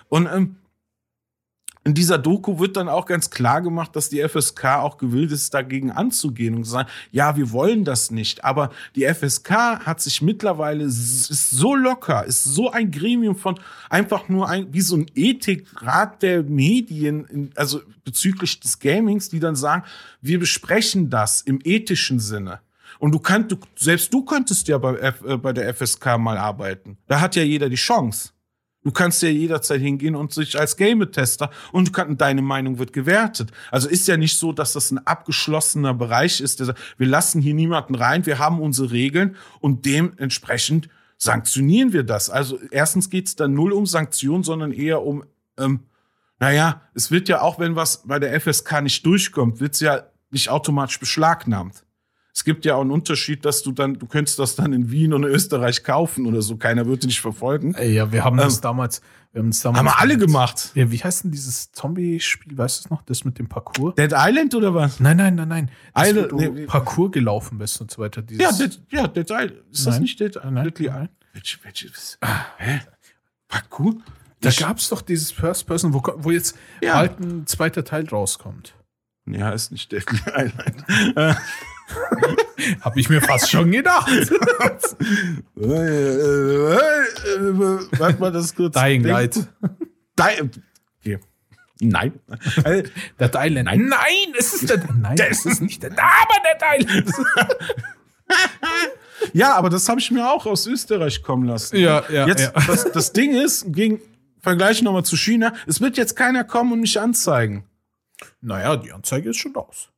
Und 0.10 0.28
ähm, 0.28 0.56
in 1.88 1.94
dieser 1.94 2.18
Doku 2.18 2.60
wird 2.60 2.76
dann 2.76 2.90
auch 2.90 3.06
ganz 3.06 3.30
klar 3.30 3.62
gemacht, 3.62 3.96
dass 3.96 4.10
die 4.10 4.22
FSK 4.22 4.66
auch 4.80 4.98
gewillt 4.98 5.32
ist, 5.32 5.54
dagegen 5.54 5.90
anzugehen 5.90 6.56
und 6.56 6.66
zu 6.66 6.72
sagen, 6.72 6.90
ja, 7.14 7.38
wir 7.38 7.54
wollen 7.54 7.86
das 7.86 8.12
nicht. 8.12 8.44
Aber 8.44 8.72
die 8.98 9.06
FSK 9.06 9.86
hat 9.86 10.02
sich 10.02 10.22
mittlerweile, 10.22 10.84
ist 10.84 11.50
so 11.50 11.76
locker, 11.76 12.26
ist 12.26 12.44
so 12.44 12.70
ein 12.70 12.92
Gremium 12.92 13.38
von 13.38 13.58
einfach 13.90 14.28
nur 14.28 14.50
ein, 14.50 14.74
wie 14.74 14.82
so 14.82 14.98
ein 14.98 15.06
Ethikrat 15.16 16.22
der 16.24 16.44
Medien, 16.44 17.54
also 17.56 17.80
bezüglich 18.04 18.60
des 18.60 18.80
Gamings, 18.80 19.30
die 19.30 19.40
dann 19.40 19.56
sagen, 19.56 19.84
wir 20.20 20.40
besprechen 20.40 21.10
das 21.10 21.40
im 21.40 21.62
ethischen 21.64 22.20
Sinne. 22.20 22.60
Und 23.00 23.12
du 23.12 23.20
kannst, 23.20 23.52
du, 23.52 23.58
selbst 23.76 24.14
du 24.14 24.24
könntest 24.24 24.68
ja 24.68 24.78
bei, 24.78 24.96
äh, 24.96 25.38
bei 25.38 25.54
der 25.54 25.74
FSK 25.74 26.18
mal 26.18 26.38
arbeiten. 26.38 26.98
Da 27.08 27.22
hat 27.22 27.36
ja 27.36 27.44
jeder 27.44 27.70
die 27.70 27.76
Chance. 27.76 28.30
Du 28.84 28.92
kannst 28.92 29.22
ja 29.22 29.28
jederzeit 29.28 29.82
hingehen 29.82 30.16
und 30.16 30.32
sich 30.32 30.58
als 30.58 30.78
Game-Tester 30.78 31.50
und 31.74 31.90
du 31.90 31.92
kannst, 31.92 32.22
deine 32.22 32.42
Meinung 32.42 32.80
wird 32.80 32.94
gewertet. 32.94 33.52
Also 33.70 33.90
ist 33.90 34.08
ja 34.08 34.16
nicht 34.16 34.38
so, 34.38 34.54
dass 34.54 34.72
das 34.72 34.92
ein 34.92 35.06
abgeschlossener 35.06 35.94
Bereich 35.94 36.40
ist. 36.40 36.62
Der 36.62 36.74
wir 36.98 37.08
lassen 37.08 37.42
hier 37.42 37.54
niemanden 37.54 37.96
rein, 37.96 38.26
wir 38.26 38.40
haben 38.40 38.62
unsere 38.62 38.92
Regeln 38.92 39.36
und 39.60 39.86
dementsprechend 39.86 40.88
sanktionieren 41.18 41.92
wir 41.92 42.04
das. 42.04 42.30
Also 42.30 42.60
erstens 42.72 43.10
geht 43.10 43.28
es 43.28 43.36
dann 43.36 43.54
null 43.54 43.74
um 43.74 43.86
Sanktionen, 43.86 44.44
sondern 44.44 44.72
eher 44.72 45.04
um, 45.04 45.26
ähm, 45.58 45.82
naja, 46.40 46.82
es 46.94 47.12
wird 47.12 47.28
ja 47.28 47.42
auch, 47.42 47.60
wenn 47.60 47.76
was 47.76 48.04
bei 48.08 48.20
der 48.20 48.40
FSK 48.40 48.84
nicht 48.84 49.06
durchkommt, 49.06 49.60
wird 49.60 49.74
es 49.74 49.82
ja 49.82 50.04
nicht 50.30 50.50
automatisch 50.50 51.00
beschlagnahmt. 51.00 51.84
Es 52.38 52.44
gibt 52.44 52.66
ja 52.66 52.76
auch 52.76 52.82
einen 52.82 52.92
Unterschied, 52.92 53.46
dass 53.46 53.64
du 53.64 53.72
dann, 53.72 53.98
du 53.98 54.06
könntest 54.06 54.38
das 54.38 54.54
dann 54.56 54.72
in 54.72 54.92
Wien 54.92 55.12
und 55.12 55.24
in 55.24 55.30
Österreich 55.30 55.84
kaufen 55.84 56.28
oder 56.28 56.44
so. 56.44 56.56
Keiner 56.56 56.86
würde 56.86 57.08
dich 57.08 57.20
verfolgen. 57.20 57.74
Ey, 57.74 57.96
ja, 57.96 58.12
wir 58.12 58.24
haben 58.24 58.38
das 58.38 58.58
Ähm, 58.58 58.62
damals, 58.62 59.02
wir 59.34 59.42
haben 59.42 59.50
das 59.50 59.62
damals. 59.62 59.80
Haben 59.80 59.86
wir 59.88 60.00
alle 60.00 60.18
gemacht. 60.20 60.70
Ja, 60.76 60.92
wie 60.92 61.04
heißt 61.04 61.24
denn 61.24 61.32
dieses 61.32 61.72
Zombie-Spiel? 61.72 62.56
Weißt 62.56 62.78
du 62.78 62.82
es 62.86 62.90
noch? 62.92 63.02
Das 63.02 63.26
mit 63.26 63.40
dem 63.40 63.50
Parcours? 63.50 63.96
Dead 63.96 64.12
Island 64.16 64.54
oder 64.54 64.76
was? 64.76 65.00
Nein, 65.00 65.18
nein, 65.18 65.34
nein, 65.34 65.48
nein. 65.48 65.72
Das, 65.96 66.10
Island- 66.10 66.32
wo 66.32 66.38
du 66.38 66.52
nee. 66.52 66.66
Parcours 66.68 67.12
gelaufen 67.12 67.58
bist 67.58 67.82
und 67.82 67.90
so 67.90 68.04
weiter. 68.04 68.22
Dieses, 68.22 68.44
Ja, 68.44 68.52
Dead, 68.52 68.80
ja, 68.92 69.08
Dead 69.08 69.30
Island. 69.32 69.54
Ist 69.72 69.88
das 69.88 69.96
Nein. 69.96 70.02
nicht 70.04 70.20
Dead 70.20 70.36
Nein, 70.44 70.64
Deadly. 70.64 70.86
Island? 70.90 71.10
Welche, 71.34 71.58
welche, 71.64 71.90
was? 71.90 72.20
Hä? 72.58 72.82
Parkour? 73.48 73.96
Da 74.42 74.52
gab 74.52 74.78
es 74.78 74.90
doch 74.90 75.02
dieses 75.02 75.32
First 75.32 75.66
Person, 75.66 75.92
wo, 75.92 76.04
wo 76.18 76.30
jetzt 76.30 76.56
Ja. 76.84 76.94
bald 76.94 77.20
ein 77.20 77.48
zweiter 77.48 77.84
Teil 77.84 78.08
rauskommt. 78.08 78.76
Ja, 79.26 79.50
ist 79.50 79.72
nicht 79.72 79.92
Deadly 79.92 80.20
Island. 80.36 80.86
Hab 82.82 82.98
ich 82.98 83.10
mir 83.10 83.22
fast 83.22 83.50
schon 83.50 83.72
gedacht. 83.72 84.10
Warte 87.98 88.20
mal, 88.20 88.32
das 88.32 88.56
kurz. 88.56 88.74
Dying. 88.74 89.04
Light. 89.04 89.36
Di 89.36 90.42
okay. 90.42 91.20
Nein. 91.80 92.14
Äh, 92.64 92.84
Der 93.20 93.32
Thailand. 93.32 93.66
Nein, 93.66 93.86
nein, 93.86 94.34
es 94.38 94.54
ist 94.54 94.70
der. 94.70 94.82
Nein, 95.00 95.18
es 95.30 95.46
ist 95.46 95.62
nicht 95.62 95.84
der. 95.84 95.92
Aber 95.92 96.36
der 96.44 96.58
Thailand. 96.58 97.12
Ja, 99.34 99.56
aber 99.56 99.70
das 99.70 99.88
habe 99.90 100.00
ich 100.00 100.12
mir 100.12 100.30
auch 100.30 100.46
aus 100.46 100.68
Österreich 100.68 101.24
kommen 101.24 101.48
lassen. 101.48 101.78
Ja, 101.78 102.04
ja, 102.10 102.28
Jetzt, 102.28 102.42
ja. 102.54 102.62
Das, 102.68 102.92
das 102.92 103.14
Ding 103.14 103.36
ist, 103.36 103.66
gegen 103.74 104.00
Vergleich 104.40 104.82
nochmal 104.82 105.04
zu 105.06 105.18
China, 105.18 105.54
es 105.66 105.82
wird 105.82 105.98
jetzt 105.98 106.16
keiner 106.16 106.44
kommen 106.44 106.72
und 106.74 106.82
mich 106.82 107.00
anzeigen. 107.00 107.66
Naja, 108.42 108.76
die 108.78 108.92
Anzeige 108.92 109.32
ist 109.32 109.38
schon 109.38 109.54
raus. 109.56 109.90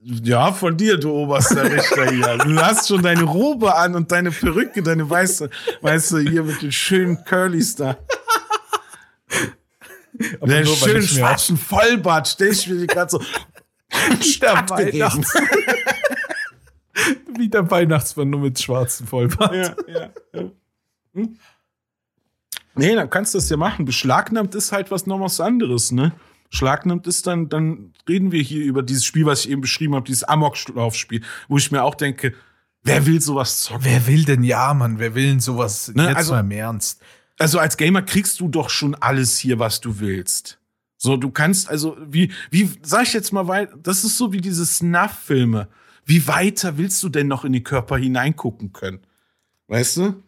Ja, 0.00 0.52
von 0.52 0.76
dir, 0.76 0.96
du 0.96 1.10
oberster 1.10 1.64
Richter 1.64 2.10
hier. 2.10 2.38
Du 2.38 2.56
hast 2.56 2.88
schon 2.88 3.02
deine 3.02 3.24
Robe 3.24 3.74
an 3.74 3.96
und 3.96 4.12
deine 4.12 4.30
Perücke, 4.30 4.82
deine 4.82 5.08
weiße, 5.08 5.50
weißt 5.80 6.12
du, 6.12 6.18
hier 6.18 6.44
mit 6.44 6.62
den 6.62 6.72
schönen 6.72 7.24
Curlys 7.24 7.74
da. 7.74 7.96
Der 10.14 10.64
nur, 10.64 10.80
weil 10.80 10.90
schönen 10.90 11.02
schwarzen 11.02 11.56
Vollbart, 11.56 12.28
stell 12.28 12.52
ich 12.52 12.66
mir 12.68 12.80
die 12.80 12.86
gerade 12.86 13.10
so 13.10 13.20
Der 14.42 14.58
abgegeben. 14.58 15.00
Weihnachts 15.00 15.34
Wie 17.36 17.48
der 17.48 17.70
Weihnachtsmann 17.70 18.30
nur 18.30 18.40
mit 18.40 18.58
schwarzem 18.58 19.06
Vollbart. 19.06 19.54
ja, 19.54 19.74
ja, 19.86 20.10
ja. 20.32 20.50
Hm? 21.14 21.38
Nee, 22.74 22.94
dann 22.94 23.10
kannst 23.10 23.34
du 23.34 23.38
das 23.38 23.48
ja 23.48 23.56
machen. 23.56 23.84
Beschlagnahmt 23.84 24.54
ist 24.54 24.72
halt 24.72 24.90
was 24.90 25.06
noch 25.06 25.20
was 25.20 25.40
anderes, 25.40 25.92
ne? 25.92 26.12
Beschlagnahmt 26.50 27.06
ist 27.06 27.26
dann, 27.26 27.48
dann 27.48 27.92
reden 28.08 28.32
wir 28.32 28.42
hier 28.42 28.64
über 28.64 28.82
dieses 28.82 29.04
Spiel, 29.04 29.26
was 29.26 29.44
ich 29.44 29.50
eben 29.50 29.60
beschrieben 29.60 29.94
habe, 29.94 30.06
dieses 30.06 30.24
Amoklaufspiel, 30.24 31.22
wo 31.48 31.58
ich 31.58 31.70
mir 31.70 31.82
auch 31.84 31.94
denke, 31.94 32.34
wer 32.82 33.06
will 33.06 33.20
sowas 33.20 33.60
zocken? 33.60 33.84
Wer 33.84 34.06
will 34.06 34.24
denn 34.24 34.42
ja, 34.42 34.72
Mann? 34.74 34.98
Wer 34.98 35.14
will 35.14 35.26
denn 35.26 35.40
sowas 35.40 35.92
Ne, 35.94 36.08
jetzt 36.08 36.16
also- 36.16 36.32
mal 36.32 36.40
im 36.40 36.50
Ernst? 36.50 37.02
Also 37.38 37.58
als 37.60 37.76
Gamer 37.76 38.02
kriegst 38.02 38.40
du 38.40 38.48
doch 38.48 38.68
schon 38.68 38.94
alles 38.96 39.38
hier, 39.38 39.58
was 39.60 39.80
du 39.80 40.00
willst. 40.00 40.58
So, 40.96 41.16
du 41.16 41.30
kannst, 41.30 41.68
also, 41.68 41.96
wie, 42.04 42.32
wie, 42.50 42.68
sag 42.82 43.04
ich 43.04 43.12
jetzt 43.12 43.32
mal 43.32 43.46
weit, 43.46 43.70
das 43.80 44.02
ist 44.02 44.18
so 44.18 44.32
wie 44.32 44.40
diese 44.40 44.66
Snuff-Filme. 44.66 45.68
Wie 46.04 46.26
weiter 46.26 46.76
willst 46.78 47.00
du 47.04 47.08
denn 47.08 47.28
noch 47.28 47.44
in 47.44 47.52
die 47.52 47.62
Körper 47.62 47.96
hineingucken 47.96 48.72
können? 48.72 49.00
Weißt 49.68 49.98
du? 49.98 50.22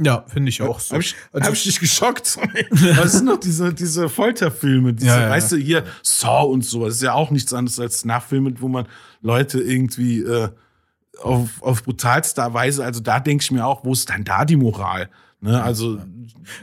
Ja, 0.00 0.24
finde 0.26 0.48
ich 0.48 0.60
auch 0.60 0.80
so. 0.80 0.94
Hab 0.96 1.02
ich, 1.02 1.14
Also- 1.32 1.46
hab 1.46 1.54
ich 1.54 1.62
dich 1.62 1.78
geschockt? 1.80 2.36
Was 2.98 3.12
sind 3.12 3.26
noch 3.26 3.38
diese, 3.38 3.72
diese 3.72 4.08
Folterfilme? 4.08 4.92
Diese, 4.92 5.06
Ja, 5.08 5.20
ja, 5.22 5.30
weißt 5.30 5.52
du, 5.52 5.56
hier 5.56 5.84
Saw 6.02 6.44
und 6.50 6.64
so. 6.64 6.84
Das 6.84 6.94
ist 6.94 7.02
ja 7.02 7.12
auch 7.12 7.30
nichts 7.30 7.52
anderes 7.52 7.78
als 7.78 8.04
Nachfilme, 8.04 8.52
wo 8.60 8.68
man 8.68 8.86
Leute 9.22 9.60
irgendwie 9.60 10.20
äh, 10.20 10.48
auf, 11.22 11.62
auf 11.62 11.84
brutalster 11.84 12.52
Weise, 12.54 12.84
also 12.84 13.00
da 13.00 13.20
denke 13.20 13.42
ich 13.42 13.50
mir 13.52 13.64
auch, 13.64 13.84
wo 13.84 13.92
ist 13.92 14.10
dann 14.10 14.24
da 14.24 14.44
die 14.44 14.56
Moral? 14.56 15.08
Ne? 15.40 15.62
Also, 15.62 16.00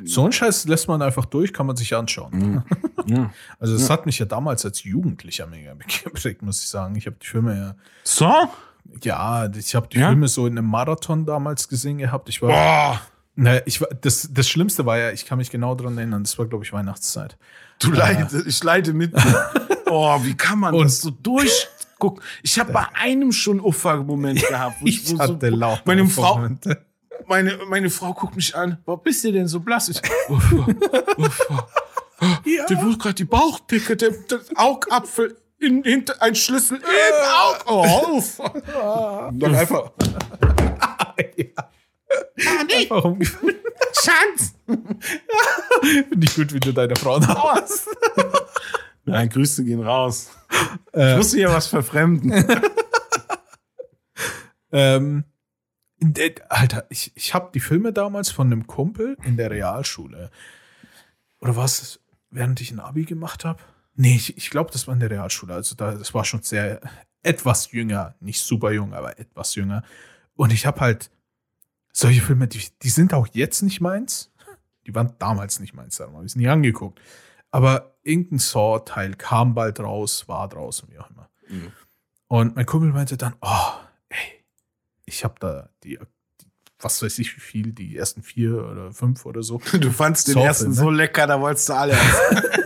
So 0.03 0.25
ein 0.25 0.31
Scheiß 0.33 0.65
lässt 0.67 0.87
man 0.89 1.01
einfach 1.01 1.25
durch, 1.25 1.53
kann 1.53 1.67
man 1.67 1.75
sich 1.77 1.95
anschauen. 1.95 2.63
ja. 3.05 3.31
Also, 3.59 3.77
das 3.77 3.89
hat 3.89 4.05
mich 4.05 4.19
ja 4.19 4.25
damals 4.25 4.65
als 4.65 4.83
Jugendlicher 4.83 5.47
mega 5.47 5.73
geprägt, 6.03 6.41
muss 6.41 6.61
ich 6.63 6.69
sagen. 6.69 6.95
Ich 6.97 7.05
habe 7.05 7.15
die 7.21 7.27
Filme 7.27 7.55
ja, 7.55 7.75
Saw? 8.03 8.49
ja, 9.03 9.47
ich 9.55 9.73
habe 9.75 9.87
die 9.87 9.99
Ja? 9.99 10.07
Filme 10.09 10.27
so 10.27 10.47
in 10.47 10.57
einem 10.57 10.67
Marathon 10.67 11.25
damals 11.25 11.69
gesehen 11.69 11.99
gehabt. 11.99 12.27
Ich 12.27 12.41
war, 12.41 12.49
Boah, 12.49 13.01
naja, 13.41 13.61
ich 13.65 13.81
das, 14.01 14.29
das 14.31 14.47
Schlimmste 14.49 14.85
war 14.85 14.97
ja, 14.97 15.11
ich 15.11 15.25
kann 15.25 15.37
mich 15.37 15.49
genau 15.49 15.75
dran 15.75 15.97
erinnern, 15.97 16.23
das 16.23 16.37
war, 16.37 16.45
glaube 16.45 16.63
ich, 16.63 16.71
Weihnachtszeit. 16.73 17.37
du 17.79 17.91
leidest, 17.91 18.45
ich 18.47 18.63
leide 18.63 18.93
mit 18.93 19.15
dir. 19.15 19.49
Oh, 19.93 20.17
wie 20.23 20.35
kann 20.37 20.57
man 20.57 20.73
Und- 20.73 20.85
das 20.85 21.01
so 21.01 21.09
durchgucken? 21.09 22.23
Ich 22.43 22.57
habe 22.57 22.71
bei 22.71 22.85
einem 22.93 23.33
schon 23.33 23.59
Uffer-Moment 23.59 24.41
gehabt. 24.47 24.77
wo 24.79 24.85
Ich 24.87 25.11
wo 25.13 25.19
hatte 25.19 25.49
laut. 25.49 25.81
meine 25.83 26.07
Frau, 26.07 26.47
meine, 27.27 27.57
meine 27.67 27.89
Frau 27.89 28.13
guckt 28.13 28.37
mich 28.37 28.55
an. 28.55 28.77
Warum 28.85 29.01
bist 29.03 29.21
du 29.25 29.33
denn 29.33 29.49
so 29.49 29.59
blass? 29.59 29.89
Ich, 29.89 30.01
Uffer, 30.29 30.65
Uffer. 31.17 31.67
ja. 32.45 32.65
der 32.67 32.81
wird 32.81 32.99
gerade 32.99 33.15
die 33.15 33.25
Bauchdicke, 33.25 33.97
der, 33.97 34.11
der 34.11 34.39
Augapfel 34.55 35.35
in, 35.59 35.83
hinter 35.83 36.21
ein 36.21 36.35
Schlüssel 36.35 36.77
im 36.77 37.65
Aug. 37.65 37.65
Oh, 37.67 39.29
Dann 39.33 39.53
einfach. 39.55 39.91
ja. 41.35 41.45
Ah, 42.45 42.63
nee. 42.67 42.83
Einfach 42.83 43.03
umgefallen. 43.03 43.55
Schatz! 44.03 44.53
Finde 46.09 46.25
ich 46.25 46.35
gut, 46.35 46.53
wie 46.53 46.59
du 46.59 46.73
deine 46.73 46.95
Frau 46.95 47.19
hast. 47.21 47.87
Nein, 49.05 49.29
Grüße 49.29 49.63
gehen 49.63 49.81
raus. 49.81 50.31
Äh, 50.93 51.11
ich 51.11 51.17
muss 51.17 51.33
hier 51.33 51.49
was 51.49 51.67
verfremden. 51.67 52.45
ähm, 54.71 55.25
Alter, 56.49 56.85
ich, 56.89 57.11
ich 57.15 57.33
habe 57.33 57.51
die 57.53 57.59
Filme 57.59 57.93
damals 57.93 58.31
von 58.31 58.47
einem 58.47 58.67
Kumpel 58.67 59.17
in 59.23 59.37
der 59.37 59.51
Realschule. 59.51 60.31
Oder 61.39 61.55
was 61.55 61.81
es, 61.81 61.99
während 62.29 62.61
ich 62.61 62.71
ein 62.71 62.79
Abi 62.79 63.05
gemacht 63.05 63.45
habe? 63.45 63.61
Nee, 63.95 64.15
ich, 64.15 64.37
ich 64.37 64.49
glaube, 64.49 64.71
das 64.71 64.87
war 64.87 64.93
in 64.93 64.99
der 64.99 65.09
Realschule. 65.09 65.53
Also 65.53 65.75
da, 65.75 65.93
das 65.93 66.13
war 66.13 66.23
schon 66.23 66.43
sehr 66.43 66.79
etwas 67.23 67.71
jünger, 67.71 68.15
nicht 68.19 68.41
super 68.41 68.71
jung, 68.71 68.93
aber 68.93 69.19
etwas 69.19 69.55
jünger. 69.55 69.83
Und 70.35 70.53
ich 70.53 70.65
habe 70.65 70.79
halt 70.79 71.11
solche 71.91 72.21
Filme, 72.21 72.47
die, 72.47 72.61
die 72.81 72.89
sind 72.89 73.13
auch 73.13 73.27
jetzt 73.31 73.61
nicht 73.61 73.81
meins. 73.81 74.31
Die 74.87 74.95
waren 74.95 75.13
damals 75.19 75.59
nicht 75.59 75.73
meins, 75.73 75.97
da 75.97 76.05
habe 76.05 76.19
ich 76.19 76.31
es 76.31 76.35
nie 76.35 76.47
angeguckt. 76.47 76.99
Aber 77.51 77.95
irgendein 78.03 78.39
Saw-Teil 78.39 79.15
kam 79.15 79.53
bald 79.53 79.79
raus, 79.79 80.27
war 80.27 80.47
draußen, 80.49 80.89
wie 80.89 80.99
auch 80.99 81.09
immer. 81.09 81.29
Mhm. 81.49 81.71
Und 82.27 82.55
mein 82.55 82.65
Kumpel 82.65 82.91
meinte 82.91 83.17
dann, 83.17 83.35
oh, 83.41 83.73
ey, 84.09 84.45
ich 85.05 85.23
habe 85.23 85.35
da 85.39 85.69
die, 85.83 85.99
die, 86.41 86.45
was 86.79 87.01
weiß 87.03 87.19
ich 87.19 87.35
wie 87.35 87.41
viel, 87.41 87.73
die 87.73 87.97
ersten 87.97 88.23
vier 88.23 88.65
oder 88.65 88.91
fünf 88.91 89.25
oder 89.25 89.43
so. 89.43 89.61
Du 89.79 89.91
fandst 89.91 90.29
den 90.29 90.37
ersten 90.37 90.73
so 90.73 90.89
lecker, 90.89 91.27
da 91.27 91.39
wolltest 91.41 91.69
du 91.69 91.73
alle. 91.73 91.93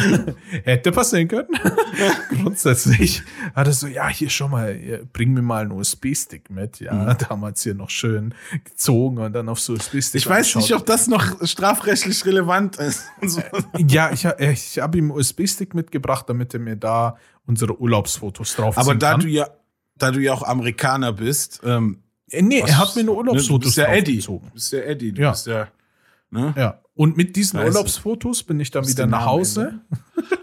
Hätte 0.64 0.92
passieren 0.92 1.28
können. 1.28 1.48
Grundsätzlich 2.42 3.22
hat 3.54 3.66
er 3.66 3.72
so, 3.72 3.86
ja, 3.86 4.08
hier 4.08 4.30
schon 4.30 4.50
mal, 4.50 4.74
bring 5.12 5.32
mir 5.32 5.42
mal 5.42 5.62
einen 5.62 5.72
USB-Stick 5.72 6.50
mit. 6.50 6.80
Ja, 6.80 6.92
mhm. 6.92 7.16
damals 7.28 7.62
hier 7.62 7.74
noch 7.74 7.90
schön 7.90 8.34
gezogen 8.64 9.18
und 9.18 9.32
dann 9.32 9.48
auf 9.48 9.60
so 9.60 9.74
USB-Stick. 9.74 10.20
Ich 10.20 10.28
weiß 10.28 10.56
nicht, 10.56 10.74
ob 10.74 10.86
das 10.86 11.06
noch 11.06 11.46
strafrechtlich 11.46 12.24
relevant 12.24 12.76
ist. 12.76 13.04
ja, 13.78 14.10
ich, 14.12 14.24
ich 14.24 14.78
habe 14.78 14.98
ihm 14.98 15.10
USB-Stick 15.10 15.74
mitgebracht, 15.74 16.28
damit 16.28 16.54
er 16.54 16.60
mir 16.60 16.76
da 16.76 17.16
unsere 17.46 17.80
Urlaubsfotos 17.80 18.54
drauf 18.56 18.78
Aber 18.78 18.94
da 18.94 19.12
kann. 19.12 19.20
du 19.20 19.28
ja, 19.28 19.48
da 19.96 20.10
du 20.10 20.20
ja 20.20 20.32
auch 20.32 20.42
Amerikaner 20.42 21.12
bist, 21.12 21.60
ähm, 21.64 22.02
äh, 22.30 22.42
Nee, 22.42 22.62
was, 22.62 22.70
er 22.70 22.78
hat 22.78 22.96
mir 22.96 23.04
nur 23.04 23.16
Urlaubsfotos 23.16 23.50
ne, 23.50 23.58
du 23.58 23.66
bist 23.66 23.76
ja 23.76 23.84
Eddie. 23.86 24.20
Du 24.20 24.40
bist 24.52 24.72
ja 24.72 24.78
Eddie. 24.80 25.12
Du 25.12 25.22
ja. 25.22 25.30
bist 25.30 25.46
ja 25.46 25.68
Ne? 26.30 26.54
Ja. 26.56 26.80
Und 27.00 27.16
mit 27.16 27.34
diesen 27.34 27.58
Scheiße. 27.58 27.68
Urlaubsfotos 27.68 28.42
bin 28.42 28.60
ich 28.60 28.70
dann 28.72 28.86
wieder 28.86 29.06
nach 29.06 29.24
Hause 29.24 29.80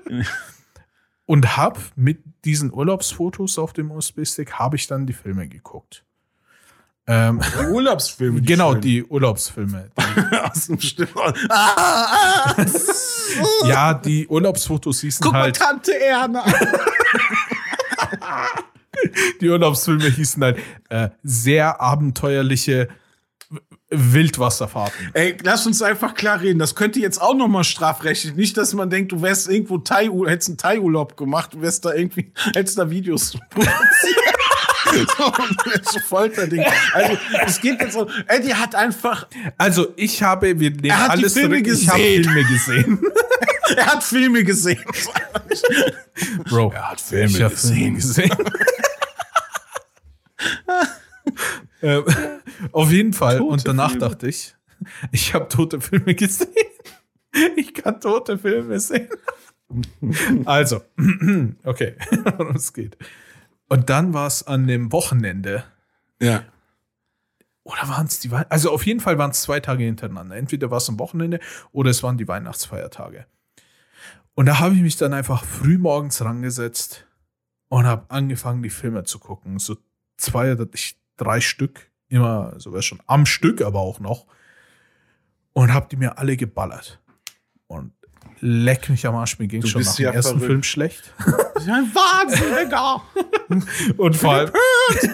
und 1.28 1.56
habe 1.56 1.80
mit 1.96 2.24
diesen 2.46 2.74
Urlaubsfotos 2.74 3.60
auf 3.60 3.74
dem 3.74 3.92
USB-Stick 3.92 4.54
habe 4.54 4.76
ich 4.76 4.88
dann 4.88 5.06
die 5.06 5.14
Filme 5.14 5.48
geguckt. 5.48 6.04
Ähm, 7.06 7.42
die 7.62 7.66
Urlaubsfilme. 7.68 8.42
Die 8.42 8.48
genau, 8.48 8.72
schön. 8.72 8.82
die 8.82 9.04
Urlaubsfilme. 9.04 9.92
Die 10.32 10.36
Aus 10.38 10.66
dem 10.66 10.80
Stift. 10.80 11.14
ja, 13.68 13.94
die 13.94 14.28
Urlaubsfotos 14.28 15.02
hießen 15.02 15.24
Guck 15.24 15.36
halt. 15.36 15.60
Mal, 15.60 15.64
Tante 15.68 15.96
Erna. 16.00 16.44
die 19.42 19.48
Urlaubsfilme 19.48 20.10
hießen 20.10 20.44
halt 20.44 20.58
äh, 20.90 21.10
sehr 21.22 21.80
abenteuerliche 21.80 22.88
Wildwasserfahrten. 23.90 25.12
Ey, 25.14 25.38
lass 25.44 25.66
uns 25.66 25.82
einfach 25.82 26.14
klar 26.14 26.42
reden. 26.42 26.60
Das 26.60 26.76
könnte 26.76 27.00
jetzt 27.00 27.22
auch 27.22 27.34
noch 27.34 27.48
mal 27.48 27.64
strafrechtlich. 27.64 28.36
Nicht, 28.36 28.58
dass 28.58 28.74
man 28.74 28.90
denkt, 28.90 29.14
du 29.14 29.22
wärst 29.22 29.50
irgendwo 29.50 29.78
Thai, 29.78 30.10
hättest 30.26 30.50
einen 30.50 30.58
Thai-Urlaub 30.58 31.16
gemacht, 31.16 31.54
du 31.54 31.62
wärst 31.62 31.86
da 31.86 31.94
irgendwie, 31.94 32.34
hättest 32.54 32.78
da 32.78 32.90
Videos 32.90 33.32
so, 34.92 36.00
Folterding. 36.08 36.66
Also, 36.94 37.18
es 37.46 37.62
geht 37.62 37.80
jetzt 37.80 37.94
so, 37.94 38.10
Eddie 38.28 38.54
hat 38.54 38.76
einfach. 38.76 39.28
Also, 39.58 39.94
ich 39.96 40.22
habe, 40.22 40.60
wir 40.60 40.72
nehmen 40.72 40.86
er 40.86 41.04
hat 41.04 41.12
alles 41.12 41.34
Filme 41.34 41.64
zurück. 41.64 41.66
Gesehen. 41.66 42.22
Ich 42.22 42.28
habe 42.28 42.42
Filme 42.42 42.44
gesehen. 42.44 43.02
er 43.78 43.86
hat 43.86 44.04
Filme 44.04 44.44
gesehen. 44.44 44.84
Bro, 46.50 46.72
er 46.74 46.92
hat 46.92 47.00
Filme 47.00 47.26
ich 47.26 47.38
gesehen. 47.38 47.76
Filme 47.76 47.96
gesehen. 47.96 48.36
Ähm, 51.82 52.04
auf 52.72 52.92
jeden 52.92 53.14
Fall. 53.14 53.38
Tote 53.38 53.52
und 53.52 53.68
danach 53.68 53.92
Filme. 53.92 54.08
dachte 54.08 54.28
ich, 54.28 54.56
ich 55.12 55.34
habe 55.34 55.48
tote 55.48 55.82
Filme 55.82 56.16
gesehen. 56.16 56.50
Ich 57.56 57.76
kann 57.76 58.02
tote 58.02 58.40
Filme 58.40 58.80
sehen. 58.80 59.10
Also, 60.46 60.82
okay, 61.64 61.96
es 62.56 62.74
geht. 62.74 62.98
Und 63.68 63.92
dann 63.92 64.16
war 64.16 64.26
es 64.26 64.48
an 64.48 64.66
dem 64.66 64.92
Wochenende. 64.92 65.64
Ja. 66.20 66.46
Oder 67.64 67.90
waren 67.90 68.08
es 68.08 68.20
die 68.22 68.32
Weihnachten? 68.32 68.52
Also 68.52 68.72
auf 68.72 68.88
jeden 68.88 69.02
Fall 69.02 69.20
waren 69.20 69.32
es 69.32 69.42
zwei 69.42 69.60
Tage 69.60 69.84
hintereinander. 69.84 70.36
Entweder 70.36 70.72
war 70.72 70.78
es 70.78 70.90
am 70.90 70.98
Wochenende 70.98 71.40
oder 71.72 71.92
es 71.92 72.02
waren 72.02 72.18
die 72.18 72.28
Weihnachtsfeiertage. 72.28 73.28
Und 74.34 74.48
da 74.48 74.60
habe 74.60 74.74
ich 74.74 74.82
mich 74.82 74.98
dann 74.98 75.14
einfach 75.14 75.44
früh 75.44 75.78
morgens 75.78 76.24
rangesetzt 76.24 77.06
und 77.68 77.86
habe 77.86 78.10
angefangen, 78.10 78.64
die 78.64 78.72
Filme 78.72 79.04
zu 79.04 79.20
gucken. 79.20 79.60
So 79.60 79.78
zwei 80.16 80.54
oder 80.54 80.66
ich 80.74 80.98
drei 81.18 81.42
Stück, 81.42 81.92
immer 82.08 82.60
sogar 82.60 82.82
schon 82.82 83.00
am 83.08 83.26
Stück, 83.26 83.62
aber 83.62 83.80
auch 83.80 84.00
noch. 84.00 84.26
Und 85.54 85.74
hab 85.74 85.90
die 85.90 85.98
mir 85.98 86.18
alle 86.18 86.38
geballert. 86.38 87.02
Und 87.68 87.92
leck 88.40 88.90
mich 88.90 89.06
am 89.08 89.16
Arsch, 89.16 89.40
mir 89.40 89.48
ging 89.48 89.66
schon 89.66 89.82
nach 89.82 89.96
dem 89.96 90.06
ja 90.06 90.12
ersten 90.12 90.34
verrückt. 90.34 90.46
Film 90.46 90.64
schlecht. 90.64 91.14
Ja, 91.66 91.74
ein 91.74 91.92
Wahnsinn, 91.92 92.66
Digga. 92.66 93.02
und 93.98 94.16
vor 94.16 94.32
allem, 94.32 94.52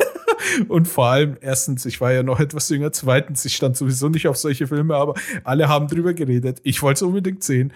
und 0.67 0.89
vor 0.89 1.07
allem, 1.07 1.37
erstens, 1.39 1.85
ich 1.85 2.01
war 2.01 2.11
ja 2.11 2.21
noch 2.21 2.41
etwas 2.41 2.67
jünger, 2.67 2.91
zweitens, 2.91 3.45
ich 3.45 3.55
stand 3.55 3.77
sowieso 3.77 4.09
nicht 4.09 4.27
auf 4.27 4.35
solche 4.35 4.67
Filme, 4.67 4.93
aber 4.95 5.13
alle 5.45 5.69
haben 5.69 5.87
drüber 5.87 6.13
geredet. 6.13 6.59
Ich 6.63 6.81
wollte 6.81 6.97
es 6.97 7.01
unbedingt 7.03 7.45
sehen. 7.45 7.71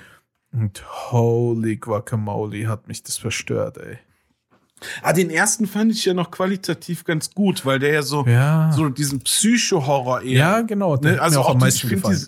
Und 0.51 0.83
holy 1.11 1.77
guacamole 1.77 2.67
hat 2.67 2.89
mich 2.89 3.03
das 3.03 3.17
verstört, 3.17 3.77
ey. 3.77 3.99
Ah, 5.01 5.13
den 5.13 5.29
ersten 5.29 5.67
fand 5.67 5.91
ich 5.91 6.05
ja 6.05 6.13
noch 6.13 6.31
qualitativ 6.31 7.03
ganz 7.03 7.31
gut, 7.33 7.65
weil 7.65 7.79
der 7.79 7.93
ja 7.93 8.01
so, 8.01 8.25
ja. 8.25 8.71
so 8.73 8.89
diesen 8.89 9.21
Psycho-Horror 9.21 10.21
eher. 10.21 10.39
Ja, 10.39 10.61
genau. 10.61 10.95
Ne? 10.95 11.21
Also 11.21 11.41
auch, 11.41 11.47
auch 11.47 11.51
am 11.51 11.59
meisten 11.59 11.89
gefallen. 11.89 12.27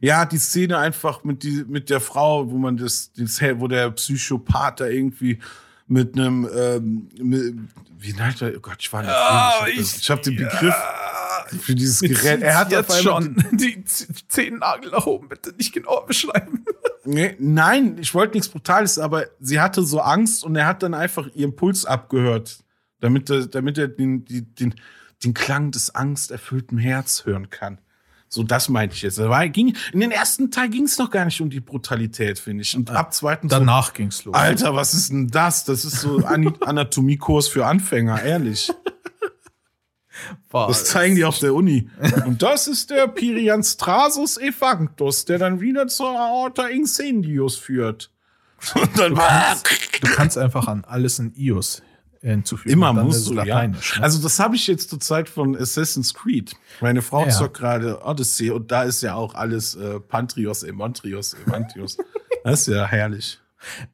Die, 0.00 0.06
ja, 0.06 0.24
die 0.24 0.38
Szene 0.38 0.78
einfach 0.78 1.24
mit, 1.24 1.42
die, 1.42 1.64
mit 1.68 1.90
der 1.90 2.00
Frau, 2.00 2.50
wo 2.50 2.56
man 2.56 2.76
das, 2.76 3.12
das 3.16 3.40
wo 3.56 3.68
der 3.68 3.90
Psychopath 3.90 4.80
da 4.80 4.86
irgendwie 4.86 5.38
mit 5.86 6.16
einem, 6.16 6.48
ähm, 6.56 7.08
mit, 7.20 7.54
wie 7.98 8.12
nennt 8.12 8.40
er? 8.40 8.52
Oh 8.56 8.60
Gott, 8.60 8.76
ich 8.78 8.92
war 8.92 9.02
nicht. 9.02 9.12
Oh, 9.12 9.66
ich, 9.66 9.96
ich 10.00 10.10
habe 10.10 10.22
den 10.22 10.36
Begriff. 10.36 10.74
Ja 10.74 11.10
für 11.58 11.74
dieses 11.74 12.00
Gerät. 12.00 12.42
Er 12.42 12.58
hat 12.58 12.72
jetzt 12.72 13.02
schon 13.02 13.36
die 13.52 13.84
Zehennagel 13.84 14.90
nach 14.90 15.06
oben, 15.06 15.28
bitte 15.28 15.52
nicht 15.56 15.72
genauer 15.72 16.06
beschreiben. 16.06 16.64
Nee, 17.04 17.36
nein, 17.38 17.96
ich 17.98 18.14
wollte 18.14 18.34
nichts 18.34 18.48
Brutales, 18.48 18.98
aber 18.98 19.26
sie 19.40 19.60
hatte 19.60 19.82
so 19.82 20.00
Angst 20.00 20.44
und 20.44 20.54
er 20.56 20.66
hat 20.66 20.82
dann 20.82 20.94
einfach 20.94 21.28
ihren 21.34 21.56
Puls 21.56 21.84
abgehört, 21.84 22.62
damit 23.00 23.30
er, 23.30 23.46
damit 23.46 23.78
er 23.78 23.88
den, 23.88 24.24
den, 24.24 24.74
den 25.24 25.34
Klang 25.34 25.70
des 25.70 25.94
angsterfüllten 25.94 26.78
Herz 26.78 27.24
hören 27.24 27.50
kann. 27.50 27.78
So, 28.32 28.44
das 28.44 28.68
meinte 28.68 28.94
ich 28.94 29.02
jetzt. 29.02 29.18
War, 29.18 29.48
ging, 29.48 29.74
in 29.92 29.98
den 29.98 30.12
ersten 30.12 30.52
Teil 30.52 30.68
ging 30.68 30.84
es 30.84 30.98
noch 30.98 31.10
gar 31.10 31.24
nicht 31.24 31.40
um 31.40 31.50
die 31.50 31.58
Brutalität, 31.58 32.38
finde 32.38 32.62
ich. 32.62 32.76
Und 32.76 32.88
ab 32.90 33.12
zweiten 33.12 33.48
Danach 33.48 33.88
so, 33.88 33.92
ging's 33.94 34.24
los. 34.24 34.36
Alter, 34.36 34.72
was 34.76 34.94
ist 34.94 35.10
denn 35.10 35.26
das? 35.26 35.64
Das 35.64 35.84
ist 35.84 36.00
so 36.00 36.18
Anatomiekurs 36.24 37.48
für 37.48 37.66
Anfänger, 37.66 38.22
ehrlich. 38.22 38.72
Boah, 40.48 40.68
das 40.68 40.84
zeigen 40.84 41.14
die 41.14 41.24
auf 41.24 41.38
der 41.38 41.54
Uni. 41.54 41.88
Und 42.26 42.42
das 42.42 42.66
ist 42.66 42.90
der 42.90 43.08
Pirianstrasus 43.08 44.36
evanctus, 44.38 45.24
der 45.24 45.38
dann 45.38 45.60
wieder 45.60 45.86
zur 45.88 46.08
Aorta 46.08 46.66
incendius 46.66 47.56
führt. 47.56 48.10
Und 48.74 48.98
dann 48.98 49.14
du, 49.14 49.20
kannst, 49.20 49.66
du 50.02 50.08
kannst 50.08 50.38
einfach 50.38 50.68
an 50.68 50.84
alles 50.84 51.18
ein 51.18 51.32
Ius 51.34 51.82
hinzufügen. 52.20 52.74
Immer 52.74 52.92
musst 52.92 53.28
du, 53.28 53.34
ja. 53.34 53.66
Ne? 53.66 53.76
Also 54.00 54.22
das 54.22 54.38
habe 54.38 54.56
ich 54.56 54.66
jetzt 54.66 54.90
zur 54.90 55.00
Zeit 55.00 55.28
von 55.28 55.56
Assassin's 55.56 56.12
Creed. 56.12 56.54
Meine 56.80 57.02
Frau 57.02 57.24
ja. 57.24 57.30
zockt 57.30 57.56
gerade 57.56 58.04
Odyssey 58.04 58.50
und 58.50 58.70
da 58.70 58.82
ist 58.82 59.02
ja 59.02 59.14
auch 59.14 59.34
alles 59.34 59.74
äh, 59.74 60.00
Pantrios, 60.00 60.62
Emontrios, 60.62 61.34
Emantios. 61.46 61.96
das 62.44 62.62
ist 62.62 62.74
ja 62.74 62.86
herrlich. 62.86 63.40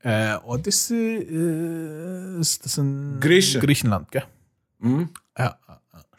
Äh, 0.03 0.37
Odyssey 0.45 1.19
äh, 1.19 2.41
ist 2.41 2.65
das 2.65 2.79
in 2.79 3.19
Grieche. 3.21 3.61
Griechenland, 3.61 4.11
gell? 4.11 4.25
Mhm. 4.79 5.11
Ja, 5.39 5.59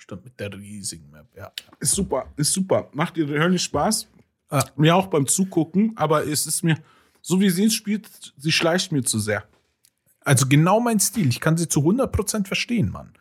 stimmt, 0.08 0.24
mit 0.24 0.40
der 0.40 0.54
riesigen 0.54 1.12
Map, 1.12 1.28
ja. 1.36 1.52
Ist 1.80 1.92
super, 1.92 2.28
ist 2.38 2.54
super. 2.54 2.90
Macht 2.94 3.18
ihr 3.18 3.28
hörlich 3.28 3.64
Spaß. 3.64 4.08
Ah. 4.50 4.64
Mir 4.78 4.96
auch 4.96 5.08
beim 5.08 5.28
Zugucken, 5.28 5.92
aber 5.98 6.26
es 6.26 6.46
ist 6.48 6.64
mir, 6.64 6.78
so 7.22 7.42
wie 7.42 7.50
sie 7.50 7.66
es 7.66 7.74
spielt, 7.74 8.10
sie 8.38 8.52
schleicht 8.52 8.94
mir 8.94 9.04
zu 9.04 9.20
sehr. 9.20 9.44
Also 10.22 10.48
genau 10.48 10.80
mein 10.80 11.00
Stil. 11.02 11.28
Ich 11.28 11.42
kann 11.42 11.58
sie 11.58 11.68
zu 11.68 11.82
100% 11.82 12.48
verstehen, 12.48 12.90
Mann. 12.90 13.14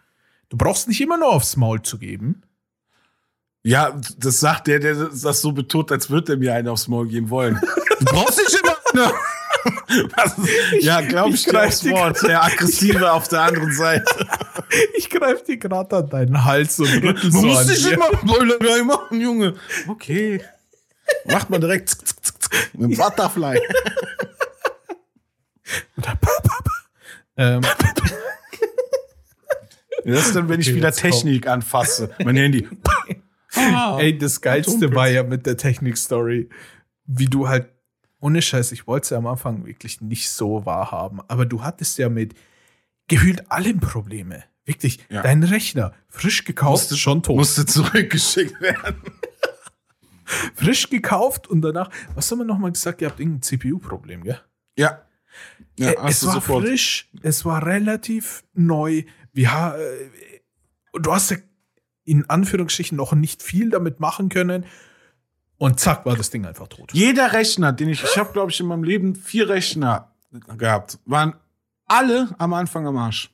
Du 0.48 0.56
brauchst 0.56 0.86
nicht 0.86 1.00
immer 1.00 1.18
nur 1.18 1.32
aufs 1.32 1.56
Maul 1.56 1.82
zu 1.82 1.98
geben. 1.98 2.42
Ja, 3.64 4.00
das 4.16 4.38
sagt 4.38 4.68
der, 4.68 4.78
der 4.78 4.94
das 4.94 5.40
so 5.40 5.50
betont, 5.50 5.90
als 5.90 6.08
würde 6.08 6.34
er 6.34 6.38
mir 6.38 6.54
einen 6.54 6.68
aufs 6.68 6.86
Maul 6.86 7.08
geben 7.08 7.30
wollen. 7.30 7.60
Du 7.98 8.04
brauchst 8.04 8.38
nicht 8.38 8.62
immer. 8.62 9.12
Ja, 10.80 11.00
glaube 11.00 11.30
ich, 11.30 11.44
ich 11.44 11.52
dir 11.52 11.66
aufs 11.66 11.84
Wort. 11.90 12.22
Der 12.22 12.44
aggressive 12.44 13.12
auf 13.12 13.26
der 13.26 13.42
anderen 13.42 13.72
Seite. 13.72 14.28
Ich 14.96 15.10
greife 15.10 15.44
dir 15.44 15.56
gerade 15.56 15.96
an 15.96 16.08
deinen 16.08 16.44
Hals 16.44 16.78
und 16.80 16.88
rüttel 17.02 17.30
so 17.30 17.42
musst 17.42 17.68
nicht 17.68 17.86
immer 17.90 18.10
Bäulerei 18.22 18.82
machen, 18.82 19.20
Junge. 19.20 19.54
Okay. 19.88 20.42
Macht 21.26 21.50
man 21.50 21.60
direkt 21.60 21.90
zick, 21.90 22.24
zick, 22.24 22.42
zick, 22.42 22.74
mit 22.74 22.90
dem 22.90 22.96
Butterfly. 22.96 23.60
ähm. 27.36 27.62
Das 30.04 30.26
ist 30.26 30.36
dann, 30.36 30.48
wenn 30.48 30.60
ich 30.60 30.72
wieder 30.74 30.92
Technik 30.92 31.48
anfasse. 31.48 32.10
Mein 32.24 32.36
Handy. 32.36 32.68
Ah, 33.58 33.96
Ey, 33.98 34.18
das 34.18 34.42
Geilste 34.42 34.94
war 34.94 35.08
ja 35.08 35.22
mit 35.22 35.46
der 35.46 35.56
Technik-Story, 35.56 36.50
wie 37.06 37.24
du 37.24 37.48
halt, 37.48 37.70
ohne 38.20 38.42
Scheiß, 38.42 38.70
ich 38.72 38.86
wollte 38.86 39.04
es 39.04 39.10
ja 39.10 39.16
am 39.16 39.26
Anfang 39.26 39.64
wirklich 39.64 40.02
nicht 40.02 40.28
so 40.30 40.66
wahrhaben, 40.66 41.22
aber 41.26 41.46
du 41.46 41.62
hattest 41.62 41.96
ja 41.96 42.10
mit 42.10 42.34
gefühlt 43.08 43.50
allen 43.50 43.80
Probleme. 43.80 44.44
Wirklich, 44.66 44.98
ja. 45.08 45.22
dein 45.22 45.44
Rechner, 45.44 45.92
frisch 46.08 46.44
gekauft, 46.44 46.82
musste, 46.82 46.96
schon 46.96 47.22
tot. 47.22 47.36
Musste 47.36 47.64
zurückgeschickt 47.64 48.60
werden. 48.60 49.00
frisch 50.54 50.90
gekauft 50.90 51.46
und 51.46 51.62
danach, 51.62 51.88
was 52.16 52.30
haben 52.30 52.38
wir 52.38 52.44
nochmal 52.44 52.72
gesagt? 52.72 53.00
Ihr 53.00 53.08
habt 53.08 53.20
irgendein 53.20 53.42
CPU-Problem, 53.42 54.24
gell? 54.24 54.40
Ja. 54.76 55.02
ja 55.78 55.90
äh, 55.90 56.08
es 56.08 56.26
war 56.26 56.34
sofort. 56.34 56.64
frisch, 56.64 57.08
es 57.22 57.44
war 57.44 57.64
relativ 57.64 58.42
neu. 58.54 59.04
Wir, 59.32 59.76
äh, 59.78 60.98
du 60.98 61.12
hast 61.12 61.30
ja 61.30 61.36
in 62.04 62.28
Anführungsstrichen 62.28 62.96
noch 62.96 63.12
nicht 63.12 63.42
viel 63.42 63.70
damit 63.70 64.00
machen 64.00 64.28
können. 64.28 64.64
Und 65.58 65.78
zack, 65.80 66.04
war 66.04 66.16
das 66.16 66.30
Ding 66.30 66.44
einfach 66.44 66.68
tot. 66.68 66.92
Jeder 66.92 67.32
Rechner, 67.32 67.72
den 67.72 67.88
ich, 67.88 68.02
ich 68.02 68.18
habe, 68.18 68.32
glaube 68.32 68.50
ich, 68.50 68.60
in 68.60 68.66
meinem 68.66 68.84
Leben 68.84 69.14
vier 69.14 69.48
Rechner 69.48 70.12
gehabt, 70.58 70.98
waren 71.06 71.34
alle 71.86 72.28
am 72.38 72.52
Anfang 72.52 72.86
am 72.86 72.96
Arsch. 72.96 73.30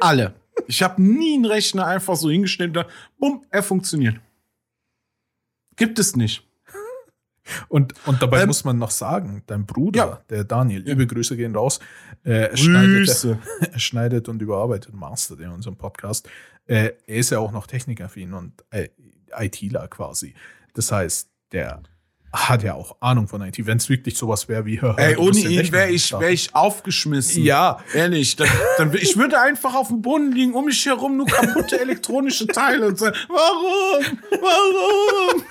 Alle. 0.00 0.34
Ich 0.66 0.82
habe 0.82 1.02
nie 1.02 1.34
einen 1.34 1.44
Rechner 1.44 1.86
einfach 1.86 2.16
so 2.16 2.30
hingestellt, 2.30 2.76
bumm, 3.18 3.44
er 3.50 3.62
funktioniert. 3.62 4.20
Gibt 5.76 5.98
es 5.98 6.16
nicht. 6.16 6.46
Und, 7.68 7.94
und 8.06 8.22
dabei 8.22 8.42
ähm, 8.42 8.48
muss 8.48 8.64
man 8.64 8.78
noch 8.78 8.90
sagen, 8.90 9.42
dein 9.46 9.66
Bruder, 9.66 9.98
ja. 9.98 10.20
der 10.28 10.44
Daniel, 10.44 10.82
liebe 10.82 11.06
Grüße 11.06 11.36
gehen 11.36 11.54
raus, 11.54 11.80
äh, 12.22 12.56
schneidet, 12.56 13.26
er 13.72 13.78
schneidet 13.78 14.28
und 14.28 14.40
überarbeitet 14.42 14.94
Master 14.94 15.38
in 15.40 15.50
unserem 15.50 15.76
Podcast. 15.76 16.28
Äh, 16.66 16.92
er 17.06 17.16
ist 17.16 17.30
ja 17.30 17.38
auch 17.38 17.52
noch 17.52 17.66
technikaffin 17.66 18.34
und 18.34 18.64
äh, 18.70 18.88
ITler 19.36 19.88
quasi. 19.88 20.34
Das 20.74 20.92
heißt, 20.92 21.30
der 21.52 21.82
hat 22.32 22.62
ja 22.62 22.74
auch 22.74 22.96
Ahnung 23.00 23.28
von 23.28 23.42
IT. 23.42 23.66
Wenn 23.66 23.78
es 23.78 23.88
wirklich 23.88 24.16
sowas 24.16 24.48
wäre 24.48 24.64
wie 24.64 24.78
Ey, 24.96 25.16
ohne 25.16 25.38
ihn 25.38 25.72
wäre 25.72 25.90
ich, 25.90 26.12
wär 26.12 26.30
ich 26.30 26.54
aufgeschmissen. 26.54 27.42
Ja. 27.42 27.78
Ehrlich. 27.92 28.36
Dann, 28.36 28.48
dann, 28.78 28.94
ich 28.94 29.16
würde 29.16 29.40
einfach 29.40 29.74
auf 29.74 29.88
dem 29.88 30.02
Boden 30.02 30.32
liegen, 30.32 30.54
um 30.54 30.66
mich 30.66 30.84
herum 30.86 31.16
nur 31.16 31.26
kaputte 31.26 31.80
elektronische 31.80 32.46
Teile 32.46 32.88
und 32.88 32.98
sagen, 32.98 33.16
warum? 33.28 34.18
Warum? 34.30 35.42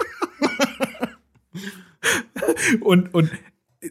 und, 2.82 3.14
und 3.14 3.30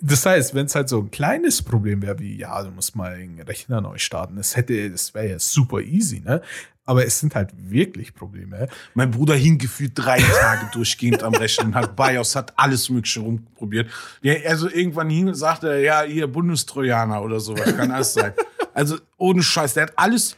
das 0.03 0.27
heißt, 0.27 0.55
wenn 0.55 0.67
es 0.67 0.75
halt 0.75 0.89
so 0.89 1.01
ein 1.01 1.11
kleines 1.11 1.63
Problem 1.63 2.03
wäre, 2.03 2.19
wie, 2.19 2.37
ja, 2.37 2.63
du 2.63 2.71
musst 2.71 2.95
mal 2.95 3.15
einen 3.15 3.41
Rechner 3.41 3.81
neu 3.81 3.99
starten, 3.99 4.37
das 4.37 4.57
hätte, 4.57 4.91
das 4.91 5.15
wäre 5.15 5.31
ja 5.31 5.39
super 5.39 5.81
easy, 5.81 6.21
ne? 6.21 6.43
Aber 6.89 7.05
es 7.05 7.21
sind 7.21 7.35
halt 7.35 7.51
wirklich 7.55 8.15
Probleme. 8.15 8.67
Mein 8.95 9.11
Bruder 9.11 9.35
hing 9.35 9.59
gefühlt 9.59 9.93
drei 9.95 10.21
Tage 10.21 10.71
durchgehend 10.73 11.23
am 11.23 11.35
Rechnen, 11.35 11.75
hat 11.75 11.95
BIOS, 11.95 12.35
hat 12.35 12.59
alles 12.59 12.89
Mögliche 12.89 13.21
rumprobiert. 13.21 13.91
Ja, 14.23 14.33
also 14.47 14.71
irgendwann 14.71 15.11
hing 15.11 15.29
und 15.29 15.35
sagte 15.35 15.69
er, 15.69 15.81
ja, 15.81 16.05
ihr 16.05 16.27
Bundestrojaner 16.27 17.21
oder 17.21 17.41
sowas, 17.41 17.77
kann 17.77 17.91
alles 17.91 18.15
sein. 18.15 18.33
Also 18.73 18.97
ohne 19.19 19.43
Scheiß, 19.43 19.75
der 19.75 19.83
hat 19.83 19.93
alles 19.97 20.35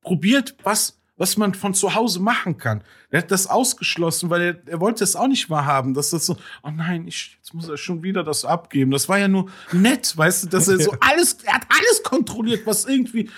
probiert, 0.00 0.56
was 0.62 0.98
was 1.18 1.36
man 1.36 1.52
von 1.52 1.74
zu 1.74 1.94
Hause 1.94 2.18
machen 2.18 2.56
kann. 2.56 2.82
Er 3.10 3.18
hat 3.18 3.30
das 3.30 3.46
ausgeschlossen, 3.46 4.30
weil 4.30 4.40
er, 4.40 4.56
er 4.64 4.80
wollte 4.80 5.04
es 5.04 5.16
auch 5.16 5.28
nicht 5.28 5.50
wahrhaben, 5.50 5.92
dass 5.92 6.08
das 6.08 6.24
so, 6.24 6.38
oh 6.62 6.70
nein, 6.70 7.06
ich, 7.06 7.36
jetzt 7.36 7.52
muss 7.52 7.68
er 7.68 7.76
schon 7.76 8.02
wieder 8.02 8.24
das 8.24 8.46
abgeben. 8.46 8.90
Das 8.90 9.06
war 9.06 9.18
ja 9.18 9.28
nur 9.28 9.50
nett, 9.70 10.16
weißt 10.16 10.44
du, 10.44 10.48
dass 10.48 10.68
er 10.68 10.80
so 10.80 10.94
alles, 11.00 11.36
er 11.44 11.56
hat 11.56 11.66
alles 11.68 12.02
kontrolliert, 12.04 12.66
was 12.66 12.86
irgendwie 12.86 13.28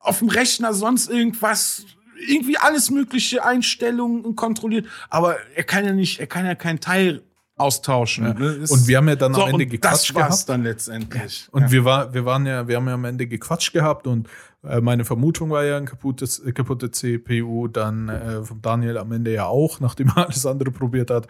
auf 0.00 0.18
dem 0.18 0.28
Rechner 0.28 0.74
sonst 0.74 1.08
irgendwas, 1.08 1.84
irgendwie 2.26 2.58
alles 2.58 2.90
mögliche 2.90 3.44
Einstellungen 3.44 4.34
kontrolliert. 4.34 4.86
Aber 5.08 5.36
er 5.54 5.64
kann 5.64 5.84
ja 5.84 5.92
nicht, 5.92 6.20
er 6.20 6.26
kann 6.26 6.44
ja 6.44 6.54
keinen 6.54 6.80
Teil 6.80 7.22
austauschen. 7.60 8.26
Ja. 8.26 8.34
Ne? 8.34 8.64
Und 8.68 8.88
wir 8.88 8.96
haben 8.96 9.08
ja 9.08 9.16
dann 9.16 9.34
so, 9.34 9.42
am 9.42 9.50
Ende 9.50 9.66
gequatscht 9.66 10.10
das 10.10 10.14
gehabt. 10.14 10.48
dann 10.48 10.62
letztendlich. 10.62 11.48
Und 11.52 11.62
ja. 11.62 11.70
wir, 11.70 11.84
war, 11.84 12.14
wir 12.14 12.24
waren 12.24 12.46
ja, 12.46 12.66
wir 12.66 12.76
haben 12.76 12.88
ja 12.88 12.94
am 12.94 13.04
Ende 13.04 13.26
gequatscht 13.26 13.72
gehabt 13.72 14.06
und 14.06 14.28
äh, 14.64 14.80
meine 14.80 15.04
Vermutung 15.04 15.50
war 15.50 15.64
ja 15.64 15.76
ein 15.76 15.86
kaputtes, 15.86 16.38
äh, 16.40 16.52
kaputte 16.52 16.90
CPU, 16.90 17.68
dann 17.68 18.08
äh, 18.08 18.42
vom 18.42 18.60
Daniel 18.62 18.98
am 18.98 19.12
Ende 19.12 19.32
ja 19.32 19.46
auch, 19.46 19.78
nachdem 19.80 20.08
er 20.08 20.26
alles 20.26 20.46
andere 20.46 20.70
probiert 20.70 21.10
hat. 21.10 21.28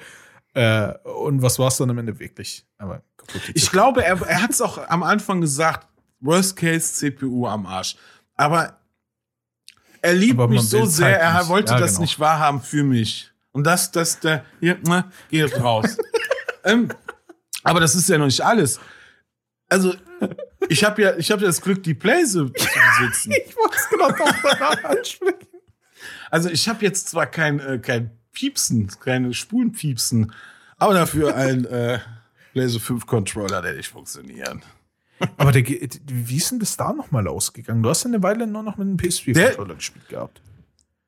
Äh, 0.54 0.92
und 1.04 1.42
was 1.42 1.58
war 1.58 1.68
es 1.68 1.76
dann 1.76 1.90
am 1.90 1.98
Ende 1.98 2.18
wirklich? 2.18 2.66
Aber 2.78 3.02
ich 3.54 3.70
glaube, 3.70 4.04
er, 4.04 4.20
er 4.22 4.42
hat 4.42 4.50
es 4.50 4.60
auch 4.60 4.78
am 4.88 5.02
Anfang 5.02 5.40
gesagt, 5.40 5.86
Worst 6.20 6.56
Case 6.56 6.94
CPU 6.94 7.46
am 7.46 7.66
Arsch. 7.66 7.96
Aber 8.40 8.78
er 10.00 10.14
liebt 10.14 10.40
mich 10.48 10.62
so 10.62 10.86
sehr, 10.86 11.20
er 11.20 11.40
nicht. 11.40 11.48
wollte 11.50 11.74
ja, 11.74 11.78
das 11.78 11.90
genau. 11.90 12.00
nicht 12.00 12.18
wahrhaben 12.18 12.62
für 12.62 12.82
mich. 12.82 13.30
Und 13.52 13.64
das, 13.64 13.92
das, 13.92 14.18
der, 14.18 14.46
hier, 14.60 14.78
na, 14.82 15.12
geht 15.28 15.60
raus. 15.60 15.98
ähm, 16.64 16.88
aber 17.62 17.80
das 17.80 17.94
ist 17.94 18.08
ja 18.08 18.16
noch 18.16 18.24
nicht 18.24 18.40
alles. 18.40 18.80
Also, 19.68 19.94
ich 20.70 20.82
habe 20.84 21.02
ja, 21.02 21.16
ich 21.18 21.30
habe 21.30 21.42
ja 21.42 21.48
das 21.48 21.60
Glück, 21.60 21.82
die 21.82 21.92
Playse 21.92 22.50
zu 22.50 22.66
besitzen. 22.98 23.32
ich 23.46 23.54
wollte 23.54 23.76
es 23.76 24.00
auch 24.00 24.32
danach 24.42 24.84
ansprechen. 24.96 25.46
Also, 26.30 26.48
ich 26.48 26.66
habe 26.66 26.82
jetzt 26.82 27.10
zwar 27.10 27.26
kein, 27.26 27.60
äh, 27.60 27.78
kein 27.78 28.10
Piepsen, 28.32 28.90
keine 29.00 29.34
Spulenpiepsen, 29.34 30.32
aber 30.78 30.94
dafür 30.94 31.36
ein 31.36 31.66
äh, 31.66 31.98
Playse 32.52 32.80
5 32.80 33.04
Controller, 33.04 33.60
der 33.60 33.74
nicht 33.74 33.90
funktioniert. 33.90 34.60
Aber 35.36 35.52
der, 35.52 35.64
wie 35.66 36.36
ist 36.36 36.50
denn 36.50 36.58
das 36.58 36.76
da 36.76 36.92
nochmal 36.92 37.28
ausgegangen? 37.28 37.82
Du 37.82 37.90
hast 37.90 38.04
ja 38.04 38.08
eine 38.08 38.22
Weile 38.22 38.46
nur 38.46 38.62
noch 38.62 38.76
mit 38.76 38.86
einem 38.86 38.96
PS4-Controller 38.96 39.74
gespielt 39.74 40.08
gehabt. 40.08 40.40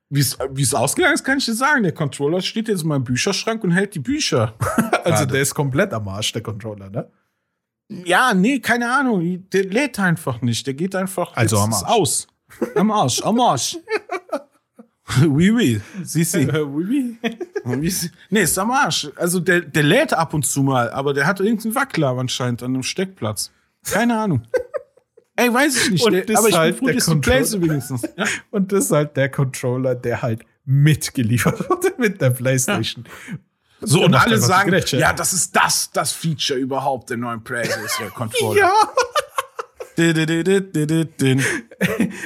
Wie 0.09 0.19
es 0.19 0.73
ausgegangen 0.75 1.15
ist, 1.15 1.23
kann 1.23 1.39
ich 1.39 1.45
dir 1.45 1.55
sagen. 1.55 1.81
Der 1.81 1.91
Controller 1.91 2.41
steht 2.41 2.67
jetzt 2.67 2.83
in 2.83 2.89
meinem 2.89 3.03
Bücherschrank 3.03 3.63
und 3.63 3.71
hält 3.71 3.95
die 3.95 3.99
Bücher. 3.99 4.53
also 5.03 5.25
der 5.25 5.41
ist 5.41 5.55
komplett 5.55 5.91
am 5.91 6.07
Arsch, 6.07 6.31
der 6.33 6.43
Controller, 6.43 6.89
ne? 6.89 7.09
Ja, 8.05 8.33
nee, 8.33 8.59
keine 8.59 8.93
Ahnung. 8.93 9.49
Der 9.51 9.65
lädt 9.65 9.99
einfach 9.99 10.41
nicht. 10.41 10.67
Der 10.67 10.75
geht 10.75 10.95
einfach 10.95 11.35
also 11.35 11.57
am 11.57 11.73
Arsch. 11.73 11.83
aus. 11.85 12.27
Am 12.75 12.91
Arsch, 12.91 13.21
am 13.23 13.39
Arsch. 13.39 13.77
oui, 15.27 15.51
oui. 15.51 15.81
Siehst 16.03 16.35
du? 16.35 16.65
oui, 16.67 17.17
oui. 17.65 18.11
nee, 18.29 18.41
ist 18.41 18.59
am 18.59 18.69
Arsch. 18.69 19.09
Also 19.15 19.39
der, 19.39 19.61
der 19.61 19.83
lädt 19.83 20.13
ab 20.13 20.33
und 20.35 20.45
zu 20.45 20.61
mal, 20.61 20.91
aber 20.91 21.13
der 21.13 21.25
hat 21.25 21.39
irgendeinen 21.39 21.75
Wackler 21.75 22.17
anscheinend 22.17 22.61
an 22.61 22.73
einem 22.73 22.83
Steckplatz. 22.83 23.51
Keine 23.91 24.17
Ahnung. 24.17 24.43
Ey, 25.35 25.51
weiß 25.51 25.75
ich 25.75 25.91
nicht. 25.91 26.29
Der, 26.29 26.37
aber 26.37 26.49
ich 26.49 26.55
halt 26.55 26.79
bin 26.79 26.87
froh, 26.89 26.93
dass 26.93 27.05
die 27.05 27.15
Plays 27.15 27.61
wenigstens. 27.61 28.01
Ja? 28.17 28.25
Und 28.51 28.71
das 28.71 28.85
ist 28.85 28.91
halt 28.91 29.17
der 29.17 29.29
Controller, 29.29 29.95
der 29.95 30.21
halt 30.21 30.45
mitgeliefert 30.65 31.69
wurde 31.69 31.93
mit 31.97 32.21
der 32.21 32.29
PlayStation. 32.29 33.05
Ja. 33.05 33.37
So, 33.85 34.03
und 34.05 34.15
alle 34.15 34.37
sagen, 34.37 34.73
ja, 34.91 35.11
das 35.11 35.33
ist 35.33 35.53
das, 35.55 35.91
das 35.91 36.13
Feature 36.13 36.57
überhaupt 36.57 37.09
der 37.09 37.17
neuen 37.17 37.43
PlayStation 37.43 38.09
Controller. 38.13 38.59
ja. 38.59 38.71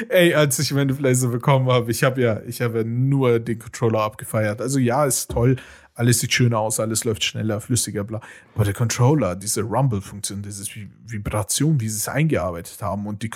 Ey, 0.09 0.33
als 0.35 0.59
ich 0.59 0.71
meine 0.71 0.93
PlayStation 0.93 1.31
bekommen 1.31 1.69
habe, 1.69 1.89
ich 1.91 2.03
habe 2.03 2.21
ja, 2.21 2.41
ich 2.45 2.61
habe 2.61 2.79
ja 2.79 2.83
nur 2.83 3.39
den 3.39 3.59
Controller 3.59 4.01
abgefeiert. 4.01 4.61
Also 4.61 4.79
ja, 4.79 5.05
ist 5.05 5.31
toll, 5.31 5.57
alles 5.97 6.19
sieht 6.19 6.31
schöner 6.31 6.59
aus, 6.59 6.79
alles 6.79 7.03
läuft 7.03 7.23
schneller, 7.23 7.59
flüssiger, 7.59 8.03
bla. 8.03 8.21
Aber 8.53 8.63
der 8.63 8.73
Controller, 8.73 9.35
diese 9.35 9.61
Rumble-Funktion, 9.63 10.43
diese 10.43 10.63
Vibration, 11.05 11.79
wie 11.79 11.89
sie 11.89 11.97
es 11.97 12.07
eingearbeitet 12.07 12.81
haben 12.81 13.07
und 13.07 13.23
die, 13.23 13.31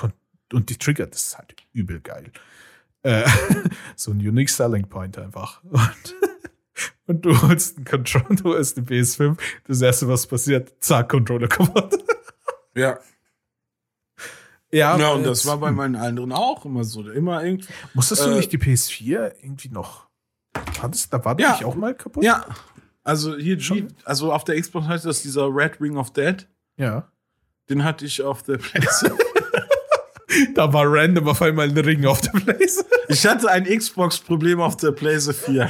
und 0.54 0.70
die 0.70 0.78
Trigger, 0.78 1.08
das 1.08 1.24
ist 1.24 1.38
halt 1.38 1.56
übel 1.74 2.00
geil. 2.00 2.32
Äh, 3.02 3.28
so 3.96 4.12
ein 4.12 4.18
unique 4.18 4.50
selling 4.50 4.88
point 4.88 5.18
einfach. 5.18 5.64
Und, 5.64 6.16
und 7.08 7.26
du 7.26 7.42
holst 7.42 7.78
einen 7.78 7.86
Controller, 7.86 8.36
du 8.36 8.56
hast 8.56 8.78
eine 8.78 8.86
PS5, 8.86 9.38
das 9.68 9.82
erste, 9.82 10.08
was 10.08 10.28
passiert, 10.28 10.72
zack, 10.80 11.10
Controller 11.10 11.48
kaputt. 11.48 11.98
Ja. 12.74 13.00
Ja, 14.72 14.98
ja 14.98 15.10
und 15.10 15.24
das 15.24 15.46
war 15.46 15.58
bei 15.58 15.72
meinen 15.72 15.98
anderen 15.98 16.32
auch 16.32 16.64
immer 16.64 16.86
so. 16.86 17.06
Immer 17.10 17.44
irgendwie. 17.44 17.68
Musstest 17.94 18.24
du 18.24 18.30
äh, 18.30 18.36
nicht 18.36 18.54
die 18.54 18.58
PS4 18.58 19.34
irgendwie 19.42 19.68
noch 19.68 20.08
Hattest, 20.82 21.14
da 21.14 21.24
war 21.24 21.40
ja, 21.40 21.60
auch 21.64 21.76
mal 21.76 21.94
kaputt? 21.94 22.24
Ja. 22.24 22.46
Also 23.04 23.36
hier, 23.36 23.60
Schon? 23.60 23.94
also 24.06 24.32
auf 24.32 24.44
der 24.44 24.60
Xbox 24.60 24.88
heißt 24.88 25.06
das 25.06 25.22
dieser 25.22 25.48
Red 25.48 25.82
Ring 25.82 25.98
of 25.98 26.12
Dead. 26.14 26.48
Ja. 26.78 27.12
Den 27.70 27.84
hatte 27.84 28.06
ich 28.06 28.22
auf 28.22 28.44
der 28.44 28.58
PlayStation. 28.58 29.18
da 30.56 30.72
war 30.72 30.86
random 30.86 31.28
auf 31.28 31.42
einmal 31.42 31.70
ein 31.70 31.78
Ring 31.78 32.06
auf 32.06 32.22
der 32.22 32.32
PlayStation. 32.32 33.02
Ich 33.08 33.26
hatte 33.26 33.50
ein 33.50 33.66
Xbox-Problem 33.66 34.62
auf 34.62 34.78
der 34.78 34.92
PlayStation 34.92 35.70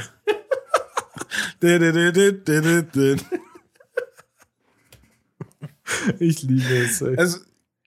4. 1.60 3.18
Ich 6.18 6.42
liebe 6.42 6.76
es. 6.78 7.00
Ey. 7.02 7.16
Also, 7.16 7.38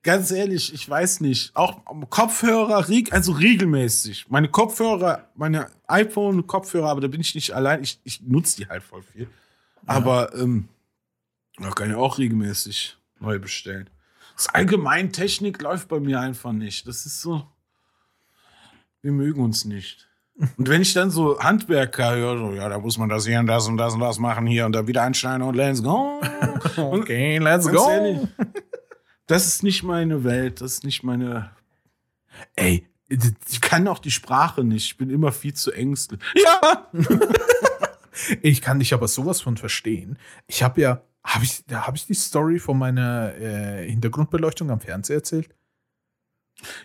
ganz 0.05 0.31
ehrlich, 0.31 0.73
ich 0.73 0.87
weiß 0.87 1.19
nicht. 1.19 1.53
Auch 1.55 1.81
Kopfhörer, 2.09 2.85
also 3.11 3.31
regelmäßig. 3.33 4.27
Meine 4.29 4.47
Kopfhörer, 4.47 5.27
meine 5.35 5.67
iPhone-Kopfhörer, 5.87 6.89
aber 6.89 7.01
da 7.01 7.07
bin 7.07 7.19
ich 7.19 7.35
nicht 7.35 7.51
allein. 7.51 7.83
Ich, 7.83 7.99
ich 8.03 8.21
nutze 8.21 8.57
die 8.57 8.69
halt 8.69 8.83
voll 8.83 9.01
viel. 9.01 9.27
Aber 9.85 10.33
ähm, 10.35 10.69
da 11.57 11.71
kann 11.71 11.89
ich 11.89 11.95
auch 11.95 12.17
regelmäßig 12.17 12.97
neu 13.19 13.39
bestellen. 13.39 13.89
Das 14.37 14.47
allgemein 14.47 15.11
Technik 15.11 15.61
läuft 15.61 15.87
bei 15.87 15.99
mir 15.99 16.19
einfach 16.19 16.51
nicht. 16.51 16.87
Das 16.87 17.05
ist 17.05 17.21
so. 17.21 17.47
Wir 19.01 19.11
mögen 19.11 19.41
uns 19.41 19.65
nicht. 19.65 20.07
Und 20.57 20.69
wenn 20.69 20.81
ich 20.81 20.93
dann 20.93 21.09
so 21.09 21.39
Handwerker 21.39 22.15
höre, 22.15 22.37
so, 22.37 22.53
ja, 22.53 22.69
da 22.69 22.77
muss 22.77 22.97
man 22.97 23.09
das 23.09 23.25
hier 23.25 23.39
und 23.39 23.47
das 23.47 23.67
und 23.67 23.77
das 23.77 23.93
und 23.93 24.01
das 24.01 24.19
machen 24.19 24.45
hier 24.45 24.65
und 24.65 24.73
da 24.73 24.85
wieder 24.85 25.03
anschneiden 25.03 25.41
und 25.41 25.55
let's 25.55 25.81
go. 25.81 26.21
okay, 26.77 27.37
let's 27.37 27.71
go. 27.71 27.89
Ehrlich, 27.89 28.27
das 29.27 29.47
ist 29.47 29.63
nicht 29.63 29.83
meine 29.83 30.23
Welt, 30.23 30.61
das 30.61 30.73
ist 30.73 30.83
nicht 30.83 31.03
meine. 31.03 31.51
Ey, 32.55 32.87
ich 33.07 33.61
kann 33.61 33.87
auch 33.87 33.99
die 33.99 34.11
Sprache 34.11 34.63
nicht. 34.63 34.85
Ich 34.85 34.97
bin 34.97 35.09
immer 35.09 35.31
viel 35.31 35.53
zu 35.53 35.71
ängstlich. 35.71 36.19
Ja! 36.35 36.89
ich 38.41 38.61
kann 38.61 38.79
dich 38.79 38.93
aber 38.93 39.07
sowas 39.07 39.41
von 39.41 39.57
verstehen. 39.57 40.17
Ich 40.47 40.63
habe 40.63 40.81
ja, 40.81 41.01
habe 41.23 41.43
ich, 41.43 41.63
hab 41.71 41.95
ich 41.95 42.05
die 42.05 42.13
Story 42.13 42.59
von 42.59 42.77
meiner 42.77 43.35
äh, 43.35 43.89
Hintergrundbeleuchtung 43.89 44.69
am 44.71 44.79
Fernseher 44.79 45.17
erzählt? 45.17 45.54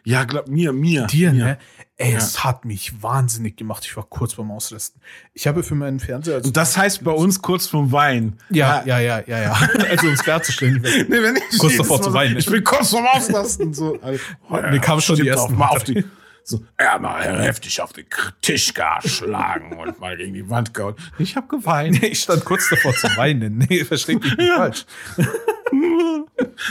Ja, 0.04 0.24
glaub 0.24 0.48
mir, 0.48 0.72
mir. 0.72 1.06
Dir, 1.06 1.32
mir. 1.32 1.44
ne? 1.44 1.58
Ey, 1.96 2.12
ja. 2.12 2.18
es 2.18 2.42
hat 2.44 2.64
mich 2.64 3.02
wahnsinnig 3.02 3.56
gemacht. 3.56 3.84
Ich 3.84 3.96
war 3.96 4.04
kurz 4.04 4.34
beim 4.34 4.50
Ausrüsten. 4.50 5.02
Ich 5.34 5.46
habe 5.46 5.62
für 5.62 5.74
meinen 5.74 6.00
Fernseher. 6.00 6.36
Also 6.36 6.50
das 6.50 6.76
heißt 6.76 7.04
bei 7.04 7.10
uns 7.10 7.42
kurz 7.42 7.66
vorm 7.66 7.92
Wein. 7.92 8.38
Ja, 8.48 8.82
ja, 8.86 8.98
ja, 8.98 9.22
ja, 9.26 9.42
ja. 9.42 9.52
also 9.90 10.06
ums 10.06 10.22
klarzustellen. 10.22 10.80
nee, 11.08 11.22
wenn 11.22 11.36
ich 11.36 11.58
kurz 11.58 11.76
davor 11.76 12.00
zu 12.00 12.12
weinen. 12.14 12.38
Ich 12.38 12.46
bin 12.46 12.64
kurz 12.64 12.90
vorm 12.90 13.06
Ausrasten. 13.06 13.74
So. 13.74 13.90
Also, 14.02 14.22
oh, 14.48 14.56
ja, 14.56 14.70
Mir 14.70 14.80
kam 14.80 15.00
schon 15.00 15.16
die 15.16 15.28
ersten 15.28 15.54
mal 15.56 15.68
auf 15.68 15.84
die. 15.84 16.04
So, 16.42 16.64
ja, 16.80 16.98
mal 16.98 17.42
heftig 17.42 17.80
auf 17.82 17.92
den 17.92 18.06
Tisch 18.40 18.72
geschlagen 18.72 19.78
und 19.78 20.00
mal 20.00 20.16
gegen 20.16 20.32
die 20.32 20.48
Wand 20.48 20.72
gehauen. 20.72 20.94
Ich 21.18 21.36
habe 21.36 21.48
geweint. 21.48 22.00
Nee, 22.00 22.08
ich 22.08 22.20
stand 22.20 22.44
kurz 22.44 22.70
davor 22.70 22.94
zu 22.94 23.08
weinen. 23.16 23.58
Nee, 23.58 23.84
versteht 23.84 24.22
mich 24.22 24.36
nicht 24.36 24.48
ja. 24.48 24.56
falsch. 24.56 24.86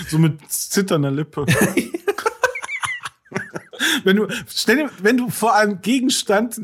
so 0.08 0.18
mit 0.18 0.40
zitternder 0.52 1.12
Lippe. 1.12 1.46
Wenn 4.04 4.18
du, 4.18 4.28
stell 4.48 4.78
dir, 4.78 4.90
wenn 5.02 5.18
du 5.18 5.30
vor 5.30 5.56
einem 5.56 5.82
Gegenstand, 5.82 6.60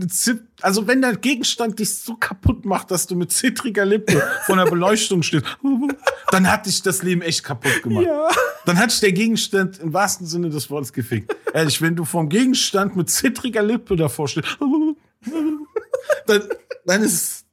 also 0.61 0.87
wenn 0.87 1.01
der 1.01 1.15
Gegenstand 1.15 1.79
dich 1.79 1.97
so 1.97 2.15
kaputt 2.15 2.65
macht, 2.65 2.91
dass 2.91 3.07
du 3.07 3.15
mit 3.15 3.31
zittriger 3.31 3.85
Lippe 3.85 4.21
vor 4.45 4.55
einer 4.55 4.69
Beleuchtung 4.69 5.23
stehst, 5.23 5.45
dann 6.31 6.49
hat 6.49 6.65
dich 6.65 6.81
das 6.81 7.03
Leben 7.03 7.21
echt 7.21 7.43
kaputt 7.43 7.83
gemacht. 7.83 8.05
Ja. 8.05 8.27
Dann 8.65 8.77
hat 8.77 8.91
dich 8.91 8.99
der 8.99 9.11
Gegenstand 9.11 9.79
im 9.79 9.93
wahrsten 9.93 10.27
Sinne 10.27 10.49
des 10.49 10.69
Wortes 10.69 10.91
gefickt. 10.93 11.35
Ehrlich, 11.53 11.81
wenn 11.81 11.95
du 11.95 12.05
vom 12.05 12.29
Gegenstand 12.29 12.95
mit 12.95 13.09
zittriger 13.09 13.63
Lippe 13.63 13.95
davor 13.95 14.27
stehst, 14.27 14.57
dann, 16.27 16.43
dann 16.85 17.01
ist 17.03 17.13
es, 17.13 17.45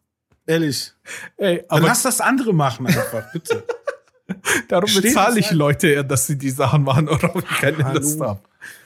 ehrlich. 0.46 0.92
Ey, 1.36 1.64
aber 1.68 1.80
dann 1.80 1.88
lass 1.88 2.02
das 2.02 2.20
andere 2.20 2.52
machen 2.52 2.86
einfach, 2.86 3.32
bitte. 3.32 3.64
Darum 4.68 4.90
bezahle 4.92 5.40
ich 5.40 5.50
Leute, 5.50 6.04
dass 6.04 6.26
sie 6.26 6.38
die 6.38 6.50
Sachen 6.50 6.84
machen 6.84 7.08
oder 7.08 7.34
ich 7.36 7.58
keine 7.58 7.92
Lust 7.92 8.20
haben. 8.20 8.40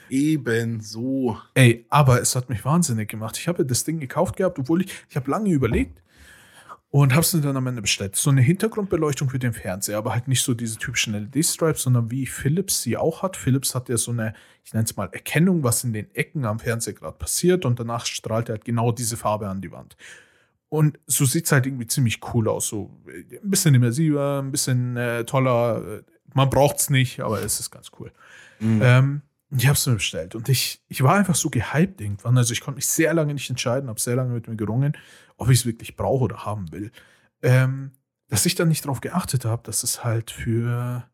Ebenso. 0.09 1.37
Ey, 1.53 1.85
aber 1.89 2.21
es 2.21 2.35
hat 2.35 2.49
mich 2.49 2.63
wahnsinnig 2.65 3.09
gemacht. 3.09 3.37
Ich 3.37 3.47
habe 3.47 3.65
das 3.65 3.83
Ding 3.83 3.99
gekauft 3.99 4.37
gehabt, 4.37 4.59
obwohl 4.59 4.81
ich, 4.81 4.91
ich 5.09 5.15
habe 5.15 5.29
lange 5.29 5.49
überlegt 5.49 6.01
und 6.89 7.11
habe 7.11 7.21
es 7.21 7.31
dann 7.31 7.57
am 7.57 7.67
Ende 7.67 7.81
bestellt. 7.81 8.15
So 8.15 8.29
eine 8.29 8.41
Hintergrundbeleuchtung 8.41 9.29
für 9.29 9.39
den 9.39 9.53
Fernseher, 9.53 9.97
aber 9.97 10.13
halt 10.13 10.27
nicht 10.27 10.41
so 10.41 10.53
diese 10.53 10.77
typischen 10.77 11.13
LED-Stripes, 11.13 11.83
sondern 11.83 12.11
wie 12.11 12.25
Philips 12.25 12.81
sie 12.81 12.97
auch 12.97 13.23
hat. 13.23 13.35
Philips 13.35 13.75
hat 13.75 13.89
ja 13.89 13.97
so 13.97 14.11
eine, 14.11 14.33
ich 14.63 14.73
nenne 14.73 14.85
es 14.85 14.95
mal 14.95 15.09
Erkennung, 15.11 15.63
was 15.63 15.83
in 15.83 15.93
den 15.93 16.13
Ecken 16.15 16.45
am 16.45 16.59
Fernseher 16.59 16.93
gerade 16.93 17.17
passiert 17.17 17.65
und 17.65 17.79
danach 17.79 18.05
strahlt 18.05 18.49
er 18.49 18.53
halt 18.53 18.65
genau 18.65 18.91
diese 18.91 19.17
Farbe 19.17 19.49
an 19.49 19.61
die 19.61 19.71
Wand. 19.71 19.97
Und 20.69 20.99
so 21.07 21.25
sieht 21.25 21.45
es 21.45 21.51
halt 21.51 21.65
irgendwie 21.65 21.87
ziemlich 21.87 22.19
cool 22.33 22.47
aus. 22.47 22.67
So 22.67 22.91
ein 23.07 23.49
bisschen 23.49 23.73
immersiver, 23.73 24.41
ein 24.41 24.51
bisschen 24.51 24.97
äh, 24.97 25.23
toller. 25.23 26.01
Man 26.33 26.49
braucht 26.49 26.79
es 26.79 26.89
nicht, 26.89 27.21
aber 27.21 27.41
es 27.41 27.59
ist 27.59 27.71
ganz 27.71 27.91
cool. 27.99 28.11
Mhm. 28.59 28.81
Ähm, 28.83 29.21
ich 29.49 29.67
habe 29.67 29.75
es 29.75 29.85
mir 29.85 29.93
bestellt 29.93 30.35
und 30.35 30.49
ich, 30.49 30.81
ich 30.87 31.03
war 31.03 31.15
einfach 31.15 31.35
so 31.35 31.49
gehypt 31.49 32.01
irgendwann. 32.01 32.37
Also 32.37 32.51
ich 32.51 32.61
konnte 32.61 32.77
mich 32.77 32.87
sehr 32.87 33.13
lange 33.13 33.33
nicht 33.33 33.49
entscheiden, 33.49 33.89
habe 33.89 33.99
sehr 33.99 34.15
lange 34.15 34.33
mit 34.33 34.47
mir 34.47 34.57
gerungen, 34.57 34.97
ob 35.37 35.49
ich 35.49 35.59
es 35.59 35.65
wirklich 35.65 35.95
brauche 35.95 36.25
oder 36.25 36.45
haben 36.45 36.71
will. 36.71 36.91
Ähm, 37.41 37.93
dass 38.27 38.45
ich 38.45 38.55
dann 38.55 38.67
nicht 38.67 38.83
darauf 38.83 38.99
geachtet 38.99 39.45
habe, 39.45 39.63
dass 39.63 39.83
es 39.83 40.03
halt 40.03 40.31
für 40.31 41.09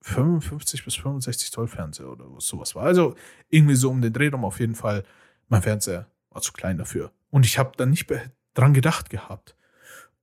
55 0.00 0.84
bis 0.84 0.96
65 0.96 1.52
Zoll 1.52 1.68
Fernseher 1.68 2.10
oder 2.10 2.26
sowas 2.38 2.74
war. 2.74 2.84
Also 2.84 3.14
irgendwie 3.48 3.76
so 3.76 3.90
um 3.90 4.02
den 4.02 4.12
Dreh 4.12 4.28
rum 4.28 4.44
auf 4.44 4.58
jeden 4.58 4.74
Fall. 4.74 5.04
Mein 5.48 5.62
Fernseher 5.62 6.10
war 6.30 6.42
zu 6.42 6.52
klein 6.52 6.78
dafür. 6.78 7.12
Und 7.30 7.46
ich 7.46 7.58
habe 7.58 7.72
dann 7.76 7.90
nicht 7.90 8.12
dran 8.54 8.74
gedacht 8.74 9.08
gehabt. 9.08 9.56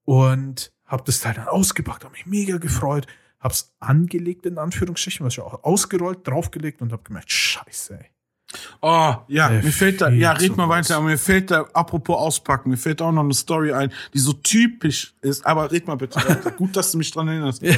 Und 0.03 0.73
habe 0.85 1.03
das 1.05 1.19
Teil 1.21 1.33
dann 1.33 1.47
ausgepackt, 1.47 2.03
habe 2.03 2.13
mich 2.13 2.25
mega 2.25 2.57
gefreut 2.57 3.07
hab's 3.45 3.73
angelegt, 3.79 4.45
in 4.45 4.57
Anführungsstrichen, 4.57 5.25
was 5.25 5.33
ich 5.33 5.39
auch 5.39 5.63
ausgerollt, 5.63 6.27
draufgelegt 6.27 6.81
und 6.81 6.91
hab 6.91 7.05
gemerkt, 7.05 7.31
scheiße, 7.31 7.99
ey. 7.99 8.09
Oh, 8.81 9.15
ja, 9.27 9.49
mir 9.49 9.71
fällt 9.71 10.01
da, 10.01 10.09
ja, 10.09 10.31
red 10.31 10.55
mal 10.55 10.69
weiter, 10.69 10.97
aber 10.97 11.07
mir 11.07 11.17
fällt 11.17 11.51
da, 11.51 11.61
apropos 11.73 12.15
auspacken, 12.15 12.69
mir 12.69 12.77
fällt 12.77 13.01
auch 13.01 13.11
noch 13.11 13.23
eine 13.23 13.33
Story 13.33 13.73
ein, 13.73 13.91
die 14.13 14.19
so 14.19 14.33
typisch 14.33 15.15
ist, 15.21 15.45
aber 15.45 15.71
red 15.71 15.87
mal 15.87 15.95
bitte. 15.95 16.19
Gut, 16.57 16.75
dass 16.75 16.91
du 16.91 16.97
mich 16.97 17.11
dran 17.11 17.27
erinnerst. 17.27 17.61
ja, 17.61 17.75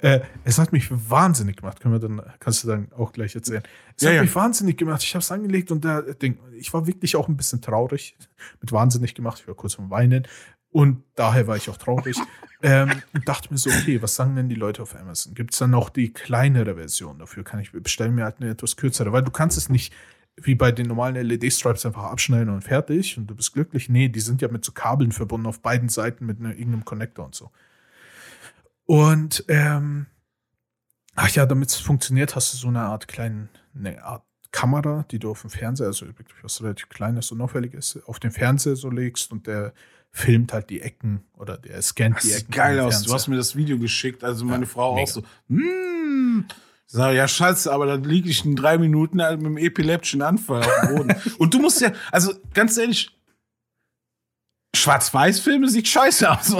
äh, 0.00 0.20
es 0.42 0.58
hat 0.58 0.72
mich 0.72 0.88
wahnsinnig 0.90 1.58
gemacht, 1.58 1.80
können 1.80 1.94
wir 1.94 2.00
dann, 2.00 2.22
kannst 2.40 2.64
du 2.64 2.68
dann 2.68 2.90
auch 2.92 3.12
gleich 3.12 3.34
erzählen. 3.34 3.62
Es 3.96 4.02
ja, 4.02 4.08
hat 4.08 4.16
ja. 4.16 4.22
mich 4.22 4.34
wahnsinnig 4.34 4.78
gemacht, 4.78 5.02
ich 5.02 5.14
hab's 5.14 5.30
angelegt 5.30 5.70
und 5.70 5.84
der 5.84 6.02
Ding, 6.14 6.38
ich 6.58 6.72
war 6.72 6.86
wirklich 6.86 7.14
auch 7.14 7.28
ein 7.28 7.36
bisschen 7.36 7.60
traurig, 7.60 8.16
mit 8.60 8.72
wahnsinnig 8.72 9.14
gemacht, 9.14 9.38
ich 9.40 9.48
war 9.48 9.54
kurz 9.54 9.74
vom 9.74 9.90
Weinen, 9.90 10.26
und 10.70 11.02
daher 11.14 11.46
war 11.46 11.56
ich 11.56 11.68
auch 11.68 11.76
traurig. 11.76 12.16
ähm, 12.62 13.02
und 13.12 13.28
dachte 13.28 13.50
mir 13.50 13.58
so, 13.58 13.70
okay, 13.70 14.00
was 14.02 14.14
sagen 14.14 14.36
denn 14.36 14.48
die 14.48 14.54
Leute 14.54 14.82
auf 14.82 14.94
Amazon? 14.94 15.34
Gibt 15.34 15.52
es 15.52 15.58
dann 15.58 15.70
noch 15.70 15.90
die 15.90 16.12
kleinere 16.12 16.76
Version 16.76 17.18
dafür? 17.18 17.44
Kann 17.44 17.60
ich 17.60 17.72
bestellen 17.72 18.14
mir 18.14 18.24
halt 18.24 18.36
eine 18.40 18.50
etwas 18.50 18.76
kürzere, 18.76 19.12
weil 19.12 19.22
du 19.22 19.30
kannst 19.30 19.58
es 19.58 19.68
nicht 19.68 19.92
wie 20.36 20.54
bei 20.54 20.72
den 20.72 20.86
normalen 20.86 21.16
LED-Stripes 21.26 21.84
einfach 21.86 22.04
abschneiden 22.04 22.52
und 22.52 22.62
fertig 22.62 23.18
und 23.18 23.26
du 23.26 23.34
bist 23.34 23.52
glücklich. 23.52 23.88
Nee, 23.88 24.08
die 24.08 24.20
sind 24.20 24.40
ja 24.42 24.48
mit 24.48 24.64
so 24.64 24.72
Kabeln 24.72 25.12
verbunden 25.12 25.46
auf 25.46 25.60
beiden 25.60 25.88
Seiten 25.88 26.24
mit 26.24 26.40
einer, 26.40 26.50
irgendeinem 26.50 26.84
Connector 26.84 27.26
und 27.26 27.34
so. 27.34 27.50
Und 28.86 29.44
ähm, 29.48 30.06
ach 31.14 31.30
ja, 31.30 31.46
damit 31.46 31.70
es 31.70 31.76
funktioniert, 31.76 32.36
hast 32.36 32.52
du 32.52 32.56
so 32.56 32.68
eine 32.68 32.80
Art 32.80 33.08
kleinen, 33.08 33.48
eine 33.74 34.02
Art 34.02 34.24
Kamera, 34.52 35.04
die 35.10 35.18
du 35.18 35.30
auf 35.30 35.42
dem 35.42 35.50
Fernseher, 35.50 35.88
also 35.88 36.06
wirklich 36.06 36.42
was 36.42 36.62
relativ 36.62 36.88
Kleines 36.88 37.30
und 37.30 37.40
auffälliges, 37.40 38.00
auf 38.06 38.18
den 38.18 38.32
Fernseher 38.32 38.76
so 38.76 38.90
legst 38.90 39.30
und 39.30 39.46
der 39.46 39.72
filmt 40.10 40.52
halt 40.52 40.70
die 40.70 40.80
Ecken 40.80 41.22
oder 41.36 41.56
der 41.56 41.80
scannt 41.82 42.16
das 42.16 42.22
die 42.24 42.32
Ecken. 42.32 42.46
Sieht 42.46 42.52
geil 42.52 42.80
aus. 42.80 43.02
Du 43.02 43.12
hast 43.12 43.28
mir 43.28 43.36
das 43.36 43.56
Video 43.56 43.78
geschickt, 43.78 44.24
also 44.24 44.44
meine 44.44 44.64
ja, 44.64 44.70
Frau 44.70 44.94
mega. 44.94 45.04
auch 45.04 45.08
so. 45.08 45.22
Mm. 45.48 46.44
Ich 46.86 46.94
sage, 46.94 47.16
ja, 47.16 47.28
Schatz, 47.28 47.68
aber 47.68 47.86
dann 47.86 48.02
liege 48.02 48.28
ich 48.28 48.44
in 48.44 48.56
drei 48.56 48.76
Minuten 48.76 49.18
mit 49.18 49.26
einem 49.26 49.56
epileptischen 49.56 50.22
Anfall 50.22 50.64
auf 50.64 50.80
dem 50.80 50.96
Boden. 50.96 51.14
Und 51.38 51.54
du 51.54 51.60
musst 51.60 51.80
ja, 51.80 51.92
also 52.10 52.34
ganz 52.52 52.76
ehrlich, 52.76 53.16
Schwarz-Weiß-Filme 54.74 55.68
sieht 55.68 55.86
scheiße 55.86 56.28
aus. 56.28 56.56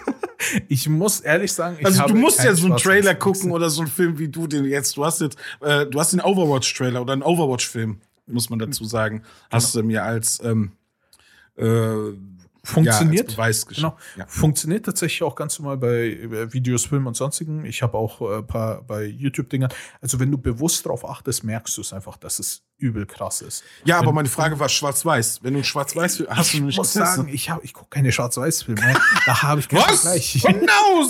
ich 0.68 0.88
muss 0.88 1.20
ehrlich 1.20 1.52
sagen, 1.52 1.76
ich 1.80 1.84
also 1.84 2.06
du 2.06 2.14
musst 2.14 2.42
ja 2.42 2.54
so 2.54 2.66
einen 2.66 2.78
Trailer 2.78 3.14
gucken 3.14 3.50
oder 3.50 3.68
so 3.68 3.82
einen 3.82 3.90
Film 3.90 4.18
wie 4.18 4.28
du 4.28 4.46
den 4.46 4.64
jetzt. 4.64 4.96
Du 4.96 5.04
hast 5.04 5.20
jetzt, 5.20 5.38
äh, 5.60 5.84
du 5.84 6.00
hast 6.00 6.14
den 6.14 6.20
Overwatch-Trailer 6.20 7.02
oder 7.02 7.12
einen 7.12 7.22
Overwatch-Film, 7.22 8.00
muss 8.26 8.48
man 8.48 8.58
dazu 8.58 8.84
sagen, 8.84 9.22
hast 9.50 9.72
genau. 9.72 9.82
du 9.82 9.86
mir 9.86 10.04
als 10.04 10.42
ähm, 10.42 10.72
äh, 11.56 12.12
Funktioniert. 12.68 13.32
Ja, 13.32 13.50
genau. 13.66 13.96
Ja. 14.16 14.26
Funktioniert 14.26 14.84
tatsächlich 14.84 15.22
auch 15.22 15.34
ganz 15.34 15.58
normal 15.58 15.78
bei 15.78 16.52
Videos, 16.52 16.84
Filmen 16.84 17.06
und 17.06 17.16
sonstigen. 17.16 17.64
Ich 17.64 17.82
habe 17.82 17.96
auch 17.96 18.20
ein 18.20 18.40
äh, 18.40 18.42
paar 18.42 18.82
bei 18.82 19.04
YouTube-Dingern. 19.04 19.72
Also, 20.02 20.20
wenn 20.20 20.30
du 20.30 20.36
bewusst 20.36 20.84
darauf 20.84 21.08
achtest, 21.08 21.44
merkst 21.44 21.78
du 21.78 21.80
es 21.80 21.94
einfach, 21.94 22.18
dass 22.18 22.38
es 22.38 22.62
übel 22.76 23.06
krass 23.06 23.40
ist. 23.40 23.64
Ja, 23.84 23.96
wenn, 23.96 24.04
aber 24.04 24.12
meine 24.12 24.28
Frage 24.28 24.60
war 24.60 24.68
schwarz-weiß. 24.68 25.42
Wenn 25.42 25.54
du 25.54 25.64
schwarz-weiß 25.64 26.24
hast 26.28 26.52
du 26.52 26.58
nicht 26.58 26.74
Ich 26.74 26.76
muss 26.76 26.92
sagen, 26.92 27.28
ich, 27.28 27.50
ich 27.62 27.72
gucke 27.72 27.88
keine 27.88 28.12
Schwarz-Weiß-Filme. 28.12 28.80
da 29.24 29.42
habe 29.42 29.60
ich 29.60 29.68
keinen 29.68 29.80
Was? 29.80 30.02
Vergleich. 30.02 30.44
Genau 30.46 31.04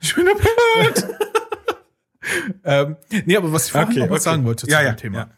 Ich 0.00 0.14
bin 0.14 0.26
ähm, 2.64 2.96
nee, 3.26 3.36
aber 3.36 3.52
was 3.52 3.66
ich 3.66 3.72
vorhin 3.72 3.90
okay, 3.90 4.00
noch 4.00 4.10
okay. 4.10 4.20
sagen 4.20 4.44
wollte 4.44 4.66
zu 4.66 4.72
ja, 4.72 4.80
dem 4.80 4.86
ja, 4.86 4.92
Thema. 4.94 5.30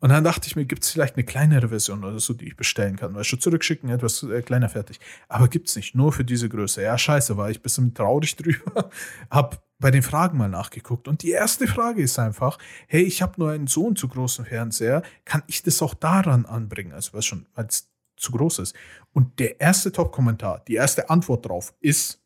Und 0.00 0.10
dann 0.10 0.22
dachte 0.22 0.46
ich 0.46 0.54
mir, 0.54 0.64
gibt 0.64 0.84
es 0.84 0.90
vielleicht 0.90 1.16
eine 1.16 1.24
kleinere 1.24 1.68
Version 1.68 2.04
oder 2.04 2.20
so, 2.20 2.32
die 2.32 2.46
ich 2.46 2.56
bestellen 2.56 2.96
kann? 2.96 3.14
Weißt 3.14 3.32
du, 3.32 3.36
zurückschicken, 3.36 3.90
etwas 3.90 4.22
äh, 4.22 4.42
kleiner 4.42 4.68
fertig. 4.68 5.00
Aber 5.28 5.48
gibt 5.48 5.68
es 5.68 5.76
nicht, 5.76 5.94
nur 5.94 6.12
für 6.12 6.24
diese 6.24 6.48
Größe. 6.48 6.82
Ja, 6.82 6.96
scheiße, 6.96 7.36
war 7.36 7.50
ich 7.50 7.58
ein 7.58 7.62
bisschen 7.62 7.94
traurig 7.94 8.36
drüber. 8.36 8.90
Hab 9.30 9.62
bei 9.80 9.90
den 9.90 10.02
Fragen 10.02 10.38
mal 10.38 10.48
nachgeguckt. 10.48 11.08
Und 11.08 11.22
die 11.22 11.30
erste 11.30 11.66
Frage 11.66 12.02
ist 12.02 12.18
einfach, 12.18 12.58
hey, 12.86 13.02
ich 13.02 13.22
habe 13.22 13.34
nur 13.38 13.50
einen 13.50 13.66
so 13.66 13.86
und 13.86 13.98
zu 13.98 14.08
großen 14.08 14.44
Fernseher, 14.44 15.02
kann 15.24 15.42
ich 15.46 15.62
das 15.62 15.82
auch 15.82 15.94
daran 15.94 16.46
anbringen? 16.46 16.92
Also, 16.92 17.12
was 17.12 17.26
schon, 17.26 17.46
weil 17.54 17.66
es 17.66 17.88
zu 18.16 18.32
groß 18.32 18.60
ist. 18.60 18.74
Und 19.12 19.38
der 19.38 19.60
erste 19.60 19.92
Top-Kommentar, 19.92 20.62
die 20.66 20.74
erste 20.74 21.10
Antwort 21.10 21.46
drauf 21.46 21.74
ist, 21.80 22.20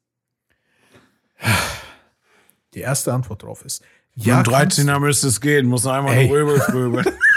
Die 2.75 2.81
erste 2.81 3.13
Antwort 3.13 3.43
drauf 3.43 3.65
ist, 3.65 3.83
ja, 4.15 4.39
um 4.39 4.45
13er 4.45 4.99
müsste 4.99 5.29
es 5.29 5.41
gehen, 5.41 5.67
muss 5.67 5.87
einmal 5.87 6.17
rüber, 6.27 7.05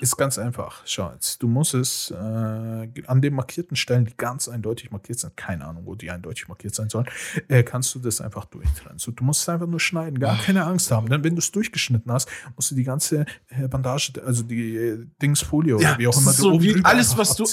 ist 0.00 0.16
ganz 0.16 0.38
einfach. 0.38 0.82
Schau 0.84 1.10
jetzt, 1.12 1.42
du 1.42 1.48
musst 1.48 1.74
es 1.74 2.10
äh, 2.10 2.14
an 2.16 3.20
den 3.20 3.34
markierten 3.34 3.76
Stellen, 3.76 4.04
die 4.04 4.16
ganz 4.16 4.48
eindeutig 4.48 4.90
markiert 4.90 5.18
sind, 5.18 5.36
keine 5.36 5.64
Ahnung, 5.64 5.86
wo 5.86 5.94
die 5.94 6.10
eindeutig 6.10 6.48
markiert 6.48 6.74
sein 6.74 6.88
sollen, 6.88 7.06
äh, 7.48 7.62
kannst 7.62 7.94
du 7.94 7.98
das 7.98 8.20
einfach 8.20 8.44
durchtrennen. 8.44 8.98
So, 8.98 9.10
du 9.10 9.24
musst 9.24 9.42
es 9.42 9.48
einfach 9.48 9.66
nur 9.66 9.80
schneiden, 9.80 10.18
gar 10.18 10.38
keine 10.38 10.64
Angst 10.64 10.90
haben. 10.90 11.08
Denn 11.08 11.24
wenn 11.24 11.34
du 11.34 11.40
es 11.40 11.50
durchgeschnitten 11.50 12.10
hast, 12.12 12.28
musst 12.56 12.70
du 12.70 12.74
die 12.74 12.84
ganze 12.84 13.26
äh, 13.48 13.68
Bandage, 13.68 14.12
also 14.24 14.42
die 14.42 14.76
äh, 14.76 15.06
Dingsfolie 15.20 15.76
oder 15.76 15.84
ja, 15.84 15.98
wie 15.98 16.06
auch 16.06 16.20
immer, 16.20 16.32
so 16.32 16.52
oben 16.52 16.62
wie 16.62 16.84
alles, 16.84 17.16
was 17.16 17.36
du, 17.36 17.44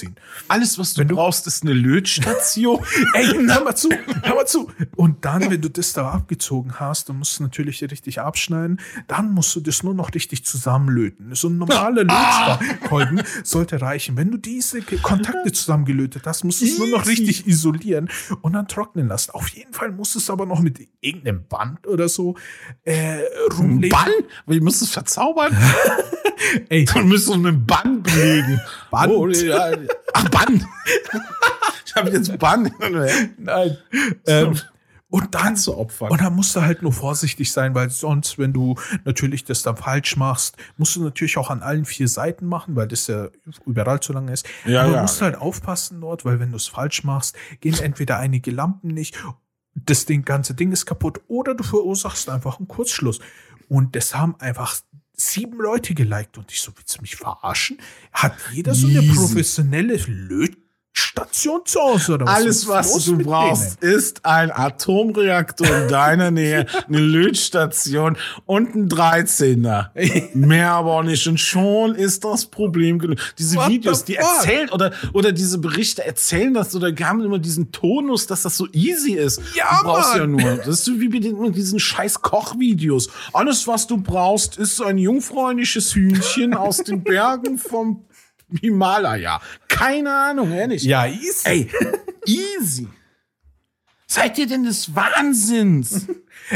alles, 0.47 0.77
was 0.77 0.93
du 0.93 1.01
wenn 1.01 1.07
brauchst, 1.07 1.47
ist 1.47 1.63
eine 1.63 1.73
Lötstation. 1.73 2.83
Ey, 3.13 3.25
hör 3.25 3.63
mal 3.63 3.75
zu, 3.75 3.89
hör 4.23 4.35
mal 4.35 4.45
zu. 4.45 4.71
Und 4.95 5.25
dann, 5.25 5.49
wenn 5.49 5.61
du 5.61 5.69
das 5.69 5.93
da 5.93 6.11
abgezogen 6.11 6.79
hast, 6.79 7.09
dann 7.09 7.17
musst 7.17 7.39
du 7.39 7.43
natürlich 7.43 7.81
richtig 7.83 8.21
abschneiden. 8.21 8.79
Dann 9.07 9.31
musst 9.31 9.55
du 9.55 9.59
das 9.59 9.83
nur 9.83 9.93
noch 9.93 10.13
richtig 10.13 10.45
zusammenlöten. 10.45 11.33
So 11.35 11.49
ein 11.49 11.57
normale 11.77 12.03
Lötkolben 12.03 13.21
sollte 13.43 13.81
reichen. 13.81 14.17
Wenn 14.17 14.31
du 14.31 14.37
diese 14.37 14.81
Kontakte 14.81 15.51
zusammengelötet 15.51 16.23
hast, 16.25 16.43
musst 16.43 16.61
du 16.61 16.65
es 16.65 16.77
nur 16.77 16.87
noch 16.87 17.05
richtig 17.05 17.47
isolieren 17.47 18.09
und 18.41 18.53
dann 18.53 18.67
trocknen 18.67 19.07
lassen. 19.07 19.31
Auf 19.31 19.49
jeden 19.49 19.73
Fall 19.73 19.91
musst 19.91 20.15
du 20.15 20.19
es 20.19 20.29
aber 20.29 20.45
noch 20.45 20.59
mit 20.59 20.79
irgendeinem 21.01 21.45
Band 21.47 21.87
oder 21.87 22.09
so 22.09 22.35
äh, 22.83 23.19
rumlegen. 23.57 23.97
Band? 23.97 24.25
Wie 24.45 24.59
musst 24.59 24.81
du 24.81 24.85
es 24.85 24.91
verzaubern? 24.91 25.55
Ey. 26.69 26.85
Du 26.85 26.99
müsstest 26.99 27.31
es 27.31 27.37
mit 27.37 27.47
einem 27.47 27.65
Band 27.65 28.03
belegen. 28.03 28.61
Band? 28.91 29.11
Oh, 29.11 29.27
ja. 29.27 29.71
Ach, 30.13 30.29
Band. 30.29 30.65
ich 31.85 31.95
habe 31.95 32.09
jetzt 32.11 32.37
Band. 32.37 32.71
Nein. 33.37 33.77
Ähm, 34.27 34.59
und 35.09 35.35
dann 35.35 35.55
zu 35.55 35.77
opfern. 35.77 36.11
Und 36.11 36.21
dann 36.21 36.35
musst 36.35 36.55
du 36.55 36.61
halt 36.61 36.81
nur 36.81 36.91
vorsichtig 36.91 37.51
sein, 37.51 37.73
weil 37.75 37.89
sonst, 37.89 38.37
wenn 38.37 38.51
du 38.51 38.75
natürlich 39.05 39.45
das 39.45 39.63
dann 39.63 39.77
falsch 39.77 40.17
machst, 40.17 40.57
musst 40.75 40.95
du 40.95 41.03
natürlich 41.03 41.37
auch 41.37 41.49
an 41.49 41.61
allen 41.61 41.85
vier 41.85 42.07
Seiten 42.07 42.45
machen, 42.45 42.75
weil 42.75 42.87
das 42.87 43.07
ja 43.07 43.29
überall 43.65 44.01
zu 44.01 44.11
lang 44.11 44.27
ist. 44.27 44.45
Ja, 44.65 44.81
Aber 44.81 44.89
ja. 44.89 44.95
du 44.97 45.01
musst 45.03 45.21
halt 45.21 45.35
aufpassen 45.35 46.01
dort, 46.01 46.25
weil 46.25 46.39
wenn 46.39 46.51
du 46.51 46.57
es 46.57 46.67
falsch 46.67 47.03
machst, 47.03 47.35
gehen 47.61 47.77
entweder 47.79 48.17
einige 48.17 48.51
Lampen 48.51 48.89
nicht, 48.89 49.17
das 49.75 50.05
Ding, 50.05 50.25
ganze 50.25 50.55
Ding 50.55 50.71
ist 50.71 50.85
kaputt, 50.85 51.21
oder 51.27 51.55
du 51.55 51.63
verursachst 51.63 52.29
einfach 52.29 52.59
einen 52.59 52.67
Kurzschluss. 52.67 53.19
Und 53.69 53.95
das 53.95 54.15
haben 54.15 54.35
einfach 54.39 54.75
sieben 55.13 55.57
Leute 55.57 55.93
geliked 55.93 56.37
und 56.37 56.51
ich 56.51 56.61
so, 56.61 56.71
willst 56.75 56.97
du 56.97 57.01
mich 57.01 57.15
verarschen? 57.15 57.77
Hat 58.11 58.35
jeder 58.51 58.73
so 58.73 58.87
eine 58.87 59.01
professionelle 59.01 59.97
Löt 60.07 60.57
Station 60.97 61.61
zu 61.63 61.79
Hause 61.79 62.13
oder 62.15 62.25
was 62.25 62.35
Alles, 62.35 62.67
was 62.67 63.05
du 63.05 63.17
brauchst, 63.19 63.83
denen? 63.83 63.93
ist 63.93 64.25
ein 64.25 64.51
Atomreaktor 64.51 65.67
in 65.67 65.87
deiner 65.89 66.31
Nähe, 66.31 66.65
eine 66.87 66.99
Lötstation 66.99 68.17
und 68.47 68.73
ein 68.73 68.89
13er. 68.89 69.89
Mehr 70.35 70.71
aber 70.71 70.93
auch 70.93 71.03
nicht. 71.03 71.27
Und 71.27 71.39
schon 71.39 71.93
ist 71.93 72.25
das 72.25 72.47
Problem 72.47 72.97
gelöst. 72.97 73.35
Diese 73.37 73.57
What 73.57 73.69
Videos, 73.69 74.05
die 74.05 74.15
erzählen 74.15 74.69
oder, 74.69 74.91
oder 75.13 75.31
diese 75.31 75.59
Berichte 75.59 76.03
erzählen 76.03 76.55
das 76.55 76.75
oder 76.75 76.91
haben 77.05 77.23
immer 77.23 77.37
diesen 77.37 77.71
Tonus, 77.71 78.25
dass 78.25 78.41
das 78.41 78.57
so 78.57 78.67
easy 78.71 79.13
ist. 79.13 79.39
Ja, 79.55 79.77
du 79.79 79.85
brauchst 79.85 80.17
Mann. 80.17 80.17
ja 80.17 80.27
nur. 80.27 80.57
Das 80.57 80.67
ist 80.67 80.85
so 80.85 80.99
wie 80.99 81.09
mit 81.09 81.55
diesen 81.55 81.79
scheiß 81.79 82.23
Kochvideos. 82.23 83.09
Alles, 83.33 83.67
was 83.67 83.85
du 83.85 83.97
brauchst, 83.97 84.57
ist 84.57 84.81
ein 84.81 84.97
jungfräuliches 84.97 85.93
Hühnchen 85.93 86.55
aus 86.55 86.77
den 86.77 87.03
Bergen 87.03 87.59
vom 87.59 88.03
Himalaya. 88.61 89.41
Keine 89.77 90.13
Ahnung, 90.13 90.51
ehrlich. 90.51 90.83
Ja, 90.83 91.05
easy. 91.05 91.47
Ey, 91.47 91.69
easy. 92.25 92.87
Seid 94.07 94.37
ihr 94.37 94.47
denn 94.47 94.63
des 94.63 94.95
Wahnsinns? 94.95 96.07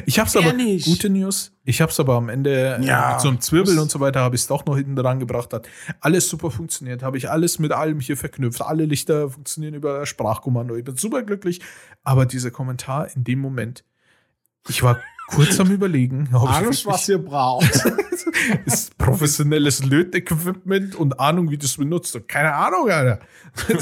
Ich 0.05 0.19
hab's 0.19 0.37
aber, 0.37 0.53
gute 0.53 1.09
News, 1.09 1.51
ich 1.65 1.81
hab's 1.81 1.99
aber 1.99 2.15
am 2.15 2.29
Ende 2.29 2.77
äh, 2.79 2.85
ja, 2.85 3.11
mit 3.11 3.21
so 3.21 3.27
einem 3.27 3.41
Zwirbel 3.41 3.77
und 3.77 3.91
so 3.91 3.99
weiter, 3.99 4.21
habe 4.21 4.35
ich 4.35 4.41
es 4.41 4.47
doch 4.47 4.65
noch 4.65 4.77
hinten 4.77 4.95
dran 4.95 5.19
gebracht. 5.19 5.51
Hat 5.53 5.67
alles 5.99 6.29
super 6.29 6.49
funktioniert, 6.49 7.03
habe 7.03 7.17
ich 7.17 7.29
alles 7.29 7.59
mit 7.59 7.73
allem 7.73 7.99
hier 7.99 8.15
verknüpft. 8.15 8.61
Alle 8.61 8.85
Lichter 8.85 9.29
funktionieren 9.29 9.73
über 9.73 10.05
Sprachkommando. 10.05 10.75
Ich 10.77 10.85
bin 10.85 10.95
super 10.95 11.23
glücklich. 11.23 11.59
Aber 12.03 12.25
dieser 12.25 12.51
Kommentar 12.51 13.13
in 13.15 13.25
dem 13.25 13.39
Moment, 13.39 13.83
ich 14.69 14.81
war 14.81 15.01
kurz 15.31 15.59
am 15.59 15.71
Überlegen. 15.71 16.29
Alles, 16.33 16.85
was 16.85 17.07
ihr 17.09 17.17
braucht. 17.17 17.69
ist 18.65 18.97
professionelles 18.97 19.83
Lötequipment 19.83 20.95
und 20.95 21.19
Ahnung, 21.19 21.49
wie 21.49 21.57
du 21.57 21.65
es 21.65 21.77
benutzt. 21.77 22.15
Und 22.15 22.27
keine 22.27 22.53
Ahnung, 22.53 22.89
Alter. 22.89 23.19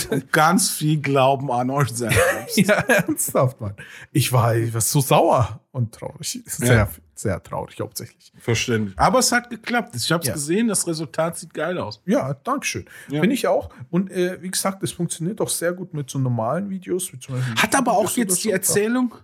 und 0.09 0.31
ganz 0.31 0.71
viel 0.71 0.99
Glauben 1.01 1.51
an 1.51 1.69
euch 1.69 1.89
selbst. 1.89 2.19
ja, 2.55 2.75
ernsthaft, 2.75 3.59
Mann. 3.61 3.75
Ich 4.11 4.31
war, 4.31 4.55
ich 4.55 4.73
war 4.73 4.81
so 4.81 5.01
sauer 5.01 5.61
und 5.71 5.93
traurig. 5.93 6.41
Sehr, 6.45 6.75
ja. 6.75 6.89
sehr 7.15 7.41
traurig, 7.43 7.79
hauptsächlich. 7.79 8.31
Verständlich. 8.39 8.97
Aber 8.97 9.19
es 9.19 9.31
hat 9.31 9.49
geklappt. 9.49 9.95
Ich 9.95 10.11
habe 10.11 10.21
es 10.21 10.27
ja. 10.27 10.33
gesehen, 10.33 10.67
das 10.67 10.87
Resultat 10.87 11.37
sieht 11.37 11.53
geil 11.53 11.77
aus. 11.77 12.01
Ja, 12.05 12.33
Dankeschön. 12.33 12.85
Ja. 13.09 13.21
Bin 13.21 13.31
ich 13.31 13.47
auch. 13.47 13.69
Und 13.89 14.11
äh, 14.11 14.41
wie 14.41 14.49
gesagt, 14.49 14.83
es 14.83 14.91
funktioniert 14.91 15.41
auch 15.41 15.49
sehr 15.49 15.73
gut 15.73 15.93
mit 15.93 16.09
so 16.09 16.19
normalen 16.19 16.69
Videos. 16.69 17.11
hat 17.57 17.75
aber 17.75 17.93
auch 17.93 18.09
jetzt 18.11 18.43
die 18.43 18.51
Erzählung. 18.51 19.15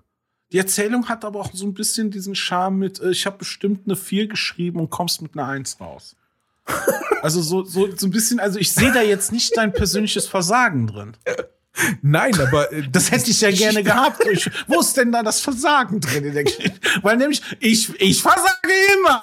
Die 0.55 0.59
Erzählung 0.59 1.09
hat 1.09 1.25
aber 1.25 1.41
auch 1.41 1.51
so 1.53 1.65
ein 1.65 1.73
bisschen 1.73 2.11
diesen 2.11 2.33
Charme 2.33 2.77
mit, 2.77 3.01
äh, 3.01 3.09
ich 3.09 3.25
habe 3.25 3.39
bestimmt 3.39 3.81
eine 3.85 3.97
4 3.97 4.29
geschrieben 4.29 4.79
und 4.79 4.89
kommst 4.89 5.21
mit 5.21 5.33
einer 5.33 5.49
1 5.49 5.81
raus. 5.81 6.15
also 7.21 7.41
so, 7.41 7.65
so, 7.65 7.93
so 7.93 8.07
ein 8.07 8.11
bisschen, 8.11 8.39
also 8.39 8.57
ich 8.57 8.71
sehe 8.71 8.93
da 8.93 9.01
jetzt 9.01 9.33
nicht 9.33 9.57
dein 9.57 9.73
persönliches 9.73 10.27
Versagen 10.27 10.87
drin. 10.87 11.17
Nein, 12.01 12.39
aber 12.39 12.71
äh, 12.71 12.83
das 12.91 13.11
hätte 13.11 13.31
ich 13.31 13.41
ja 13.41 13.51
gerne 13.51 13.83
gehabt. 13.83 14.25
Ich, 14.31 14.49
wo 14.67 14.79
ist 14.79 14.95
denn 14.95 15.11
da 15.11 15.23
das 15.23 15.41
Versagen 15.41 15.99
drin 15.99 16.23
in 16.23 16.33
der 16.33 16.45
Geschichte? 16.45 16.79
Weil 17.01 17.17
nämlich 17.17 17.41
ich 17.59 17.89
ich 17.99 18.21
versage 18.21 18.69
immer. 18.97 19.21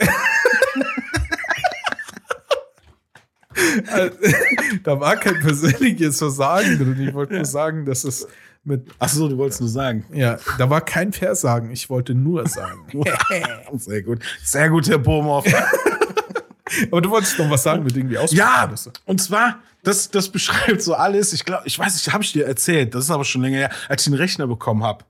da 4.85 5.01
war 5.01 5.17
kein 5.17 5.41
persönliches 5.41 6.19
Versagen 6.19 6.77
drin. 6.77 7.09
Ich 7.09 7.15
wollte 7.15 7.33
nur 7.37 7.47
sagen, 7.47 7.87
dass 7.87 8.05
es 8.05 8.29
mit. 8.65 8.89
Ach 8.99 9.09
so, 9.09 9.29
du 9.29 9.37
wolltest 9.39 9.61
nur 9.61 9.71
sagen. 9.71 10.05
Ja, 10.13 10.39
da 10.59 10.71
war 10.71 10.81
kein 10.81 11.13
Versagen. 11.13 11.71
Ich 11.71 11.91
wollte 11.91 12.15
nur 12.15 12.49
sagen. 12.49 12.87
Sehr 13.77 14.03
gut. 14.03 14.21
Sehr 14.45 14.71
gut, 14.71 14.89
Herr 14.89 14.99
Bohmhoff. 14.99 15.45
Aber 16.91 17.01
du 17.01 17.11
wolltest 17.11 17.39
noch 17.39 17.51
was 17.51 17.63
sagen 17.63 17.83
mit 17.83 17.97
irgendwie 17.97 18.19
aus. 18.19 18.33
Ja, 18.33 18.73
und 19.05 19.21
zwar, 19.21 19.61
das, 19.83 20.11
das 20.11 20.29
beschreibt 20.31 20.81
so 20.83 20.95
alles. 20.95 21.33
Ich 21.33 21.45
glaube, 21.45 21.65
ich 21.67 21.79
weiß 21.79 21.95
nicht, 21.95 22.13
habe 22.13 22.25
ich 22.25 22.33
dir 22.33 22.47
erzählt. 22.47 22.95
Das 22.95 23.05
ist 23.05 23.11
aber 23.11 23.25
schon 23.25 23.43
länger 23.43 23.59
her, 23.59 23.71
als 23.89 24.03
ich 24.03 24.11
den 24.11 24.19
Rechner 24.19 24.47
bekommen 24.47 24.83
habe. 24.83 25.05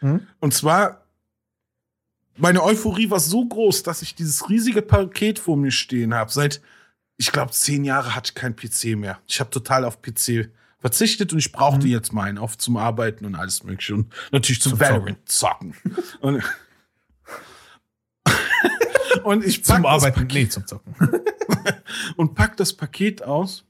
Hm? 0.00 0.26
Und 0.40 0.52
zwar, 0.52 1.02
meine 2.36 2.62
Euphorie 2.62 3.10
war 3.10 3.20
so 3.20 3.46
groß, 3.46 3.84
dass 3.84 4.02
ich 4.02 4.14
dieses 4.14 4.50
riesige 4.50 4.82
Paket 4.82 5.38
vor 5.38 5.56
mir 5.56 5.70
stehen 5.70 6.14
habe. 6.14 6.30
Seit, 6.30 6.60
ich 7.16 7.32
glaube, 7.32 7.52
zehn 7.52 7.84
Jahren 7.84 8.14
hatte 8.14 8.30
ich 8.30 8.34
kein 8.34 8.56
PC 8.56 8.96
mehr. 8.96 9.18
Ich 9.26 9.40
habe 9.40 9.50
total 9.50 9.84
auf 9.84 10.02
PC 10.02 10.50
verzichtet 10.82 11.32
und 11.32 11.38
ich 11.38 11.52
brauchte 11.52 11.86
mhm. 11.86 11.92
jetzt 11.92 12.12
meinen 12.12 12.36
auf 12.36 12.58
zum 12.58 12.76
Arbeiten 12.76 13.24
und 13.24 13.36
alles 13.36 13.62
mögliche 13.62 13.94
und 13.94 14.12
natürlich 14.32 14.60
zum, 14.60 14.72
zum 14.72 14.80
Valorant 14.80 15.26
zocken. 15.28 15.74
und, 16.20 16.42
und 19.22 19.44
ich 19.44 19.62
pack 19.62 19.76
zum 19.76 19.86
Arbeiten, 19.86 20.26
nee, 20.26 20.48
zum 20.48 20.66
Zocken. 20.66 20.94
und 22.16 22.34
pack 22.34 22.56
das 22.56 22.72
Paket 22.74 23.22
aus 23.22 23.64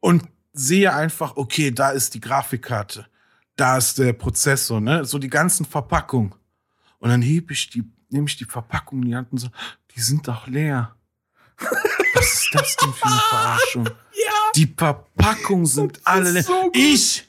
und 0.00 0.24
sehe 0.52 0.92
einfach, 0.92 1.36
okay, 1.36 1.70
da 1.70 1.90
ist 1.90 2.14
die 2.14 2.20
Grafikkarte, 2.20 3.06
da 3.54 3.78
ist 3.78 3.98
der 3.98 4.12
Prozessor, 4.14 4.80
ne, 4.80 5.04
so 5.04 5.18
die 5.18 5.30
ganzen 5.30 5.64
Verpackungen. 5.64 6.34
Und 6.98 7.08
dann 7.08 7.22
hebe 7.22 7.52
ich 7.52 7.70
die, 7.70 7.84
nehme 8.10 8.26
ich 8.26 8.36
die 8.36 8.44
Verpackung 8.44 9.02
in 9.02 9.08
die 9.08 9.16
Hand 9.16 9.30
und 9.30 9.38
so, 9.38 9.48
die 9.94 10.00
sind 10.00 10.26
doch 10.26 10.48
leer. 10.48 10.96
Was 12.14 12.34
ist 12.34 12.50
das 12.52 12.76
denn 12.76 12.92
für 12.92 13.06
eine 13.06 13.20
Verarschung? 13.30 13.86
Ja. 13.86 14.41
Die 14.54 14.72
Verpackungen 14.76 15.66
sind 15.66 16.00
alle. 16.04 16.42
So 16.42 16.70
ich, 16.74 17.24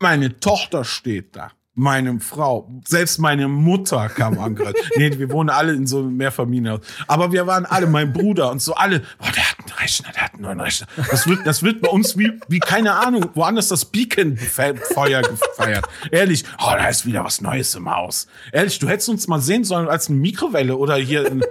meine 0.00 0.38
Tochter 0.40 0.84
steht 0.84 1.36
da. 1.36 1.50
Meine 1.78 2.20
Frau, 2.20 2.70
selbst 2.86 3.18
meine 3.18 3.48
Mutter 3.48 4.08
kam 4.08 4.38
angereist. 4.38 4.76
nee, 4.96 5.18
wir 5.18 5.30
wohnen 5.30 5.50
alle 5.50 5.74
in 5.74 5.86
so 5.86 5.98
einem 5.98 6.16
Mehrfamilienhaus. 6.16 6.80
Aber 7.06 7.32
wir 7.32 7.46
waren 7.46 7.66
alle, 7.66 7.86
mein 7.86 8.14
Bruder 8.14 8.50
und 8.50 8.62
so 8.62 8.74
alle, 8.74 9.00
boah, 9.18 9.30
der 9.30 9.50
hat 9.50 9.58
einen 9.58 9.78
Rechner, 9.78 10.10
der 10.14 10.22
hat 10.22 10.32
einen 10.32 10.42
neuen 10.44 10.60
Rechner. 10.60 10.86
Das 11.10 11.26
wird, 11.26 11.46
das 11.46 11.62
wird 11.62 11.82
bei 11.82 11.90
uns 11.90 12.16
wie, 12.16 12.32
wie 12.48 12.60
keine 12.60 12.94
Ahnung, 12.94 13.28
woanders 13.34 13.68
das 13.68 13.84
Beacon-Feuer 13.84 15.20
gefeiert. 15.20 15.86
Ehrlich, 16.10 16.44
oh, 16.58 16.70
da 16.70 16.88
ist 16.88 17.04
wieder 17.04 17.22
was 17.24 17.42
Neues 17.42 17.74
im 17.74 17.94
Haus. 17.94 18.26
Ehrlich, 18.52 18.78
du 18.78 18.88
hättest 18.88 19.10
uns 19.10 19.28
mal 19.28 19.42
sehen 19.42 19.64
sollen 19.64 19.86
als 19.86 20.08
eine 20.08 20.16
Mikrowelle 20.16 20.78
oder 20.78 20.96
hier 20.96 21.26
in, 21.26 21.44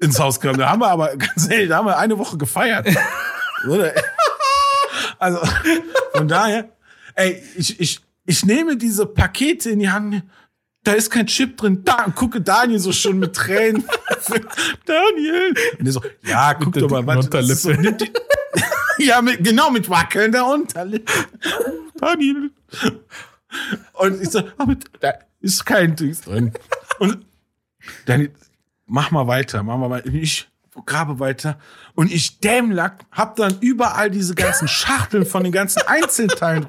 ins 0.00 0.20
Haus 0.20 0.38
kam. 0.38 0.58
Da 0.58 0.68
haben 0.68 0.82
wir 0.82 0.88
aber, 0.88 1.16
ganz 1.16 1.48
ehrlich, 1.48 1.70
da 1.70 1.78
haben 1.78 1.86
wir 1.86 1.96
eine 1.96 2.18
Woche 2.18 2.36
gefeiert. 2.36 2.88
also, 5.18 5.38
von 6.14 6.28
daher, 6.28 6.68
ey, 7.14 7.42
ich, 7.56 7.78
ich, 7.80 8.00
ich 8.24 8.44
nehme 8.44 8.76
diese 8.76 9.06
Pakete 9.06 9.70
in 9.70 9.78
die 9.78 9.90
Hand. 9.90 10.22
Da 10.84 10.92
ist 10.92 11.10
kein 11.10 11.26
Chip 11.26 11.56
drin. 11.56 11.84
Da, 11.84 12.06
gucke 12.14 12.40
Daniel 12.40 12.80
so 12.80 12.92
schon 12.92 13.20
mit 13.20 13.36
Tränen. 13.36 13.84
Daniel. 14.84 15.54
Und 15.78 15.86
er 15.86 15.92
so, 15.92 16.02
ja, 16.24 16.54
guck 16.54 16.72
doch 16.72 16.90
mal, 16.90 17.06
warte. 17.06 17.42
So, 17.54 17.72
die, 17.72 18.12
ja, 18.98 19.22
mit, 19.22 19.44
genau, 19.44 19.70
mit 19.70 19.88
wackelnder 19.88 20.44
Unterlippe. 20.52 21.12
Daniel. 21.96 22.50
Und 23.92 24.22
ich 24.22 24.30
so, 24.30 24.42
aber 24.58 24.76
da, 25.00 25.14
ist 25.40 25.64
kein 25.64 25.94
Dings 25.94 26.22
drin. 26.22 26.52
Und 26.98 27.24
dann 28.06 28.28
mach 28.86 29.10
mal 29.10 29.26
weiter, 29.26 29.62
mach 29.62 29.76
mal 29.76 29.90
weiter. 29.90 30.08
Ich 30.08 30.48
grabe 30.86 31.18
weiter 31.18 31.58
und 31.94 32.12
ich 32.12 32.40
Dämlack 32.40 33.04
hab 33.10 33.36
dann 33.36 33.58
überall 33.60 34.10
diese 34.10 34.34
ganzen 34.34 34.68
Schachteln 34.82 35.26
von 35.26 35.44
den 35.44 35.52
ganzen 35.52 35.82
Einzelteilen 35.86 36.66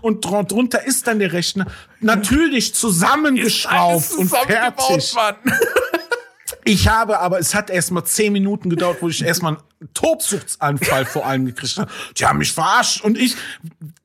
und 0.00 0.24
drunter 0.24 0.84
ist 0.84 1.06
dann 1.06 1.18
der 1.18 1.32
Rechner 1.32 1.66
natürlich 2.00 2.74
zusammengeschraubt 2.74 4.12
und 4.12 4.28
fertig. 4.28 5.14
Ich 6.66 6.88
habe, 6.88 7.18
aber 7.20 7.38
es 7.38 7.54
hat 7.54 7.68
erst 7.68 7.90
mal 7.90 8.04
zehn 8.04 8.32
Minuten 8.32 8.70
gedauert, 8.70 8.98
wo 9.00 9.08
ich 9.08 9.22
erstmal 9.22 9.58
Tobsuchtsanfall 9.92 11.04
vor 11.04 11.26
allem 11.26 11.46
gekriegt 11.46 11.76
habe. 11.76 11.90
Die 12.16 12.24
haben 12.24 12.38
mich 12.38 12.52
verarscht 12.52 13.02
und 13.02 13.18
ich 13.18 13.36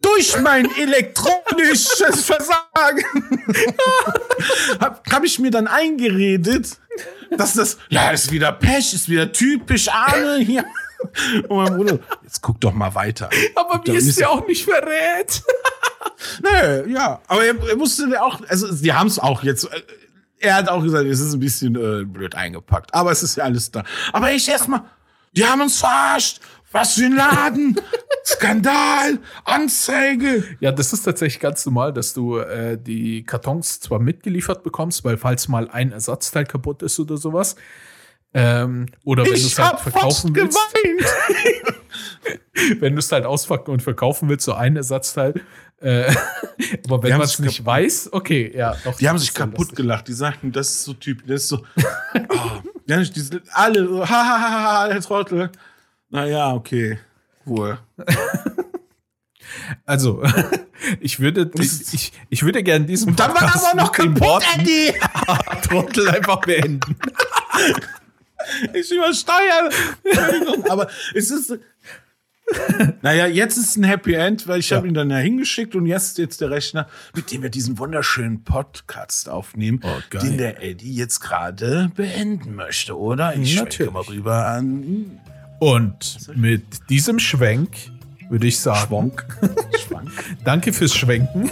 durch 0.02 0.40
mein 0.42 0.70
elektronisches 0.78 2.26
Versagen 2.26 3.04
habe 4.80 5.02
hab 5.10 5.24
ich 5.24 5.40
mir 5.40 5.52
dann 5.52 5.68
eingeredet, 5.68 6.78
dass 7.38 7.54
das, 7.54 7.78
ja, 7.90 8.12
ist 8.12 8.32
wieder 8.32 8.52
Pech, 8.52 8.94
ist 8.94 9.10
wieder 9.10 9.32
typisch 9.32 9.90
Arne 9.90 10.38
hier. 10.40 10.66
Und 11.48 11.58
mein 11.58 11.78
Bruder, 11.78 12.00
jetzt 12.24 12.42
guck 12.42 12.60
doch 12.60 12.74
mal 12.74 12.94
weiter. 12.94 13.30
Aber 13.56 13.82
wie 13.86 13.96
ist 13.96 14.20
der 14.20 14.30
auch 14.30 14.46
nicht 14.46 14.66
verrät? 14.66 15.42
nee, 16.44 16.92
ja. 16.92 17.22
Aber 17.28 17.46
er, 17.46 17.56
er 17.70 17.76
musste 17.78 18.22
auch, 18.22 18.42
also 18.50 18.74
die 18.74 18.92
haben 18.92 19.08
es 19.08 19.18
auch 19.18 19.44
jetzt 19.44 19.66
äh, 19.72 19.82
er 20.40 20.56
hat 20.56 20.70
auch 20.70 20.82
gesagt, 20.82 21.06
es 21.06 21.20
ist 21.20 21.34
ein 21.34 21.40
bisschen 21.40 21.76
äh, 21.76 22.06
blöd 22.06 22.36
eingepackt. 22.36 22.94
Aber 22.94 23.12
es 23.12 23.24
ist 23.24 23.36
ja 23.36 23.44
alles 23.44 23.72
da. 23.72 23.84
Aber 24.14 24.32
ich 24.32 24.48
erstmal, 24.48 24.84
die 25.34 25.46
haben 25.46 25.62
uns 25.62 25.80
verarscht. 25.80 26.40
Was 26.72 26.94
für 26.94 27.06
ein 27.06 27.16
Laden! 27.16 27.80
Skandal! 28.26 29.18
Anzeige! 29.44 30.44
Ja, 30.60 30.72
das 30.72 30.94
ist 30.94 31.02
tatsächlich 31.02 31.40
ganz 31.40 31.66
normal, 31.66 31.94
dass 31.94 32.14
du 32.14 32.38
äh, 32.38 32.78
die 32.78 33.24
Kartons 33.24 33.80
zwar 33.80 34.00
mitgeliefert 34.00 34.64
bekommst, 34.64 35.04
weil 35.04 35.18
falls 35.18 35.48
mal 35.48 35.68
ein 35.70 35.92
Ersatzteil 35.92 36.46
kaputt 36.46 36.84
ist 36.84 37.00
oder 37.00 37.18
sowas. 37.18 37.56
Ähm, 38.36 38.86
oder 39.04 39.24
wenn 39.24 39.34
du 39.34 39.40
es 39.40 39.58
halt 39.58 39.80
verkaufen 39.80 40.36
willst. 40.36 40.60
wenn 42.80 42.94
du 42.94 43.00
es 43.00 43.12
halt 43.12 43.26
auspacken 43.26 43.72
und 43.72 43.82
verkaufen 43.82 44.30
willst, 44.30 44.46
so 44.46 44.54
ein 44.54 44.76
Ersatzteil, 44.76 45.34
äh, 45.82 46.14
aber 46.86 47.02
wenn 47.02 47.14
man 47.14 47.22
es 47.22 47.40
nicht 47.40 47.66
weiß, 47.66 48.10
okay, 48.12 48.52
ja. 48.56 48.76
Doch, 48.84 48.98
die 48.98 49.10
haben 49.10 49.18
sich 49.18 49.34
kaputt 49.34 49.76
gelacht. 49.76 50.08
Die 50.08 50.14
sagten, 50.14 50.52
das 50.52 50.70
ist 50.70 50.84
so 50.84 50.94
typisch, 50.94 51.26
das 51.28 51.44
ist 51.44 51.50
so. 51.50 51.66
oh, 52.30 52.62
ja, 52.90 53.04
die 53.04 53.20
sind 53.20 53.44
alle 53.54 53.88
so, 53.88 54.10
hahaha, 54.10 54.88
der 54.88 55.02
Trottel. 55.02 55.52
Naja, 56.10 56.54
okay. 56.54 57.00
Wohl. 57.46 57.78
Also, 59.84 60.22
ich 61.00 61.20
würde, 61.20 61.50
ich, 61.56 61.92
ich, 61.92 62.14
ich 62.30 62.44
würde 62.44 62.62
gerne 62.62 62.86
diesen 62.86 63.10
Und 63.10 63.20
dann 63.20 63.34
war 63.34 63.42
aber 63.42 63.82
noch 63.82 63.92
kaputt, 63.92 64.44
Andy! 64.56 64.94
Trottel 65.64 66.08
einfach 66.08 66.40
beenden. 66.42 66.96
ich 68.74 68.92
übersteuere. 68.92 69.72
aber 70.70 70.88
es 71.16 71.32
ist, 71.32 71.58
naja, 73.02 73.28
jetzt 73.28 73.58
ist 73.58 73.76
ein 73.78 73.84
Happy 73.84 74.14
End, 74.14 74.48
weil 74.48 74.60
ich 74.60 74.70
ja. 74.70 74.78
habe 74.78 74.88
ihn 74.88 74.94
dann 74.94 75.10
ja 75.10 75.18
hingeschickt 75.18 75.76
und 75.76 75.86
jetzt 75.86 76.18
jetzt 76.18 76.42
der 76.42 76.50
Rechner, 76.50 76.88
mit 77.16 77.32
dem 77.32 77.44
wir 77.44 77.50
diesen 77.50 77.78
wunderschönen 77.78 78.44
Podcast 78.44 79.30
aufnehmen, 79.30 79.82
oh, 79.84 80.18
den 80.18 80.38
der 80.38 80.64
Eddie 80.64 80.96
jetzt 80.96 81.20
gerade 81.20 81.92
beenden 81.96 82.56
möchte, 82.56 82.98
oder? 82.98 83.36
Ich 83.36 83.56
schwenke 83.56 83.92
mal 83.92 84.04
rüber 84.04 84.48
an. 84.48 85.20
Und 85.60 86.18
mit 86.36 86.90
diesem 86.90 87.20
Schwenk 87.20 87.70
würde 88.30 88.48
ich 88.48 88.60
sagen. 88.60 88.88
Schwank. 88.88 89.26
Schwank. 89.88 90.12
Danke 90.44 90.72
fürs 90.72 90.94
Schwenken. 90.96 91.52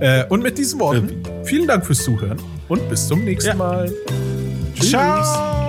Äh, 0.00 0.24
und 0.28 0.42
mit 0.42 0.56
diesen 0.56 0.78
Worten, 0.80 1.22
vielen 1.44 1.66
Dank 1.66 1.84
fürs 1.84 2.04
Zuhören 2.04 2.40
und 2.68 2.88
bis 2.88 3.08
zum 3.08 3.24
nächsten 3.24 3.50
ja. 3.50 3.54
Mal. 3.54 3.92
Tschüss. 4.74 4.90
Ciao. 4.90 5.67